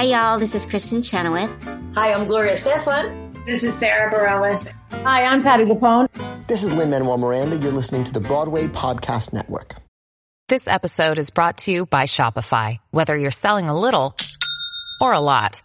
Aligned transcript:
Hi, 0.00 0.06
y'all. 0.06 0.38
This 0.38 0.54
is 0.54 0.66
Kristin 0.66 1.04
Chenoweth. 1.04 1.50
Hi, 1.94 2.14
I'm 2.14 2.26
Gloria 2.26 2.54
Estefan. 2.54 3.44
This 3.44 3.62
is 3.62 3.74
Sara 3.74 4.10
Bareilles. 4.10 4.72
Hi, 5.04 5.24
I'm 5.24 5.42
Patti 5.42 5.66
LuPone. 5.66 6.08
This 6.46 6.64
is 6.64 6.72
Lin 6.72 6.88
Manuel 6.88 7.18
Miranda. 7.18 7.58
You're 7.58 7.70
listening 7.70 8.04
to 8.04 8.12
the 8.14 8.20
Broadway 8.20 8.66
Podcast 8.66 9.34
Network. 9.34 9.74
This 10.48 10.66
episode 10.66 11.18
is 11.18 11.28
brought 11.28 11.58
to 11.58 11.70
you 11.70 11.84
by 11.84 12.04
Shopify. 12.04 12.78
Whether 12.90 13.14
you're 13.14 13.30
selling 13.30 13.68
a 13.68 13.78
little 13.78 14.16
or 15.02 15.12
a 15.12 15.20
lot, 15.20 15.60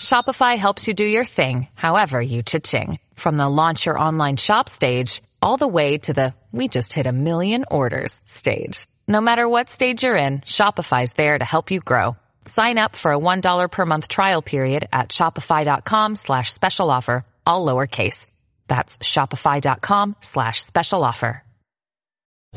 Shopify 0.00 0.56
helps 0.56 0.86
you 0.86 0.94
do 0.94 1.02
your 1.02 1.24
thing, 1.24 1.66
however 1.74 2.22
you 2.22 2.44
cha-ching. 2.44 3.00
From 3.16 3.38
the 3.38 3.48
launch 3.48 3.86
your 3.86 3.98
online 3.98 4.36
shop 4.36 4.68
stage, 4.68 5.20
all 5.42 5.56
the 5.56 5.66
way 5.66 5.98
to 5.98 6.12
the 6.12 6.32
we 6.52 6.68
just 6.68 6.92
hit 6.92 7.06
a 7.06 7.12
million 7.12 7.64
orders 7.72 8.20
stage. 8.24 8.86
No 9.08 9.20
matter 9.20 9.48
what 9.48 9.68
stage 9.68 10.04
you're 10.04 10.16
in, 10.16 10.42
Shopify's 10.42 11.14
there 11.14 11.36
to 11.36 11.44
help 11.44 11.72
you 11.72 11.80
grow. 11.80 12.14
Sign 12.46 12.78
up 12.78 12.96
for 12.96 13.12
a 13.12 13.18
$1 13.18 13.70
per 13.70 13.86
month 13.86 14.08
trial 14.08 14.42
period 14.42 14.88
at 14.92 15.10
shopify.com 15.10 16.16
slash 16.16 16.52
special 16.52 16.90
offer, 16.90 17.24
all 17.46 17.66
lowercase. 17.66 18.26
That's 18.68 18.98
shopify.com 18.98 20.16
slash 20.20 20.62
special 20.62 21.04
offer. 21.04 21.42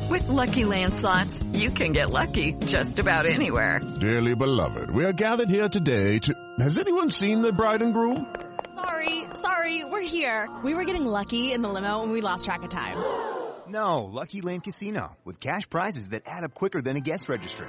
With 0.08 0.28
Lucky 0.28 0.64
Land 0.64 0.96
slots, 0.96 1.42
you 1.52 1.70
can 1.70 1.92
get 1.92 2.10
lucky 2.10 2.54
just 2.64 2.98
about 2.98 3.26
anywhere. 3.26 3.80
Dearly 4.00 4.34
beloved, 4.34 4.90
we 4.90 5.04
are 5.04 5.12
gathered 5.12 5.50
here 5.50 5.68
today 5.68 6.18
to... 6.20 6.34
Has 6.58 6.78
anyone 6.78 7.10
seen 7.10 7.42
the 7.42 7.52
bride 7.52 7.82
and 7.82 7.92
groom? 7.92 8.34
Sorry, 8.74 9.24
sorry, 9.42 9.84
we're 9.84 10.00
here. 10.00 10.48
We 10.64 10.74
were 10.74 10.84
getting 10.84 11.04
lucky 11.04 11.52
in 11.52 11.60
the 11.60 11.68
limo 11.68 12.02
and 12.02 12.12
we 12.12 12.20
lost 12.22 12.44
track 12.44 12.62
of 12.62 12.70
time. 12.70 12.96
No, 13.70 14.06
Lucky 14.06 14.40
Land 14.40 14.64
Casino, 14.64 15.16
with 15.24 15.38
cash 15.38 15.70
prizes 15.70 16.08
that 16.08 16.22
add 16.26 16.42
up 16.42 16.54
quicker 16.54 16.82
than 16.82 16.96
a 16.96 17.00
guest 17.00 17.28
registry. 17.28 17.68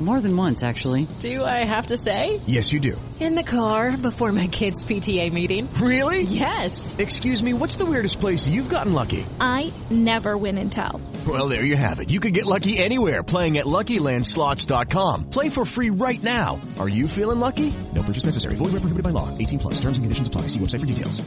More 0.00 0.20
than 0.20 0.36
once, 0.36 0.62
actually. 0.62 1.06
Do 1.20 1.44
I 1.44 1.64
have 1.64 1.86
to 1.86 1.96
say? 1.96 2.40
Yes, 2.46 2.72
you 2.72 2.80
do. 2.80 3.00
In 3.20 3.36
the 3.36 3.44
car 3.44 3.96
before 3.96 4.32
my 4.32 4.48
kids' 4.48 4.84
PTA 4.84 5.32
meeting. 5.32 5.72
Really? 5.74 6.22
Yes. 6.22 6.94
Excuse 6.98 7.40
me, 7.40 7.52
what's 7.54 7.76
the 7.76 7.86
weirdest 7.86 8.18
place 8.18 8.48
you've 8.48 8.68
gotten 8.68 8.92
lucky? 8.92 9.24
I 9.40 9.72
never 9.90 10.36
win 10.36 10.58
and 10.58 10.72
tell. 10.72 11.00
Well, 11.24 11.48
there 11.48 11.64
you 11.64 11.76
have 11.76 12.00
it. 12.00 12.10
You 12.10 12.18
can 12.18 12.32
get 12.32 12.46
lucky 12.46 12.78
anywhere 12.78 13.22
playing 13.22 13.58
at 13.58 13.66
LuckyLandSlots.com. 13.66 15.30
Play 15.30 15.50
for 15.50 15.64
free 15.64 15.90
right 15.90 16.20
now. 16.22 16.60
Are 16.80 16.88
you 16.88 17.06
feeling 17.06 17.38
lucky? 17.38 17.72
No 17.94 18.02
purchase 18.02 18.24
necessary. 18.24 18.56
Void 18.56 18.72
where 18.72 18.80
prohibited 18.82 19.04
by 19.04 19.10
law. 19.10 19.28
18 19.38 19.60
plus. 19.60 19.74
Terms 19.74 19.98
and 19.98 20.04
conditions 20.04 20.26
apply. 20.26 20.48
See 20.48 20.58
website 20.58 20.80
for 20.80 20.86
details. 20.86 21.22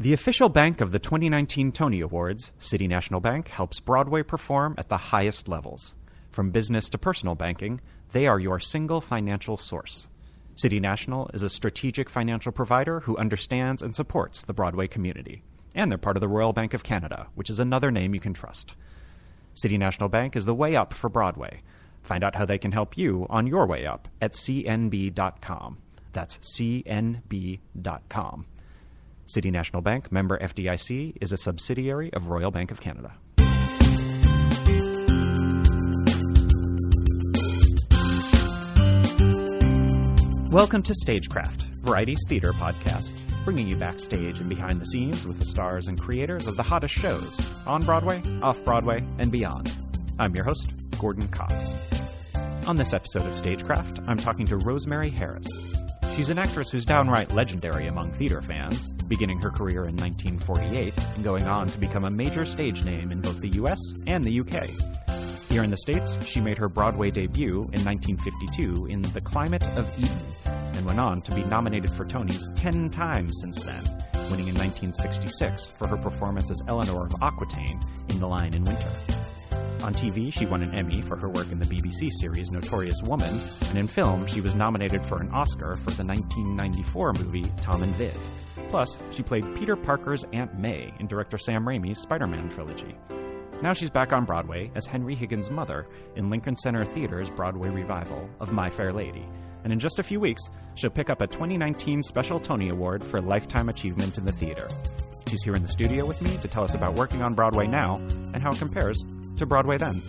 The 0.00 0.12
official 0.12 0.48
bank 0.48 0.80
of 0.80 0.92
the 0.92 1.00
2019 1.00 1.72
Tony 1.72 2.00
Awards, 2.02 2.52
City 2.60 2.86
National 2.86 3.20
Bank 3.20 3.48
helps 3.48 3.80
Broadway 3.80 4.22
perform 4.22 4.76
at 4.78 4.88
the 4.88 4.96
highest 4.96 5.48
levels. 5.48 5.96
From 6.30 6.50
business 6.50 6.88
to 6.90 6.98
personal 6.98 7.34
banking, 7.34 7.80
they 8.12 8.26
are 8.26 8.38
your 8.38 8.60
single 8.60 9.00
financial 9.00 9.56
source. 9.56 10.08
City 10.54 10.80
National 10.80 11.30
is 11.34 11.42
a 11.42 11.50
strategic 11.50 12.10
financial 12.10 12.50
provider 12.50 13.00
who 13.00 13.16
understands 13.16 13.82
and 13.82 13.94
supports 13.94 14.44
the 14.44 14.52
Broadway 14.52 14.88
community. 14.88 15.42
And 15.74 15.90
they're 15.90 15.98
part 15.98 16.16
of 16.16 16.20
the 16.20 16.28
Royal 16.28 16.52
Bank 16.52 16.74
of 16.74 16.82
Canada, 16.82 17.28
which 17.34 17.50
is 17.50 17.60
another 17.60 17.90
name 17.90 18.14
you 18.14 18.20
can 18.20 18.34
trust. 18.34 18.74
City 19.54 19.78
National 19.78 20.08
Bank 20.08 20.34
is 20.34 20.46
the 20.46 20.54
way 20.54 20.74
up 20.74 20.92
for 20.92 21.08
Broadway. 21.08 21.62
Find 22.02 22.24
out 22.24 22.34
how 22.34 22.44
they 22.44 22.58
can 22.58 22.72
help 22.72 22.96
you 22.96 23.26
on 23.28 23.46
your 23.46 23.66
way 23.66 23.86
up 23.86 24.08
at 24.20 24.32
cnb.com. 24.32 25.78
That's 26.12 26.38
cnb.com. 26.38 28.46
City 29.26 29.50
National 29.50 29.82
Bank, 29.82 30.10
member 30.10 30.38
FDIC, 30.38 31.16
is 31.20 31.32
a 31.32 31.36
subsidiary 31.36 32.12
of 32.14 32.28
Royal 32.28 32.50
Bank 32.50 32.70
of 32.70 32.80
Canada. 32.80 33.12
Welcome 40.50 40.82
to 40.84 40.94
Stagecraft, 40.94 41.60
Variety's 41.82 42.24
theater 42.26 42.54
podcast, 42.54 43.12
bringing 43.44 43.68
you 43.68 43.76
backstage 43.76 44.40
and 44.40 44.48
behind 44.48 44.80
the 44.80 44.86
scenes 44.86 45.26
with 45.26 45.38
the 45.38 45.44
stars 45.44 45.88
and 45.88 46.00
creators 46.00 46.46
of 46.46 46.56
the 46.56 46.62
hottest 46.62 46.94
shows 46.94 47.38
on 47.66 47.84
Broadway, 47.84 48.22
off 48.42 48.64
Broadway, 48.64 49.04
and 49.18 49.30
beyond. 49.30 49.76
I'm 50.18 50.34
your 50.34 50.46
host, 50.46 50.72
Gordon 50.98 51.28
Cox. 51.28 51.74
On 52.66 52.78
this 52.78 52.94
episode 52.94 53.26
of 53.26 53.36
Stagecraft, 53.36 54.00
I'm 54.08 54.16
talking 54.16 54.46
to 54.46 54.56
Rosemary 54.56 55.10
Harris. 55.10 55.46
She's 56.14 56.30
an 56.30 56.38
actress 56.38 56.70
who's 56.70 56.86
downright 56.86 57.30
legendary 57.30 57.86
among 57.86 58.12
theater 58.12 58.40
fans, 58.40 58.88
beginning 59.02 59.42
her 59.42 59.50
career 59.50 59.82
in 59.82 59.96
1948 59.98 60.94
and 60.96 61.24
going 61.24 61.46
on 61.46 61.68
to 61.68 61.76
become 61.76 62.04
a 62.04 62.10
major 62.10 62.46
stage 62.46 62.84
name 62.84 63.12
in 63.12 63.20
both 63.20 63.38
the 63.42 63.50
US 63.50 63.78
and 64.06 64.24
the 64.24 64.40
UK. 64.40 64.70
Here 65.50 65.62
in 65.62 65.70
the 65.70 65.76
States, 65.76 66.18
she 66.24 66.40
made 66.40 66.56
her 66.58 66.68
Broadway 66.68 67.10
debut 67.10 67.68
in 67.72 67.84
1952 67.84 68.86
in 68.86 69.02
The 69.02 69.20
Climate 69.20 69.62
of 69.62 69.86
Eden 69.98 70.18
and 70.78 70.86
went 70.86 71.00
on 71.00 71.20
to 71.20 71.34
be 71.34 71.42
nominated 71.44 71.92
for 71.92 72.04
Tonys 72.04 72.54
10 72.54 72.88
times 72.88 73.36
since 73.40 73.62
then, 73.62 73.84
winning 74.30 74.48
in 74.48 74.54
1966 74.54 75.72
for 75.76 75.88
her 75.88 75.96
performance 75.96 76.50
as 76.50 76.62
Eleanor 76.68 77.06
of 77.06 77.14
Aquitaine 77.20 77.80
in 78.08 78.20
The 78.20 78.26
Lion 78.26 78.54
in 78.54 78.64
Winter. 78.64 78.88
On 79.82 79.92
TV, 79.92 80.32
she 80.32 80.46
won 80.46 80.62
an 80.62 80.74
Emmy 80.74 81.02
for 81.02 81.16
her 81.16 81.28
work 81.28 81.50
in 81.50 81.58
the 81.58 81.66
BBC 81.66 82.10
series 82.20 82.50
Notorious 82.50 83.02
Woman, 83.02 83.40
and 83.68 83.78
in 83.78 83.88
film, 83.88 84.26
she 84.26 84.40
was 84.40 84.54
nominated 84.54 85.04
for 85.04 85.20
an 85.20 85.30
Oscar 85.32 85.74
for 85.76 85.90
the 85.90 86.04
1994 86.04 87.12
movie 87.14 87.44
Tom 87.60 87.82
and 87.82 87.94
Viv. 87.96 88.16
Plus, 88.70 88.98
she 89.10 89.22
played 89.22 89.56
Peter 89.56 89.74
Parker's 89.74 90.24
Aunt 90.32 90.58
May 90.58 90.92
in 91.00 91.06
director 91.06 91.38
Sam 91.38 91.64
Raimi's 91.64 92.00
Spider 92.00 92.26
Man 92.28 92.48
trilogy. 92.48 92.96
Now 93.62 93.72
she's 93.72 93.90
back 93.90 94.12
on 94.12 94.24
Broadway 94.24 94.70
as 94.76 94.86
Henry 94.86 95.16
Higgins' 95.16 95.50
mother 95.50 95.88
in 96.14 96.28
Lincoln 96.28 96.54
Center 96.54 96.84
Theater's 96.84 97.30
Broadway 97.30 97.68
revival 97.68 98.28
of 98.38 98.52
My 98.52 98.70
Fair 98.70 98.92
Lady. 98.92 99.26
And 99.64 99.72
in 99.72 99.78
just 99.78 99.98
a 99.98 100.02
few 100.02 100.20
weeks, 100.20 100.42
she'll 100.74 100.90
pick 100.90 101.10
up 101.10 101.20
a 101.20 101.26
2019 101.26 102.02
Special 102.02 102.40
Tony 102.40 102.68
Award 102.68 103.04
for 103.04 103.20
Lifetime 103.20 103.68
Achievement 103.68 104.18
in 104.18 104.24
the 104.24 104.32
Theater. 104.32 104.68
She's 105.28 105.42
here 105.42 105.54
in 105.54 105.62
the 105.62 105.68
studio 105.68 106.06
with 106.06 106.22
me 106.22 106.36
to 106.38 106.48
tell 106.48 106.64
us 106.64 106.74
about 106.74 106.94
working 106.94 107.22
on 107.22 107.34
Broadway 107.34 107.66
now 107.66 107.96
and 107.96 108.42
how 108.42 108.50
it 108.50 108.58
compares 108.58 109.02
to 109.36 109.46
Broadway 109.46 109.76
then. 109.76 110.00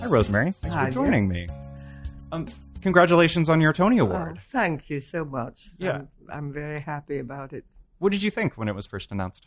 Hi, 0.00 0.06
Rosemary. 0.06 0.54
Thanks 0.62 0.76
Hi, 0.76 0.86
for 0.86 0.92
joining 0.92 1.28
me. 1.28 1.48
Um, 2.32 2.46
congratulations 2.80 3.48
on 3.48 3.60
your 3.60 3.72
Tony 3.72 3.98
Award. 3.98 4.38
Oh, 4.38 4.42
thank 4.52 4.88
you 4.88 5.00
so 5.00 5.24
much. 5.24 5.70
Yeah. 5.78 5.90
I'm, 5.90 6.08
I'm 6.32 6.52
very 6.52 6.80
happy 6.80 7.18
about 7.18 7.52
it. 7.52 7.64
What 7.98 8.12
did 8.12 8.22
you 8.22 8.30
think 8.30 8.56
when 8.56 8.68
it 8.68 8.74
was 8.74 8.86
first 8.86 9.10
announced? 9.10 9.46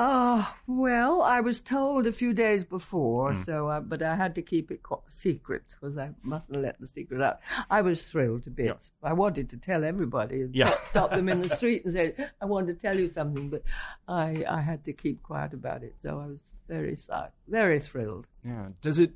Uh, 0.00 0.46
well, 0.66 1.20
I 1.20 1.40
was 1.40 1.60
told 1.60 2.06
a 2.06 2.12
few 2.12 2.32
days 2.32 2.64
before, 2.64 3.34
Hmm. 3.34 3.42
so 3.42 3.68
uh, 3.68 3.80
but 3.80 4.00
I 4.02 4.14
had 4.14 4.34
to 4.36 4.42
keep 4.52 4.70
it 4.70 4.80
secret 5.08 5.62
because 5.68 5.98
I 5.98 6.08
mustn't 6.22 6.62
let 6.62 6.80
the 6.80 6.86
secret 6.86 7.20
out. 7.20 7.40
I 7.68 7.82
was 7.82 7.98
thrilled 8.08 8.44
to 8.44 8.50
bits. 8.50 8.92
I 9.02 9.12
wanted 9.12 9.50
to 9.50 9.58
tell 9.58 9.84
everybody 9.84 10.40
and 10.44 10.54
Yeah. 10.56 10.68
stop, 10.68 10.86
stop 10.86 11.10
them 11.10 11.28
in 11.28 11.40
the 11.40 11.48
street 11.58 11.84
and 11.84 11.92
say, 11.92 12.06
"I 12.40 12.46
wanted 12.46 12.68
to 12.76 12.80
tell 12.86 12.98
you 12.98 13.08
something," 13.18 13.50
but 13.50 13.62
I 14.08 14.26
I 14.58 14.60
had 14.70 14.80
to 14.84 14.92
keep 14.94 15.22
quiet 15.22 15.52
about 15.52 15.82
it. 15.82 15.94
So 16.02 16.08
I 16.24 16.26
was 16.32 16.40
very 16.66 16.96
sad, 16.96 17.28
very 17.46 17.78
thrilled. 17.80 18.26
Yeah. 18.42 18.68
Does 18.80 18.98
it? 19.00 19.12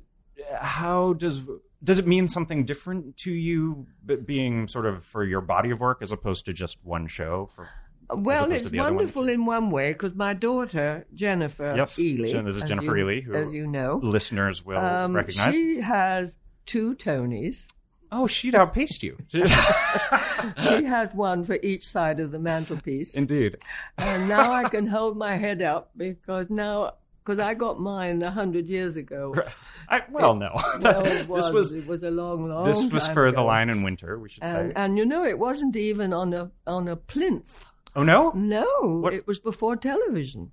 How 0.79 1.13
does 1.13 1.41
does 1.83 1.97
it 1.99 2.05
mean 2.15 2.27
something 2.27 2.63
different 2.65 3.17
to 3.25 3.31
you, 3.31 3.87
being 4.25 4.67
sort 4.67 4.85
of 4.85 5.03
for 5.03 5.23
your 5.23 5.41
body 5.41 5.71
of 5.71 5.79
work 5.79 5.99
as 6.01 6.11
opposed 6.11 6.45
to 6.45 6.53
just 6.53 6.77
one 6.83 7.07
show? 7.07 7.49
For 7.55 7.69
Well, 8.09 8.51
it's 8.51 8.65
other 8.67 8.77
one? 8.77 8.95
wonderful 8.95 9.29
in 9.29 9.45
one 9.45 9.71
way 9.71 9.93
because 9.93 10.13
my 10.15 10.33
daughter 10.33 11.05
Jennifer 11.13 11.73
Yes, 11.75 11.97
Ehle, 11.97 12.43
this 12.45 12.55
is 12.57 12.63
Jennifer 12.63 12.97
you, 12.97 13.05
Ehle, 13.05 13.23
who 13.23 13.33
as 13.35 13.53
you 13.53 13.65
know, 13.67 13.99
listeners 14.03 14.63
will 14.65 14.77
um, 14.77 15.15
recognize. 15.15 15.55
She 15.55 15.79
has 15.81 16.37
two 16.65 16.95
Tonys. 16.95 17.67
Oh, 18.11 18.27
she'd 18.27 18.55
outpaced 18.55 19.01
you. 19.03 19.17
she 19.29 20.83
has 20.85 21.13
one 21.13 21.43
for 21.43 21.57
each 21.61 21.87
side 21.87 22.19
of 22.19 22.31
the 22.31 22.39
mantelpiece. 22.39 23.13
Indeed. 23.13 23.57
And 23.97 24.29
now 24.29 24.51
I 24.53 24.69
can 24.69 24.87
hold 24.87 25.17
my 25.17 25.35
head 25.35 25.61
up 25.61 25.89
because 25.97 26.49
now, 26.49 26.93
because 27.23 27.39
I 27.39 27.55
got 27.55 27.79
mine 27.79 28.21
a 28.21 28.31
hundred 28.31 28.67
years 28.67 28.95
ago. 28.95 29.35
I, 29.89 30.03
well, 30.11 30.35
no. 30.35 30.51
Well, 30.79 31.05
it 31.05 31.27
was, 31.27 31.45
this 31.45 31.53
was 31.53 31.73
it 31.73 31.87
was 31.87 32.03
a 32.03 32.11
long, 32.11 32.47
long. 32.47 32.65
this 32.65 32.85
was 32.85 33.07
for 33.07 33.25
ago. 33.27 33.37
the 33.37 33.41
Lion 33.41 33.69
in 33.69 33.83
Winter. 33.83 34.17
We 34.19 34.29
should 34.29 34.43
And, 34.43 34.69
say. 34.71 34.73
and 34.75 34.97
you 34.97 35.05
know, 35.05 35.25
it 35.25 35.37
wasn't 35.39 35.75
even 35.75 36.13
on 36.13 36.33
a 36.33 36.51
on 36.67 36.87
a 36.87 36.95
plinth. 36.95 37.65
Oh 37.95 38.03
no. 38.03 38.31
No, 38.35 38.65
What- 39.01 39.13
it 39.13 39.27
was 39.27 39.39
before 39.39 39.75
television. 39.75 40.51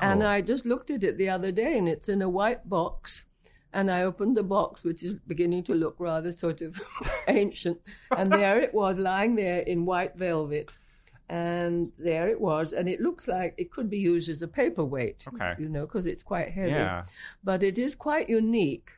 And 0.00 0.22
Oh. 0.22 0.28
I 0.28 0.42
just 0.42 0.66
looked 0.66 0.90
at 0.90 1.02
it 1.04 1.16
the 1.16 1.30
other 1.30 1.50
day, 1.50 1.78
and 1.78 1.88
it's 1.88 2.08
in 2.08 2.20
a 2.22 2.28
white 2.28 2.68
box. 2.68 3.24
And 3.72 3.90
I 3.90 4.02
opened 4.02 4.36
the 4.36 4.42
box, 4.42 4.84
which 4.84 5.02
is 5.02 5.14
beginning 5.26 5.62
to 5.64 5.74
look 5.74 5.96
rather 5.98 6.32
sort 6.32 6.60
of 6.62 6.80
ancient. 7.28 7.78
And 8.16 8.30
there 8.32 8.60
it 8.60 8.72
was, 8.74 8.96
lying 8.98 9.34
there 9.36 9.60
in 9.60 9.84
white 9.86 10.14
velvet. 10.16 10.76
and 11.28 11.90
there 11.98 12.28
it 12.28 12.40
was, 12.40 12.72
and 12.72 12.88
it 12.88 13.00
looks 13.00 13.26
like 13.26 13.52
it 13.58 13.72
could 13.72 13.90
be 13.90 13.98
used 13.98 14.28
as 14.28 14.42
a 14.42 14.46
paperweight. 14.48 15.24
Okay. 15.28 15.54
You 15.58 15.68
know, 15.68 15.84
because 15.86 16.06
it's 16.06 16.22
quite 16.22 16.50
heavy. 16.52 16.70
Yeah. 16.70 17.04
But 17.42 17.62
it 17.64 17.78
is 17.78 17.94
quite 17.96 18.28
unique 18.30 18.90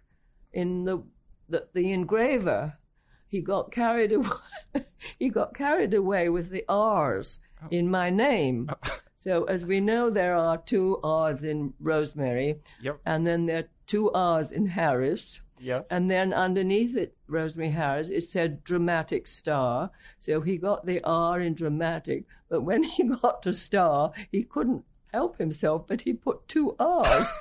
in 0.53 0.85
the 0.85 0.99
the, 1.49 1.67
the 1.73 1.93
engraver. 1.93 2.75
He 3.29 3.41
got 3.41 3.71
carried 3.73 4.13
away. 4.19 4.85
he 5.19 5.29
got 5.31 5.55
carried 5.55 5.95
away 5.95 6.29
with 6.29 6.51
the 6.51 6.65
R's 6.69 7.41
Oh. 7.63 7.67
in 7.71 7.91
my 7.91 8.11
name. 8.11 8.69
Oh. 8.71 8.99
So 9.21 9.45
as 9.45 9.67
we 9.67 9.81
know, 9.81 10.11
there 10.11 10.37
are 10.37 10.57
two 10.59 11.01
R's 11.03 11.43
in 11.43 11.75
Rosemary, 11.81 12.61
Yep. 12.81 13.01
and 13.05 13.27
then 13.27 13.47
there 13.47 13.59
are 13.59 13.69
two 13.87 14.11
R's 14.13 14.53
in 14.53 14.65
Harris. 14.65 15.41
Yes. 15.59 15.89
And 15.91 16.09
then 16.09 16.33
underneath 16.33 16.97
it, 16.97 17.15
Rosemary 17.27 17.71
Harris, 17.71 18.09
it 18.11 18.23
said 18.29 18.63
dramatic 18.65 19.27
star. 19.27 19.91
So 20.21 20.41
he 20.41 20.57
got 20.57 20.87
the 20.87 21.03
R 21.03 21.41
in 21.41 21.55
dramatic, 21.55 22.25
but 22.49 22.63
when 22.63 22.83
he 22.85 23.03
got 23.05 23.43
to 23.43 23.53
star, 23.53 24.13
he 24.31 24.45
couldn't 24.45 24.85
help 25.13 25.37
himself, 25.37 25.87
but 25.89 26.01
he 26.01 26.13
put 26.15 26.47
two 26.49 26.75
R's. 26.79 27.27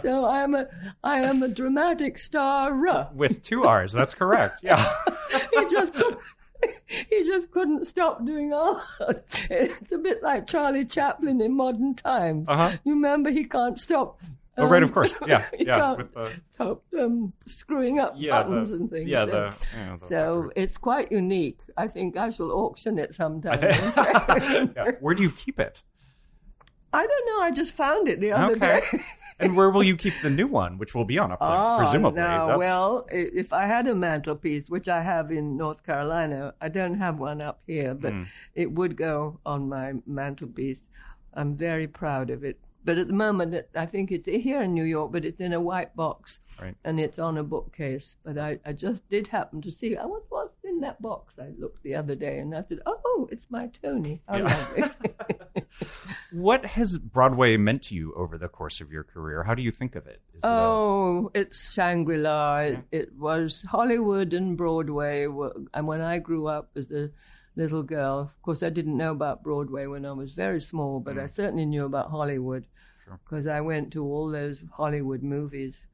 so 0.00 0.24
I 0.24 0.42
am 0.42 0.54
a 0.54 0.66
I 1.02 1.20
am 1.20 1.42
a 1.42 1.48
dramatic 1.48 2.18
star. 2.18 3.10
With 3.14 3.42
two 3.42 3.64
R's. 3.64 3.92
That's 3.92 4.14
correct. 4.14 4.60
Yeah. 4.62 4.92
he 5.52 5.66
just 5.68 5.92
couldn't, 5.92 6.18
he 6.86 7.24
just 7.24 7.50
couldn't 7.50 7.86
stop 7.86 8.24
doing 8.24 8.52
art. 8.52 8.82
It's 9.50 9.92
a 9.92 9.98
bit 9.98 10.22
like 10.22 10.46
Charlie 10.46 10.84
Chaplin 10.84 11.40
in 11.40 11.56
modern 11.56 11.94
times. 11.94 12.48
Uh-huh. 12.48 12.76
You 12.84 12.94
remember 12.94 13.30
he 13.30 13.44
can't 13.44 13.78
stop. 13.80 14.20
Oh, 14.58 14.66
right, 14.66 14.82
of 14.82 14.88
um, 14.88 14.94
course. 14.94 15.14
Yeah, 15.26 15.44
yeah, 15.58 15.94
with 15.96 16.14
the- 16.14 16.32
stop 16.54 16.82
um, 16.98 17.32
screwing 17.44 17.98
up 17.98 18.14
Yeah, 18.16 18.42
the- 18.42 18.48
buttons 18.48 18.72
and 18.72 18.90
things. 18.90 19.06
yeah, 19.08 19.26
so 19.26 19.30
the- 19.30 19.54
the 19.98 20.06
so 20.06 20.50
it's 20.56 20.78
quite 20.78 21.12
unique. 21.12 21.60
I 21.76 21.88
think 21.88 22.16
I 22.16 22.30
shall 22.30 22.50
auction 22.52 22.98
it 22.98 23.14
sometime. 23.14 23.58
yeah. 23.62 24.92
Where 25.00 25.14
do 25.14 25.22
you 25.22 25.30
keep 25.30 25.60
it? 25.60 25.82
I 26.92 27.06
don't 27.06 27.26
know. 27.26 27.42
I 27.42 27.50
just 27.50 27.74
found 27.74 28.08
it 28.08 28.20
the 28.20 28.32
other 28.32 28.54
Okay. 28.54 28.82
day. 28.92 29.04
And 29.38 29.54
where 29.54 29.68
will 29.70 29.84
you 29.84 29.96
keep 29.96 30.14
the 30.22 30.30
new 30.30 30.46
one, 30.46 30.78
which 30.78 30.94
will 30.94 31.04
be 31.04 31.18
on 31.18 31.30
a 31.30 31.36
plate, 31.36 31.48
Ah, 31.50 31.76
presumably? 31.78 32.20
no. 32.20 32.28
That's- 32.46 32.58
Well, 32.58 33.06
if 33.12 33.52
I 33.52 33.66
had 33.66 33.86
a 33.86 33.94
mantelpiece, 33.94 34.70
which 34.70 34.88
I 34.88 35.02
have 35.02 35.30
in 35.30 35.56
North 35.58 35.82
Carolina, 35.84 36.54
I 36.60 36.68
don't 36.68 36.94
have 36.94 37.18
one 37.18 37.42
up 37.42 37.60
here, 37.66 37.94
but 37.94 38.12
Mm. 38.14 38.26
it 38.54 38.72
would 38.72 38.96
go 38.96 39.38
on 39.44 39.68
my 39.68 39.94
mantelpiece. 40.06 40.80
I'm 41.34 41.54
very 41.54 41.86
proud 41.86 42.30
of 42.30 42.44
it. 42.44 42.58
But 42.86 42.98
at 42.98 43.08
the 43.08 43.12
moment, 43.12 43.54
I 43.74 43.84
think 43.84 44.10
it's 44.12 44.28
here 44.28 44.62
in 44.62 44.72
New 44.72 44.84
York, 44.84 45.10
but 45.12 45.24
it's 45.24 45.40
in 45.40 45.52
a 45.52 45.60
white 45.60 45.94
box 45.96 46.38
Right. 46.62 46.76
and 46.84 46.98
it's 47.00 47.18
on 47.18 47.36
a 47.36 47.42
bookcase. 47.44 48.16
But 48.24 48.38
I, 48.38 48.58
I 48.64 48.72
just 48.72 49.06
did 49.10 49.26
happen 49.26 49.60
to 49.62 49.70
see, 49.70 49.96
I 49.96 50.06
wonder 50.06 50.24
what's 50.30 50.45
in 50.76 50.82
that 50.82 51.02
box. 51.02 51.34
I 51.38 51.48
looked 51.58 51.82
the 51.82 51.94
other 51.94 52.14
day 52.14 52.38
and 52.38 52.54
I 52.54 52.62
said, 52.68 52.80
oh, 52.86 53.00
oh 53.04 53.28
it's 53.32 53.46
my 53.50 53.68
Tony. 53.82 54.22
Lovely. 54.30 54.84
What 56.32 56.66
has 56.66 56.98
Broadway 56.98 57.56
meant 57.56 57.82
to 57.84 57.94
you 57.94 58.12
over 58.14 58.36
the 58.36 58.48
course 58.48 58.80
of 58.80 58.92
your 58.92 59.04
career? 59.04 59.42
How 59.42 59.54
do 59.54 59.62
you 59.62 59.70
think 59.70 59.96
of 59.96 60.06
it? 60.06 60.20
Is 60.34 60.44
it 60.44 60.46
a- 60.46 60.50
Oh, 60.50 61.30
it's 61.34 61.72
Shangri 61.72 62.18
La. 62.18 62.58
It, 62.58 62.78
it 62.92 63.16
was 63.16 63.62
Hollywood 63.62 64.34
and 64.34 64.56
Broadway. 64.56 65.26
were- 65.26 65.54
And 65.72 65.86
when 65.86 66.02
I 66.02 66.18
grew 66.18 66.46
up 66.46 66.70
as 66.76 66.90
a 66.90 67.10
little 67.56 67.82
girl, 67.82 68.18
of 68.18 68.42
course, 68.42 68.62
I 68.62 68.70
didn't 68.70 68.96
know 68.96 69.12
about 69.12 69.42
Broadway 69.42 69.86
when 69.86 70.04
I 70.04 70.12
was 70.12 70.34
very 70.34 70.60
small, 70.60 71.00
but 71.00 71.18
I 71.18 71.24
mm. 71.24 71.34
certainly 71.34 71.64
knew 71.64 71.86
about 71.86 72.10
Hollywood 72.10 72.66
because 73.24 73.46
I 73.46 73.60
went 73.60 73.92
to 73.92 74.04
all 74.04 74.30
those 74.30 74.62
Hollywood 74.72 75.22
movies. 75.22 75.84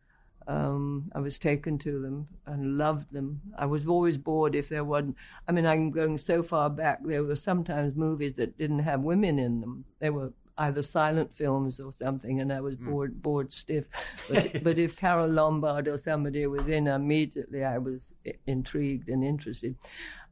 Um, 0.49 1.07
I 1.15 1.21
was 1.21 1.39
taken 1.39 1.79
to 1.79 2.01
them 2.01 2.29
and 2.47 2.77
loved 2.79 3.13
them. 3.13 3.41
I 3.57 3.67
was 3.67 3.87
always 3.87 4.19
bored 4.19 4.55
if 4.55 4.69
there 4.69 4.85
wasn't. 4.85 5.17
I 5.49 5.53
mean, 5.53 5.67
I'm 5.67 5.91
going 5.91 6.19
so 6.19 6.43
far 6.43 6.69
back. 6.71 6.99
There 7.05 7.23
were 7.25 7.37
sometimes 7.37 7.95
movies 7.95 8.35
that 8.37 8.59
didn't 8.59 8.81
have 8.81 9.01
women 9.03 9.39
in 9.39 9.61
them. 9.61 9.85
They 10.01 10.11
were 10.11 10.33
either 10.59 10.83
silent 10.83 11.35
films 11.35 11.81
or 11.81 11.93
something, 11.93 12.41
and 12.41 12.53
I 12.53 12.61
was 12.61 12.77
bored, 12.77 13.23
bored 13.23 13.53
stiff. 13.53 13.85
But, 14.29 14.63
but 14.63 14.79
if 14.79 14.97
Carole 14.97 15.29
Lombard 15.29 15.89
or 15.89 15.99
somebody 15.99 16.47
was 16.47 16.67
in, 16.69 16.87
immediately 16.87 17.65
I 17.65 17.79
was 17.79 18.03
i- 18.27 18.35
intrigued 18.47 19.09
and 19.09 19.25
interested. 19.25 19.77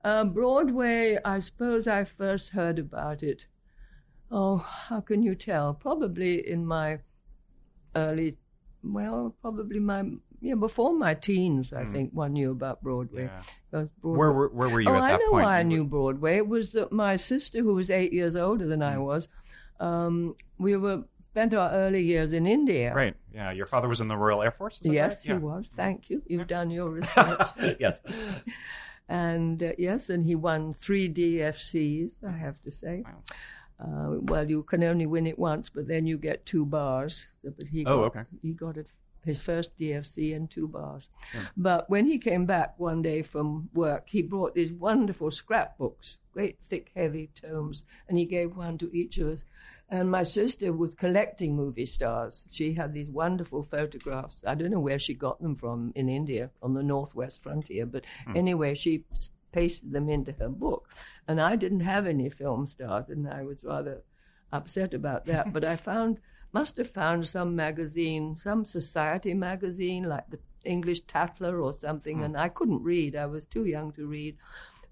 Uh, 0.05 0.25
Broadway, 0.25 1.19
I 1.25 1.39
suppose 1.41 1.87
I 1.87 2.05
first 2.05 2.51
heard 2.51 2.79
about 2.79 3.23
it. 3.23 3.47
Oh, 4.31 4.59
how 4.59 5.01
can 5.01 5.23
you 5.23 5.35
tell? 5.35 5.75
Probably 5.75 6.47
in 6.49 6.65
my 6.67 6.99
early, 7.97 8.37
well, 8.82 9.35
probably 9.41 9.79
my 9.81 10.05
yeah 10.41 10.55
before 10.55 10.93
my 10.93 11.15
teens. 11.15 11.73
I 11.73 11.85
think 11.85 12.12
one 12.12 12.32
knew 12.32 12.50
about 12.50 12.82
Broadway. 12.82 13.25
Yeah. 13.25 13.41
Because 13.71 13.88
Where 14.00 14.32
were- 14.32 14.49
where 14.49 14.69
were 14.69 14.81
you 14.81 14.88
oh, 14.91 14.94
I 14.94 15.12
know 15.12 15.31
point? 15.31 15.44
why 15.44 15.59
I 15.59 15.62
knew 15.62 15.85
Broadway. 15.85 16.37
It 16.38 16.49
was 16.49 16.73
that 16.73 16.91
my 16.93 17.17
sister, 17.17 17.59
who 17.61 17.75
was 17.75 17.91
eight 17.91 18.12
years 18.12 18.37
older 18.37 18.67
than 18.67 18.81
Mm. 18.81 18.93
I 18.94 18.99
was, 18.99 19.29
um, 19.81 20.35
we 20.59 20.77
were 20.77 21.05
spent 21.31 21.55
our 21.55 21.71
early 21.71 22.03
years 22.03 22.32
in 22.32 22.47
India. 22.47 22.93
Right. 22.94 23.15
Yeah. 23.32 23.53
Your 23.53 23.67
father 23.67 23.87
was 23.88 24.00
in 24.00 24.09
the 24.09 24.17
Royal 24.17 24.43
Air 24.43 24.50
Force? 24.50 24.81
Yes, 24.82 25.12
right? 25.12 25.23
he 25.23 25.29
Yeah. 25.31 25.37
was. 25.38 25.69
Thank 25.77 26.11
you. 26.11 26.23
You've 26.27 26.49
done 26.49 26.71
your 26.71 26.91
research. 26.99 27.47
yes. 27.79 28.00
and 29.09 29.62
uh, 29.62 29.73
yes, 29.79 30.09
and 30.11 30.25
he 30.25 30.35
won 30.35 30.73
three 30.75 31.09
DFCs. 31.12 32.12
I 32.27 32.32
have 32.37 32.61
to 32.62 32.71
say. 32.71 33.05
Uh, 33.81 34.17
well, 34.21 34.49
you 34.49 34.62
can 34.62 34.82
only 34.85 35.06
win 35.06 35.27
it 35.27 35.38
once, 35.38 35.69
but 35.71 35.88
then 35.88 36.06
you 36.06 36.19
get 36.19 36.44
two 36.44 36.67
bars. 36.67 37.29
But 37.43 37.67
he 37.69 37.85
Oh, 37.87 37.97
got, 38.03 38.17
okay. 38.17 38.25
He 38.43 38.53
got 38.53 38.77
it, 38.77 38.88
his 39.25 39.41
first 39.41 39.77
DFC 39.79 40.35
and 40.37 40.50
two 40.50 40.69
bars. 40.69 41.09
Yeah. 41.35 41.47
But 41.56 41.88
when 41.88 42.05
he 42.05 42.19
came 42.19 42.44
back 42.47 42.79
one 42.79 43.00
day 43.03 43.23
from 43.23 43.71
work, 43.73 44.11
he 44.11 44.21
brought 44.23 44.55
these 44.55 44.73
wonderful 44.73 45.31
scrapbooks, 45.31 46.19
great 46.32 46.59
thick, 46.69 46.91
heavy 46.94 47.31
tomes, 47.35 47.85
and 48.09 48.19
he 48.19 48.27
gave 48.27 48.55
one 48.56 48.77
to 48.79 48.94
each 48.94 49.17
of 49.19 49.29
us. 49.29 49.44
And 49.88 50.11
my 50.11 50.23
sister 50.25 50.73
was 50.73 50.94
collecting 50.94 51.56
movie 51.56 51.87
stars. 51.87 52.47
She 52.50 52.75
had 52.75 52.93
these 52.93 53.11
wonderful 53.11 53.62
photographs. 53.65 54.41
I 54.47 54.55
don't 54.55 54.71
know 54.71 54.79
where 54.79 55.00
she 55.00 55.15
got 55.15 55.41
them 55.41 55.56
from 55.56 55.93
in 55.97 56.09
India 56.09 56.50
on 56.62 56.75
the 56.75 56.82
northwest 56.82 57.43
frontier, 57.43 57.87
but 57.87 58.05
Hmm. 58.27 58.37
anyway, 58.37 58.75
she 58.75 59.05
pasted 59.52 59.93
them 59.93 60.08
into 60.08 60.32
her 60.32 60.49
book. 60.49 60.88
And 61.29 61.41
I 61.41 61.56
didn't 61.56 61.81
have 61.81 62.06
any 62.06 62.29
film 62.31 62.67
stars, 62.67 63.08
and 63.08 63.29
I 63.29 63.43
was 63.44 63.64
rather 63.64 64.02
upset 64.52 64.94
about 64.94 65.26
that. 65.26 65.52
but 65.52 65.64
I 65.64 65.76
found, 65.76 66.20
must 66.52 66.76
have 66.79 66.91
found 66.91 67.29
some 67.29 67.55
magazine, 67.55 68.37
some 68.37 68.64
society 68.64 69.35
magazine, 69.35 70.05
like 70.05 70.29
the 70.31 70.38
English 70.64 71.00
Tatler 71.02 71.61
or 71.61 71.73
something, 71.73 72.19
Hmm. 72.19 72.25
and 72.25 72.37
I 72.37 72.49
couldn't 72.49 72.82
read. 72.82 73.17
I 73.17 73.26
was 73.26 73.44
too 73.44 73.64
young 73.64 73.93
to 73.93 74.06
read. 74.06 74.37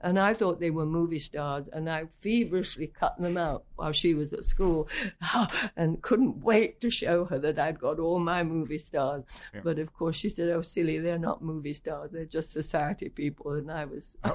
And 0.00 0.18
I 0.18 0.32
thought 0.34 0.60
they 0.60 0.70
were 0.70 0.86
movie 0.86 1.18
stars, 1.18 1.64
and 1.72 1.90
I 1.90 2.06
feverishly 2.20 2.86
cut 2.86 3.20
them 3.20 3.36
out 3.36 3.64
while 3.76 3.92
she 3.92 4.14
was 4.14 4.32
at 4.32 4.44
school, 4.44 4.88
and 5.76 6.00
couldn't 6.02 6.42
wait 6.42 6.80
to 6.82 6.90
show 6.90 7.24
her 7.24 7.38
that 7.40 7.58
I'd 7.58 7.80
got 7.80 7.98
all 7.98 8.20
my 8.20 8.42
movie 8.44 8.78
stars. 8.78 9.24
Yeah. 9.52 9.60
But 9.64 9.78
of 9.78 9.92
course, 9.94 10.14
she 10.16 10.28
said, 10.30 10.50
"Oh, 10.50 10.62
silly, 10.62 10.98
they're 11.00 11.18
not 11.18 11.42
movie 11.42 11.74
stars; 11.74 12.10
they're 12.12 12.24
just 12.26 12.52
society 12.52 13.08
people." 13.08 13.52
And 13.54 13.70
I 13.70 13.86
was, 13.86 14.16
oh. 14.24 14.34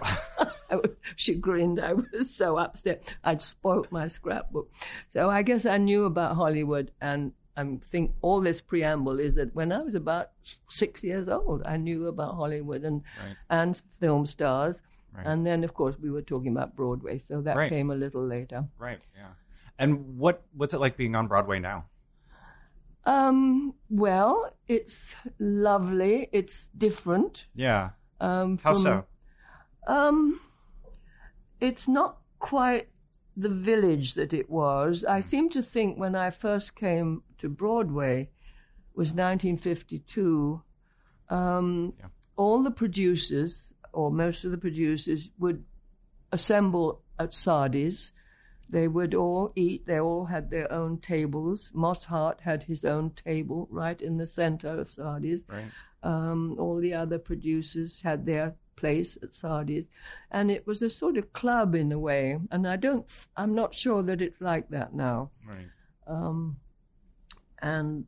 I 0.70 0.76
was 0.78 0.90
she 1.16 1.36
grinned. 1.36 1.80
I 1.80 1.94
was 1.94 2.30
so 2.30 2.58
upset. 2.58 3.16
I'd 3.24 3.42
spoilt 3.42 3.92
my 3.92 4.08
scrapbook. 4.08 4.70
So 5.12 5.30
I 5.30 5.44
guess 5.44 5.66
I 5.66 5.78
knew 5.78 6.06
about 6.06 6.36
Hollywood, 6.36 6.92
and 7.00 7.32
I 7.56 7.78
think 7.84 8.14
all 8.22 8.42
this 8.42 8.60
preamble 8.62 9.20
is 9.20 9.36
that 9.36 9.54
when 9.54 9.72
I 9.72 9.82
was 9.82 9.94
about 9.94 10.32
six 10.68 11.04
years 11.04 11.30
old, 11.30 11.62
I 11.66 11.78
knew 11.78 12.08
about 12.08 12.36
Hollywood 12.36 12.84
and 12.84 13.04
Right. 13.24 13.36
and 13.50 13.82
film 14.00 14.26
stars. 14.26 14.82
Right. 15.16 15.26
And 15.28 15.46
then, 15.46 15.64
of 15.64 15.74
course, 15.74 15.98
we 16.00 16.10
were 16.10 16.22
talking 16.24 16.52
about 16.52 16.76
Broadway, 16.76 17.20
so 17.20 17.42
that 17.42 17.56
Right. 17.56 17.70
came 17.70 17.92
a 17.92 17.96
little 17.96 18.26
later. 18.26 18.66
Right. 18.80 19.02
Yeah. 19.16 19.30
And 19.78 20.18
what 20.18 20.44
what's 20.54 20.74
it 20.74 20.80
like 20.80 20.98
being 20.98 21.16
on 21.16 21.28
Broadway 21.28 21.60
now? 21.60 21.86
Um, 23.06 23.74
well, 23.90 24.56
it's 24.68 25.16
lovely. 25.40 26.30
It's 26.32 26.70
different. 26.78 27.48
Yeah. 27.54 27.92
Um, 28.20 28.58
How 28.60 28.74
from- 28.74 28.82
so? 28.82 29.06
Um, 29.88 30.40
it's 31.60 31.88
not 31.88 32.20
quite 32.40 32.88
the 33.36 33.50
village 33.50 34.14
that 34.14 34.32
it 34.32 34.50
was. 34.50 35.04
I 35.04 35.20
seem 35.20 35.50
to 35.50 35.62
think 35.62 35.98
when 36.00 36.16
I 36.16 36.30
first 36.30 36.76
came 36.76 37.24
to 37.40 37.50
Broadway 37.50 38.30
was 38.96 39.14
1952. 39.14 40.62
Um, 41.30 41.94
All 42.36 42.64
the 42.64 42.72
producers, 42.72 43.73
or 43.94 44.12
most 44.12 44.44
of 44.44 44.52
the 44.52 44.58
producers, 44.58 45.30
would 45.40 45.64
assemble 46.32 47.02
at 47.20 47.34
Sardi's. 47.34 48.12
They 48.70 48.88
would 48.88 49.14
all 49.14 49.52
eat. 49.56 49.86
They 49.86 50.00
all 50.00 50.26
had 50.26 50.50
their 50.50 50.72
own 50.72 50.98
tables. 50.98 51.70
Moss 51.74 52.06
Hart 52.06 52.42
had 52.42 52.64
his 52.64 52.84
own 52.84 53.12
table 53.12 53.68
right 53.70 54.02
in 54.02 54.18
the 54.18 54.26
center 54.26 54.80
of 54.80 54.90
Sardi's. 54.90 55.44
Right. 55.48 55.66
Um, 56.02 56.56
all 56.60 56.78
the 56.78 56.94
other 56.94 57.20
producers 57.20 58.02
had 58.02 58.26
their 58.26 58.56
place 58.76 59.18
at 59.22 59.34
Sardi's, 59.34 59.88
and 60.32 60.50
it 60.50 60.66
was 60.66 60.82
a 60.82 60.90
sort 60.90 61.18
of 61.18 61.32
club 61.34 61.76
in 61.76 61.92
a 61.92 62.00
way. 62.00 62.40
And 62.52 62.68
I 62.68 62.76
don't, 62.76 63.06
I'm 63.38 63.54
not 63.54 63.74
sure 63.74 64.02
that 64.04 64.22
it's 64.22 64.42
like 64.42 64.70
that 64.70 64.94
now. 64.94 65.32
Right. 65.48 65.70
Um, 66.08 66.58
and 67.62 68.06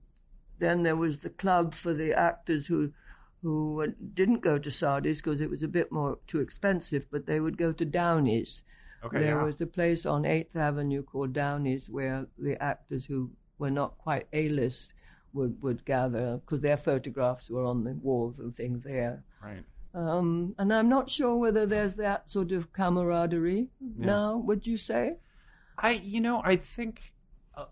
then 0.59 0.83
there 0.83 0.95
was 0.95 1.19
the 1.19 1.29
club 1.29 1.73
for 1.73 1.93
the 1.93 2.13
actors 2.13 2.67
who 2.67 2.91
who 3.45 3.93
didn't 4.15 4.41
go 4.41 4.57
to 4.57 4.71
Sardi's 4.71 5.19
because 5.21 5.39
it 5.39 5.49
was 5.51 5.61
a 5.61 5.67
bit 5.67 5.91
more 5.91 6.17
too 6.25 6.39
expensive, 6.41 7.05
but 7.11 7.27
they 7.27 7.39
would 7.39 7.57
go 7.57 7.71
to 7.71 7.85
Downey's, 7.85 8.63
Okay, 9.03 9.19
there 9.19 9.37
yeah. 9.37 9.43
was 9.43 9.61
a 9.61 9.67
place 9.67 10.03
on 10.07 10.25
Eighth 10.25 10.55
Avenue 10.55 11.03
called 11.03 11.31
Downey's 11.31 11.87
where 11.89 12.25
the 12.39 12.61
actors 12.61 13.05
who 13.05 13.29
were 13.59 13.69
not 13.69 13.97
quite 13.99 14.25
A-list 14.33 14.93
would 15.33 15.61
would 15.61 15.85
gather 15.85 16.37
because 16.37 16.61
their 16.61 16.77
photographs 16.77 17.49
were 17.51 17.65
on 17.65 17.83
the 17.83 17.93
walls 18.01 18.39
and 18.39 18.55
things 18.55 18.81
there. 18.83 19.23
Right. 19.43 19.63
Um, 19.93 20.55
and 20.57 20.73
I'm 20.73 20.89
not 20.89 21.09
sure 21.09 21.35
whether 21.35 21.65
there's 21.67 21.95
that 21.97 22.29
sort 22.29 22.51
of 22.51 22.73
camaraderie 22.73 23.69
Yeah. 23.79 24.05
now. 24.05 24.37
Would 24.37 24.65
you 24.65 24.77
say? 24.77 25.17
I, 25.77 25.91
you 25.91 26.19
know, 26.21 26.41
I 26.43 26.55
think 26.55 27.13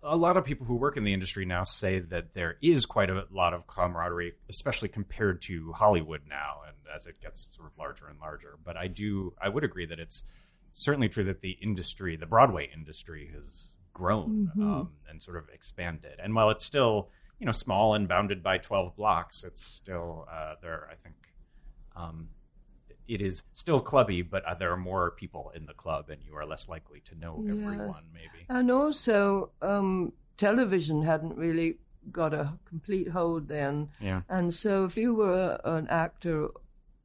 a, 0.04 0.16
lot 0.18 0.38
of 0.38 0.46
people 0.46 0.66
who 0.66 0.76
work 0.76 0.98
in 0.98 1.04
the 1.04 1.14
industry 1.14 1.46
now 1.46 1.64
say 1.64 2.00
that 2.00 2.34
there 2.34 2.58
is 2.62 2.86
quite 2.86 3.10
a 3.10 3.26
lot 3.32 3.54
of 3.54 3.68
camaraderie, 3.68 4.34
especially 4.50 4.90
compared 4.90 5.42
to 5.44 5.72
Hollywood 5.74 6.22
now, 6.28 6.62
and 6.68 6.76
as 6.96 7.06
it 7.06 7.20
gets 7.22 7.50
sort 7.56 7.68
of 7.72 7.78
larger 7.78 8.08
and 8.08 8.20
larger. 8.20 8.58
But 8.64 8.78
I 8.78 8.88
do, 8.88 9.34
I 9.42 9.50
would 9.50 9.64
agree 9.64 9.86
that 9.88 10.00
it's 10.00 10.24
certainly 10.72 11.10
true 11.10 11.24
that 11.26 11.42
the 11.42 11.52
industry, 11.62 12.16
the 12.16 12.26
Broadway 12.26 12.70
industry, 12.74 13.32
has 13.34 13.72
grown 13.94 14.52
Mhm. 14.56 14.64
um, 14.64 14.92
and 15.08 15.22
sort 15.22 15.38
of 15.38 15.50
expanded. 15.50 16.20
And 16.20 16.34
while 16.34 16.50
it's 16.50 16.66
still, 16.66 17.10
you 17.40 17.46
know, 17.46 17.52
small 17.52 17.94
and 17.96 18.08
bounded 18.08 18.42
by 18.42 18.58
twelve 18.58 18.96
blocks, 18.96 19.44
it's 19.44 19.64
still 19.64 20.28
uh, 20.32 20.56
there. 20.62 20.90
I 20.92 20.96
think. 20.96 21.16
Um, 21.96 22.30
it 23.14 23.22
is 23.22 23.44
still 23.54 23.80
clubby, 23.80 24.22
but 24.24 24.44
uh, 24.46 24.56
there 24.56 24.72
are 24.72 24.78
more 24.78 25.12
people 25.12 25.52
in 25.56 25.66
the 25.66 25.74
club, 25.74 26.10
and 26.10 26.20
you 26.28 26.36
are 26.36 26.46
less 26.46 26.68
likely 26.68 27.02
to 27.10 27.16
know 27.16 27.44
Yeah. 27.46 27.52
everyone. 27.52 28.04
Maybe. 28.14 28.46
And 28.50 28.72
also, 28.72 29.52
um, 29.62 30.14
television 30.38 31.04
hadn't 31.04 31.38
really 31.38 31.78
got 32.12 32.34
a 32.34 32.54
complete 32.66 33.08
hold 33.10 33.48
then. 33.48 33.90
Yeah. 34.00 34.22
And 34.30 34.54
so, 34.54 34.86
if 34.86 34.98
you 34.98 35.14
were 35.14 35.60
an 35.64 35.88
actor, 35.90 36.50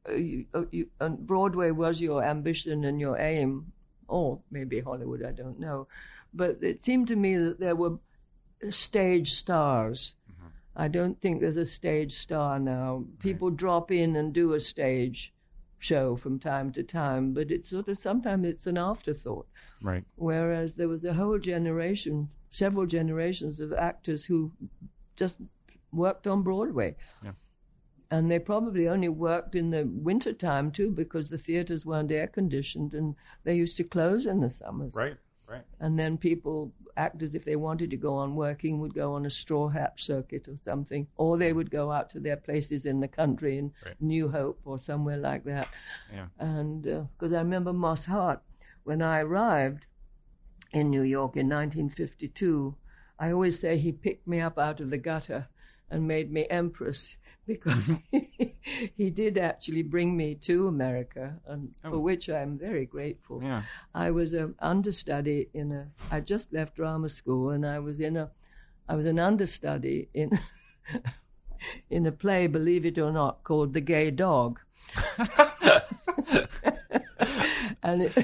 uh, 0.08 0.12
you, 0.14 0.46
uh, 0.54 0.64
you, 0.70 0.88
and 1.00 1.26
Broadway 1.26 1.70
was 1.70 2.00
your 2.00 2.24
ambition 2.24 2.84
and 2.84 2.98
your 3.00 3.18
aim, 3.18 3.72
or 4.08 4.40
maybe 4.50 4.80
Hollywood, 4.80 5.22
I 5.22 5.32
don't 5.32 5.60
know. 5.60 5.86
But 6.32 6.62
it 6.62 6.82
seemed 6.82 7.08
to 7.08 7.16
me 7.16 7.36
that 7.36 7.60
there 7.60 7.76
were 7.76 7.98
stage 8.70 9.32
stars. 9.32 10.14
I 10.76 10.86
don't 10.86 11.20
think 11.20 11.40
there's 11.40 11.56
a 11.56 11.66
stage 11.66 12.12
star 12.14 12.60
now. 12.60 13.04
People 13.18 13.50
drop 13.50 13.90
in 13.90 14.14
and 14.14 14.32
do 14.32 14.52
a 14.54 14.60
stage 14.60 15.32
show 15.78 16.16
from 16.16 16.38
time 16.38 16.73
to 16.73 16.82
time, 16.82 17.32
but 17.32 17.50
it's 17.50 17.70
sort 17.70 17.88
of 17.88 17.99
sometimes 17.99 18.47
it's 18.47 18.66
an 18.66 18.76
afterthought. 18.78 19.47
Right. 19.82 20.04
Whereas 20.16 20.75
there 20.75 20.88
was 20.88 21.04
a 21.04 21.14
whole 21.14 21.38
generation, 21.38 22.28
several 22.50 22.87
generations 22.87 23.61
of 23.61 23.73
actors 23.73 24.25
who 24.25 24.52
just 25.16 25.37
worked 25.92 26.26
on 26.26 26.42
Broadway. 26.42 26.97
Yeah. 27.23 27.32
And 28.11 28.30
they 28.30 28.38
probably 28.38 28.88
only 28.88 29.08
worked 29.08 29.54
in 29.54 29.70
the 29.70 29.85
winter 29.87 30.32
time 30.32 30.70
too, 30.70 30.90
because 30.90 31.28
the 31.28 31.38
theaters 31.38 31.85
weren't 31.85 32.11
air 32.11 32.26
conditioned 32.26 32.94
and 32.94 33.14
they 33.44 33.54
used 33.54 33.76
to 33.76 33.85
close 33.85 34.26
in 34.26 34.40
the 34.40 34.50
summers. 34.50 34.94
Right. 34.94 35.16
Right. 35.48 35.64
And 35.80 35.98
then 35.98 36.18
people, 36.18 36.72
actors, 36.96 37.34
if 37.34 37.44
they 37.44 37.56
wanted 37.56 37.90
to 37.90 37.96
go 37.96 38.14
on 38.14 38.34
working, 38.34 38.80
would 38.80 38.94
go 38.94 39.14
on 39.14 39.24
a 39.24 39.30
straw 39.30 39.68
hat 39.68 39.94
circuit 39.96 40.46
or 40.46 40.58
something, 40.64 41.06
or 41.16 41.38
they 41.38 41.52
would 41.52 41.70
go 41.70 41.90
out 41.90 42.10
to 42.10 42.20
their 42.20 42.36
places 42.36 42.84
in 42.84 43.00
the 43.00 43.08
country 43.08 43.58
in 43.58 43.72
Right. 43.84 43.94
New 44.00 44.28
Hope 44.28 44.60
or 44.64 44.78
somewhere 44.78 45.16
like 45.16 45.44
that. 45.44 45.68
Yeah. 46.12 46.26
And 46.38 46.86
uh, 46.86 47.02
because 47.16 47.32
I 47.32 47.38
remember 47.38 47.72
Moss 47.72 48.04
Hart, 48.04 48.42
when 48.84 49.00
I 49.00 49.20
arrived 49.20 49.86
in 50.72 50.90
New 50.90 51.02
York 51.02 51.36
in 51.36 51.48
1952, 51.48 52.74
I 53.18 53.32
always 53.32 53.58
say 53.58 53.78
he 53.78 53.92
picked 53.92 54.26
me 54.28 54.40
up 54.40 54.58
out 54.58 54.80
of 54.80 54.90
the 54.90 54.98
gutter 54.98 55.48
and 55.90 56.06
made 56.06 56.30
me 56.30 56.46
empress 56.50 57.16
because 57.48 57.90
he 59.00 59.10
did 59.10 59.38
actually 59.38 59.82
bring 59.82 60.16
me 60.16 60.36
to 60.48 60.68
America, 60.68 61.24
and 61.46 61.74
Oh. 61.84 61.90
for 61.90 61.98
which 61.98 62.28
I'm 62.28 62.56
very 62.58 62.86
grateful. 62.86 63.42
Yeah. 63.42 63.62
I 63.94 64.10
was 64.12 64.34
an 64.34 64.54
understudy 64.60 65.48
in 65.54 65.72
a. 65.72 65.88
I 66.10 66.20
just 66.20 66.52
left 66.52 66.76
drama 66.76 67.08
school, 67.08 67.50
and 67.50 67.66
I 67.66 67.78
was 67.80 67.98
in 67.98 68.16
a. 68.16 68.30
I 68.88 68.94
was 68.94 69.06
an 69.06 69.18
understudy 69.18 70.08
in. 70.14 70.30
in 71.90 72.06
a 72.06 72.12
play, 72.12 72.46
believe 72.46 72.86
it 72.86 72.98
or 72.98 73.10
not, 73.12 73.42
called 73.42 73.74
The 73.74 73.80
Gay 73.80 74.10
Dog. 74.12 74.60
and 77.82 78.02
it, 78.02 78.16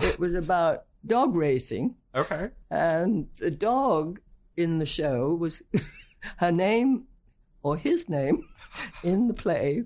it 0.00 0.18
was 0.18 0.34
about 0.34 0.84
dog 1.06 1.34
racing. 1.34 1.96
Okay. 2.14 2.48
And 2.70 3.26
the 3.38 3.50
dog 3.50 4.20
in 4.56 4.78
the 4.78 4.86
show 4.86 5.34
was 5.34 5.62
her 6.38 6.52
name 6.52 7.04
or 7.66 7.76
his 7.76 8.08
name 8.08 8.44
in 9.02 9.26
the 9.26 9.34
play 9.34 9.82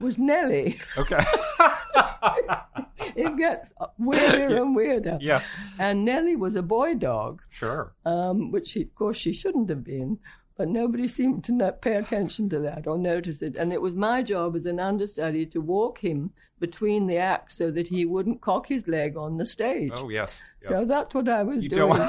was 0.00 0.18
Nellie. 0.18 0.76
Okay. 0.98 1.20
it 3.16 3.36
gets 3.38 3.70
weirder 3.96 4.56
and 4.56 4.74
weirder. 4.74 5.18
Yeah. 5.20 5.42
And 5.78 6.04
Nellie 6.04 6.34
was 6.34 6.56
a 6.56 6.62
boy 6.62 6.94
dog, 6.96 7.42
Sure. 7.48 7.92
um, 8.04 8.50
which 8.50 8.66
she, 8.68 8.82
of 8.82 8.94
course 8.96 9.16
she 9.16 9.32
shouldn't 9.32 9.70
have 9.70 9.84
been, 9.84 10.18
but 10.58 10.68
nobody 10.68 11.06
seemed 11.06 11.44
to 11.44 11.52
no- 11.52 11.70
pay 11.70 11.94
attention 11.94 12.48
to 12.50 12.58
that 12.60 12.88
or 12.88 12.98
notice 12.98 13.40
it. 13.40 13.54
And 13.56 13.72
it 13.72 13.80
was 13.80 13.94
my 13.94 14.22
job 14.24 14.56
as 14.56 14.66
an 14.66 14.80
understudy 14.80 15.46
to 15.46 15.60
walk 15.60 15.98
him 15.98 16.32
between 16.58 17.06
the 17.06 17.18
acts 17.18 17.56
so 17.56 17.70
that 17.70 17.86
he 17.86 18.04
wouldn't 18.04 18.40
cock 18.40 18.66
his 18.66 18.88
leg 18.88 19.16
on 19.16 19.36
the 19.36 19.46
stage. 19.46 19.92
Oh 19.94 20.08
yes. 20.08 20.42
yes. 20.60 20.70
So 20.72 20.84
that's 20.84 21.14
what 21.14 21.28
I 21.28 21.44
was 21.44 21.62
You 21.62 21.68
doing. 21.68 21.92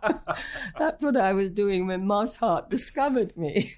that's 0.78 1.02
what 1.02 1.16
I 1.16 1.32
was 1.34 1.50
doing 1.50 1.86
when 1.86 2.06
Moss 2.06 2.36
Hart 2.36 2.70
discovered 2.70 3.36
me. 3.36 3.74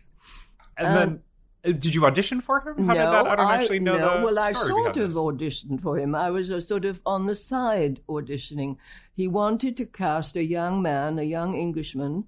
And 0.77 0.87
um, 0.87 0.95
then, 0.95 1.21
uh, 1.65 1.79
did 1.79 1.95
you 1.95 2.05
audition 2.07 2.41
for 2.41 2.61
him? 2.61 2.87
How 2.87 2.95
no, 2.95 3.01
did 3.01 3.13
that? 3.13 3.27
I 3.27 3.37
don't 3.37 3.51
actually 3.51 3.81
know 3.81 3.99
no. 3.99 4.25
Well, 4.25 4.39
I 4.39 4.53
sort 4.53 4.97
of 4.97 5.13
auditioned 5.13 5.83
for 5.83 5.99
him. 5.99 6.15
I 6.15 6.31
was 6.31 6.51
a 6.51 6.61
sort 6.61 6.85
of 6.85 7.01
on 7.05 7.27
the 7.27 7.35
side 7.35 8.01
auditioning. 8.09 8.77
He 9.15 9.29
wanted 9.29 9.77
to 9.79 9.87
cast 9.87 10.37
a 10.37 10.45
young 10.45 10.83
man, 10.83 11.19
a 11.19 11.23
young 11.23 11.55
Englishman, 11.55 12.25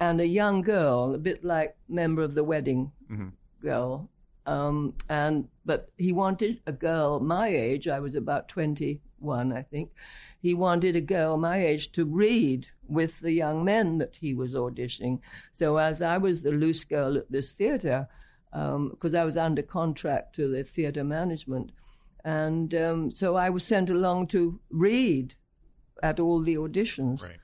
and 0.00 0.20
a 0.20 0.26
young 0.26 0.62
girl, 0.62 1.14
a 1.14 1.18
bit 1.18 1.44
like 1.44 1.76
member 1.88 2.22
of 2.22 2.34
the 2.34 2.44
wedding 2.44 2.90
Mhm. 3.10 3.32
girl. 3.60 4.08
Um, 4.44 4.94
and 5.08 5.48
but 5.64 5.88
he 5.96 6.12
wanted 6.12 6.60
a 6.66 6.72
girl 6.72 7.20
my 7.20 7.48
age. 7.48 7.86
I 7.86 8.00
was 8.00 8.16
about 8.16 8.48
twenty-one, 8.48 9.52
I 9.52 9.62
think. 9.62 9.90
He 10.42 10.54
wanted 10.54 10.96
a 10.96 11.00
girl 11.00 11.36
my 11.36 11.64
age 11.64 11.92
to 11.92 12.04
read 12.04 12.68
with 12.88 13.20
the 13.20 13.30
young 13.30 13.64
men 13.64 13.98
that 13.98 14.16
he 14.20 14.34
was 14.34 14.54
auditioning. 14.54 15.20
So 15.54 15.76
as 15.76 16.02
I 16.02 16.18
was 16.18 16.42
the 16.42 16.50
loose 16.50 16.82
girl 16.82 17.16
at 17.16 17.30
this 17.30 17.52
theatre, 17.52 18.08
because 18.50 19.14
I 19.14 19.24
was 19.24 19.36
under 19.36 19.62
contract 19.62 20.34
to 20.36 20.48
the 20.48 20.64
theatre 20.64 21.04
management, 21.04 21.70
and 22.24 22.74
um, 22.74 23.10
so 23.12 23.36
I 23.36 23.50
was 23.50 23.64
sent 23.64 23.88
along 23.88 24.26
to 24.28 24.60
read 24.68 25.36
at 26.02 26.18
all 26.18 26.42
the 26.42 26.56
auditions. 26.56 27.22
Right. 27.22 27.38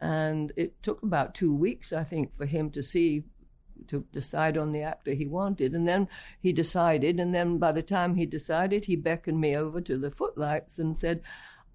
And 0.00 0.50
it 0.56 0.82
took 0.82 1.02
about 1.02 1.34
two 1.34 1.54
weeks, 1.54 1.92
I 1.92 2.04
think, 2.04 2.34
for 2.36 2.46
him 2.46 2.70
to 2.70 2.82
see, 2.82 3.24
to 3.88 4.04
decide 4.12 4.56
on 4.56 4.72
the 4.72 4.82
actor 4.82 5.12
he 5.12 5.26
wanted. 5.26 5.74
And 5.74 5.86
then 5.86 6.08
he 6.40 6.52
decided, 6.52 7.20
and 7.20 7.34
then 7.34 7.58
by 7.58 7.72
the 7.72 7.82
time 7.82 8.14
he 8.14 8.24
decided, 8.24 8.84
he 8.84 8.96
beckoned 8.96 9.40
me 9.40 9.54
over 9.56 9.80
to 9.82 9.98
the 9.98 10.10
footlights 10.10 10.78
and 10.78 10.96
said, 10.96 11.20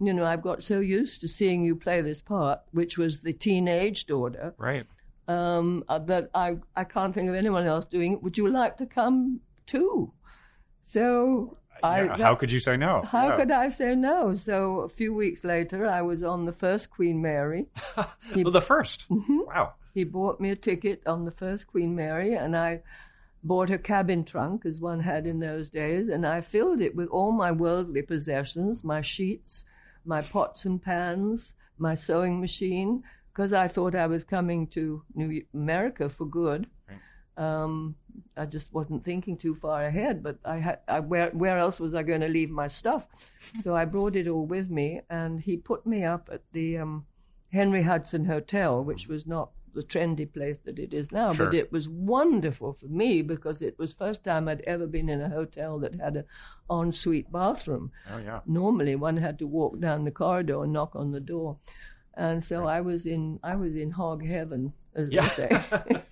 You 0.05 0.13
know, 0.13 0.25
I've 0.25 0.41
got 0.41 0.63
so 0.63 0.79
used 0.79 1.21
to 1.21 1.27
seeing 1.27 1.63
you 1.63 1.75
play 1.75 2.01
this 2.01 2.21
part, 2.21 2.59
which 2.71 2.97
was 2.97 3.21
the 3.21 3.33
teenage 3.33 4.05
daughter, 4.05 4.53
Right. 4.57 4.85
um, 5.27 5.83
uh, 5.87 5.99
that 5.99 6.29
I, 6.33 6.57
I 6.75 6.83
can't 6.83 7.13
think 7.13 7.29
of 7.29 7.35
anyone 7.35 7.65
else 7.65 7.85
doing 7.85 8.13
it. 8.13 8.23
Would 8.23 8.37
you 8.37 8.49
like 8.49 8.77
to 8.77 8.85
come 8.85 9.39
too? 9.65 10.11
So 10.85 11.57
I. 11.81 12.03
Yeah, 12.03 12.17
how 12.17 12.35
could 12.35 12.51
you 12.51 12.59
say 12.59 12.77
no? 12.77 13.01
how 13.03 13.29
Yeah. 13.29 13.35
could 13.37 13.51
I 13.51 13.69
say 13.69 13.95
no? 13.95 14.33
So 14.35 14.81
a 14.81 14.89
few 14.89 15.13
weeks 15.13 15.43
later, 15.43 15.87
I 15.87 16.01
was 16.01 16.23
on 16.23 16.45
the 16.45 16.53
first 16.53 16.89
Queen 16.89 17.21
Mary. 17.21 17.67
well, 17.95 18.51
the 18.51 18.61
1st 18.61 19.05
Mhm. 19.09 19.47
Wow. 19.47 19.73
He 19.93 20.03
bought 20.03 20.39
me 20.39 20.49
a 20.49 20.55
ticket 20.55 21.03
on 21.05 21.25
the 21.25 21.31
first 21.31 21.67
Queen 21.67 21.95
Mary, 21.95 22.33
and 22.35 22.55
I 22.55 22.81
bought 23.43 23.69
a 23.69 23.77
cabin 23.77 24.23
trunk, 24.23 24.65
as 24.65 24.79
one 24.79 25.01
had 25.01 25.27
in 25.27 25.39
those 25.39 25.69
days, 25.69 26.07
and 26.09 26.25
I 26.25 26.41
filled 26.41 26.81
it 26.81 26.95
with 26.95 27.09
all 27.09 27.31
my 27.31 27.51
worldly 27.51 28.01
possessions 28.01 28.83
my 28.83 29.01
sheets, 29.01 29.65
my 30.05 30.21
pots 30.21 30.65
and 30.65 30.81
pans, 30.81 31.53
my 31.77 31.95
sewing 31.95 32.39
machine, 32.39 33.03
because 33.31 33.53
I 33.53 33.67
thought 33.67 33.95
I 33.95 34.07
was 34.07 34.23
coming 34.23 34.67
to 34.67 35.03
New 35.15 35.43
America 35.53 36.09
for 36.09 36.25
good. 36.25 36.67
Um, 37.35 37.95
I 38.37 38.45
just 38.45 38.71
wasn't 38.71 39.03
thinking 39.03 39.37
too 39.37 39.55
far 39.55 39.85
ahead, 39.85 40.21
but 40.21 40.37
I 40.45 40.57
had 40.57 40.79
I, 40.87 40.99
where 40.99 41.31
where 41.31 41.57
else 41.57 41.79
was 41.79 41.95
I 41.95 42.03
going 42.03 42.21
to 42.21 42.27
leave 42.27 42.51
my 42.51 42.67
stuff? 42.67 43.07
so 43.63 43.75
I 43.75 43.85
brought 43.85 44.15
it 44.15 44.27
all 44.27 44.45
with 44.45 44.69
me, 44.69 45.01
and 45.09 45.39
he 45.39 45.57
put 45.57 45.87
me 45.87 46.03
up 46.03 46.29
at 46.31 46.43
the 46.51 46.77
um, 46.77 47.07
Henry 47.51 47.81
Hudson 47.81 48.25
Hotel, 48.25 48.83
which 48.83 49.07
was 49.07 49.25
not 49.25 49.49
the 49.73 49.81
trendy 49.83 50.31
place 50.31 50.57
that 50.65 50.77
it 50.79 50.93
is 50.93 51.11
now, 51.11 51.33
Sure. 51.33 51.47
but 51.47 51.55
it 51.55 51.71
was 51.71 51.89
wonderful 51.89 52.73
for 52.73 52.85
me 52.87 53.21
because 53.21 53.61
it 53.61 53.77
was 53.79 53.91
first 53.93 54.23
time 54.23 54.47
I'd 54.47 54.61
ever 54.61 54.85
been 54.87 55.09
in 55.09 55.19
a 55.21 55.29
hotel 55.29 55.79
that 55.79 55.95
had 55.95 56.15
an 56.17 56.25
ensuite 56.69 57.31
bathroom. 57.31 57.91
Oh 58.11 58.17
yeah. 58.19 58.41
Normally, 58.45 58.95
one 58.95 59.17
had 59.17 59.39
to 59.39 59.47
walk 59.47 59.79
down 59.79 60.03
the 60.03 60.11
corridor 60.11 60.63
and 60.63 60.73
knock 60.73 60.95
on 60.95 61.11
the 61.11 61.19
door, 61.19 61.57
and 62.15 62.43
so 62.43 62.65
I 62.65 62.81
was 62.81 63.05
in 63.05 63.39
I 63.43 63.55
was 63.55 63.75
in 63.75 63.91
hog 63.91 64.23
heaven, 64.25 64.73
as 64.95 65.09
Yeah. 65.09 65.27
they 65.35 65.59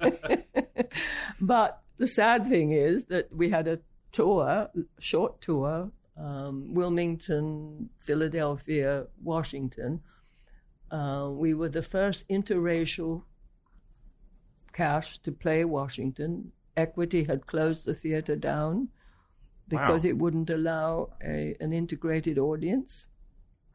say. 0.02 0.46
but 1.42 1.82
the 1.98 2.08
sad 2.08 2.48
thing 2.50 2.72
is 2.72 3.06
that 3.06 3.34
we 3.36 3.50
had 3.50 3.68
a 3.68 3.80
tour, 4.12 4.70
short 5.00 5.42
tour 5.42 5.92
um, 6.18 6.74
Wilmington, 6.74 7.90
Philadelphia, 8.00 9.08
Washington. 9.24 10.02
Uh, 10.92 11.30
we 11.32 11.54
were 11.54 11.70
the 11.70 11.82
first 11.82 12.28
interracial 12.28 13.24
cast 14.74 15.24
to 15.26 15.32
play 15.32 15.64
Washington. 15.66 16.52
Equity 16.78 17.24
had 17.24 17.46
closed 17.48 17.86
the 17.86 17.94
theater 17.94 18.36
down 18.36 18.88
because 19.68 20.04
Wow. 20.04 20.10
it 20.10 20.18
wouldn't 20.18 20.50
allow 20.50 21.10
a, 21.24 21.56
an 21.60 21.74
integrated 21.74 22.38
audience. 22.38 23.08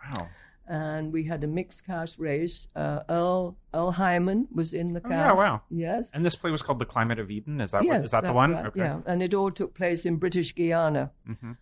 Wow. 0.05 0.29
And 0.69 1.13
we 1.13 1.23
had 1.25 1.45
a 1.45 1.47
mixed 1.47 1.87
cast 1.87 2.19
race. 2.19 2.67
Uh, 2.75 3.01
Earl 3.09 3.57
Earl 3.73 3.93
Hyman 3.93 4.49
was 4.53 4.73
in 4.75 4.93
the 4.95 5.01
Oh, 5.05 5.09
cast. 5.09 5.13
yeah, 5.13 5.33
wow. 5.33 5.63
Yes. 5.71 6.07
And 6.13 6.25
this 6.27 6.35
play 6.35 6.51
was 6.51 6.63
called 6.63 6.81
The 6.81 6.85
Climate 6.87 7.19
of 7.21 7.31
Eden. 7.31 7.61
Is 7.61 7.71
that 7.71 7.85
yes, 7.85 7.93
what, 7.97 8.05
is 8.05 8.11
that 8.11 8.25
the 8.25 8.33
one? 8.33 8.53
right, 8.53 8.67
Okay. 8.67 8.81
Yeah, 8.81 9.01
and 9.07 9.23
it 9.23 9.33
all 9.33 9.51
took 9.53 9.75
place 9.75 10.05
in 10.05 10.17
British 10.17 10.55
Guiana. 10.55 11.13
Mm-hmm. 11.29 11.53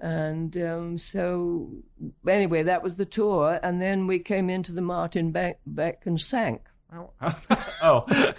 And 0.00 0.56
um, 0.58 0.96
so, 0.96 1.68
anyway, 2.24 2.62
that 2.62 2.84
was 2.84 2.94
the 2.94 3.04
tour. 3.04 3.58
And 3.64 3.82
then 3.82 4.06
we 4.06 4.20
came 4.20 4.48
into 4.48 4.70
the 4.70 4.80
Martin 4.80 5.32
Beck, 5.32 5.58
Beck 5.66 6.06
and 6.06 6.20
sank. 6.20 6.60
Oh. 6.92 8.04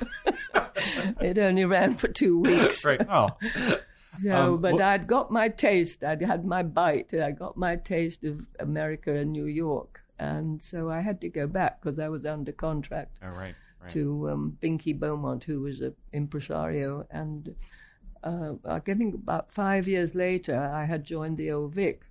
it 1.22 1.38
only 1.38 1.65
ran 1.65 1.94
for 1.94 2.08
two 2.08 2.39
weeks. 2.39 2.84
right. 2.86 3.01
Oh. 3.10 3.29
So, 4.24 4.36
Um, 4.56 4.62
but 4.62 4.82
I'd 4.82 5.08
got 5.08 5.32
my 5.32 5.48
taste. 5.48 6.03
I'd 6.03 6.22
had 6.22 6.44
my 6.44 6.62
bite. 6.62 7.13
I 7.13 7.32
got 7.32 7.56
my 7.56 7.77
taste 7.77 8.25
of 8.25 8.41
America 8.60 9.15
and 9.15 9.32
New 9.32 9.46
York. 9.46 10.01
And 10.18 10.62
so 10.62 10.89
I 10.89 11.00
had 11.00 11.22
to 11.22 11.29
go 11.29 11.48
back 11.48 11.79
because 11.82 12.00
I 12.00 12.10
was 12.10 12.25
under 12.25 12.51
contract 12.51 13.18
Oh, 13.24 13.29
right. 13.29 13.56
right. 13.82 13.89
to 13.91 14.29
um, 14.32 14.58
Binkie 14.62 15.00
Beaumont, 15.00 15.46
who 15.46 15.62
was 15.62 15.79
an 15.79 15.96
impresario. 16.12 17.06
And 17.12 17.56
uh, 18.24 18.53
I 18.65 18.79
think 18.79 19.13
about 19.13 19.53
five 19.53 19.88
years 19.88 20.15
later, 20.15 20.60
I 20.60 20.84
had 20.84 21.06
joined 21.06 21.38
the 21.38 21.51
Old 21.51 21.74
Vic, 21.75 22.01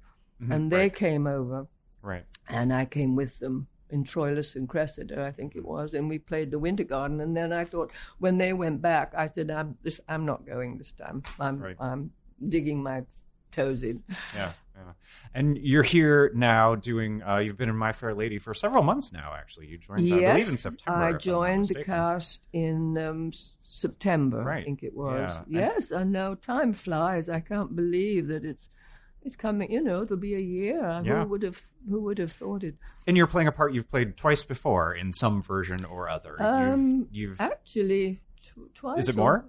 Mhm, 0.41 0.55
and 0.55 0.73
they 0.73 0.79
right. 0.89 0.95
came 0.95 1.27
over, 1.27 1.67
Right. 2.01 2.25
and 2.49 2.73
I 2.73 2.87
came 2.87 3.17
with 3.17 3.39
them 3.41 3.67
in 3.91 4.05
Troilus 4.05 4.57
and 4.57 4.69
Cressida, 4.69 5.25
I 5.25 5.33
think 5.33 5.57
it 5.57 5.65
was, 5.65 5.95
and 5.95 6.09
we 6.09 6.19
played 6.19 6.51
the 6.51 6.59
Winter 6.59 6.85
Garden. 6.85 7.21
And 7.21 7.37
then 7.37 7.53
I 7.53 7.65
thought, 7.65 7.91
when 8.19 8.39
they 8.39 8.53
went 8.53 8.83
back, 8.83 9.13
I 9.17 9.29
said, 9.29 9.51
"I'm 9.51 9.77
this. 9.83 10.01
I'm 10.09 10.25
not 10.27 10.47
going 10.47 10.79
this 10.79 10.93
time. 10.93 11.23
I'm 11.41 11.59
Right. 11.59 11.77
I'm 11.81 12.11
digging 12.49 12.83
my 12.83 13.05
toes 13.53 13.83
in." 13.83 14.03
Yeah, 14.35 14.53
yeah. 14.77 14.93
And 15.35 15.57
you're 15.59 15.83
here 15.83 16.31
now 16.35 16.75
doing. 16.75 17.23
Uh, 17.23 17.39
you've 17.39 17.57
been 17.57 17.69
in 17.69 17.77
My 17.77 17.93
Fair 17.93 18.15
Lady 18.15 18.39
for 18.39 18.55
several 18.55 18.83
months 18.83 19.13
now. 19.13 19.35
Actually, 19.37 19.69
you 19.69 19.79
joined. 19.79 20.01
I 20.01 20.19
yes, 20.19 20.33
believe 20.33 20.49
in 20.49 20.57
September. 20.57 21.01
I 21.01 21.03
if 21.03 21.07
I'm 21.07 21.13
not 21.13 21.21
joined 21.23 21.65
the 21.69 21.85
cast 21.85 22.47
in 22.53 22.99
um, 22.99 23.33
September, 23.65 24.51
I 24.51 24.65
think 24.65 24.83
it 24.83 24.95
was. 24.95 25.33
Yeah, 25.33 25.39
and- 25.39 25.75
Yes, 25.77 25.93
I 25.93 26.05
know 26.05 26.35
time 26.35 26.73
flies. 26.73 27.29
I 27.29 27.41
can't 27.41 27.75
believe 27.75 28.29
that 28.29 28.45
it's 28.45 28.69
it's 29.23 29.37
coming. 29.37 29.71
You 29.71 29.83
know, 29.83 30.03
it'll 30.03 30.17
be 30.17 30.35
a 30.35 30.41
year. 30.41 31.03
Yeah. 31.05 31.23
Who 31.25 31.31
would 31.31 31.43
have 31.43 31.61
Who 31.89 32.01
would 32.03 32.19
have 32.19 32.33
thought 32.33 32.63
it? 32.65 32.77
And 33.07 33.17
you're 33.17 33.27
playing 33.27 33.49
a 33.49 33.53
part 33.53 33.75
you've 33.75 33.91
played 33.91 34.17
twice 34.17 34.45
before 34.45 34.95
in 34.95 35.13
some 35.13 35.43
version 35.43 35.85
or 35.85 36.09
other. 36.09 36.41
Um, 36.41 37.09
you've, 37.11 37.31
you've 37.31 37.41
actually 37.41 38.21
tw- 38.43 38.75
twice. 38.75 39.05
Is 39.05 39.09
it 39.11 39.17
or- 39.17 39.19
more? 39.19 39.45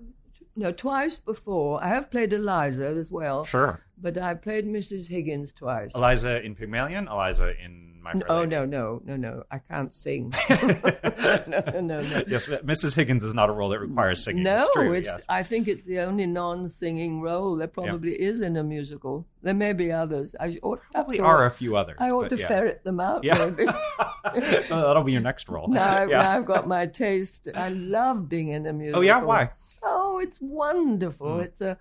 No, 0.55 0.73
twice 0.73 1.17
before. 1.17 1.81
I 1.81 1.87
have 1.87 2.11
played 2.11 2.33
Eliza 2.33 2.87
as 2.87 3.09
well. 3.09 3.45
Sure. 3.45 3.79
But 3.97 4.17
I've 4.17 4.41
played 4.41 4.65
Mrs. 4.65 5.07
Higgins 5.07 5.53
twice. 5.53 5.91
Eliza 5.95 6.43
in 6.43 6.53
Pygmalion, 6.53 7.07
Eliza 7.07 7.53
in 7.63 7.88
My 8.01 8.13
Fair 8.13 8.21
Oh 8.31 8.39
Lady. 8.41 8.49
no, 8.51 8.65
no, 8.65 9.01
no, 9.05 9.15
no! 9.15 9.43
I 9.51 9.57
can't 9.59 9.93
sing. 9.95 10.33
no, 10.49 10.55
no, 11.47 11.63
no, 11.81 11.81
no. 11.81 12.23
yes, 12.27 12.47
Mrs. 12.47 12.95
Higgins 12.95 13.23
is 13.23 13.33
not 13.33 13.49
a 13.49 13.51
role 13.51 13.69
that 13.69 13.79
requires 13.79 14.23
singing. 14.23 14.43
No, 14.43 14.61
it's 14.61 14.69
true. 14.73 14.93
it's. 14.93 15.05
yes. 15.07 15.25
I 15.29 15.43
think 15.43 15.67
it's 15.67 15.83
the 15.85 15.99
only 15.99 16.25
non-singing 16.25 17.21
role 17.21 17.55
there 17.57 17.67
probably 17.67 18.13
is 18.13 18.41
in 18.41 18.55
a 18.57 18.63
musical. 18.63 19.25
There 19.41 19.53
may 19.53 19.73
be 19.73 19.91
others. 19.91 20.35
I 20.39 20.57
ought, 20.61 20.81
Probably 20.93 21.19
are 21.19 21.45
a 21.45 21.51
few 21.51 21.75
others, 21.75 21.97
I 21.99 22.11
ought 22.11 22.29
to 22.29 22.37
yeah. 22.37 22.47
ferret 22.47 22.83
them 22.83 22.99
out. 22.99 23.23
Yeah. 23.23 23.35
Oh, 23.39 24.33
That'll 24.69 25.03
be 25.03 25.11
your 25.13 25.21
next 25.21 25.49
role. 25.49 25.67
now, 25.67 25.97
I've, 25.97 26.09
Yeah. 26.09 26.21
now 26.21 26.31
I've 26.37 26.45
got 26.45 26.67
my 26.67 26.85
taste. 26.87 27.47
I 27.55 27.69
love 27.69 28.27
being 28.29 28.49
in 28.49 28.65
a 28.65 28.73
musical. 28.73 28.99
Oh 28.99 29.03
yeah, 29.03 29.21
why? 29.21 29.49
Oh, 29.81 30.19
it's 30.19 30.37
wonderful. 30.41 31.27
Mm. 31.37 31.43
It's 31.43 31.61
a, 31.61 31.77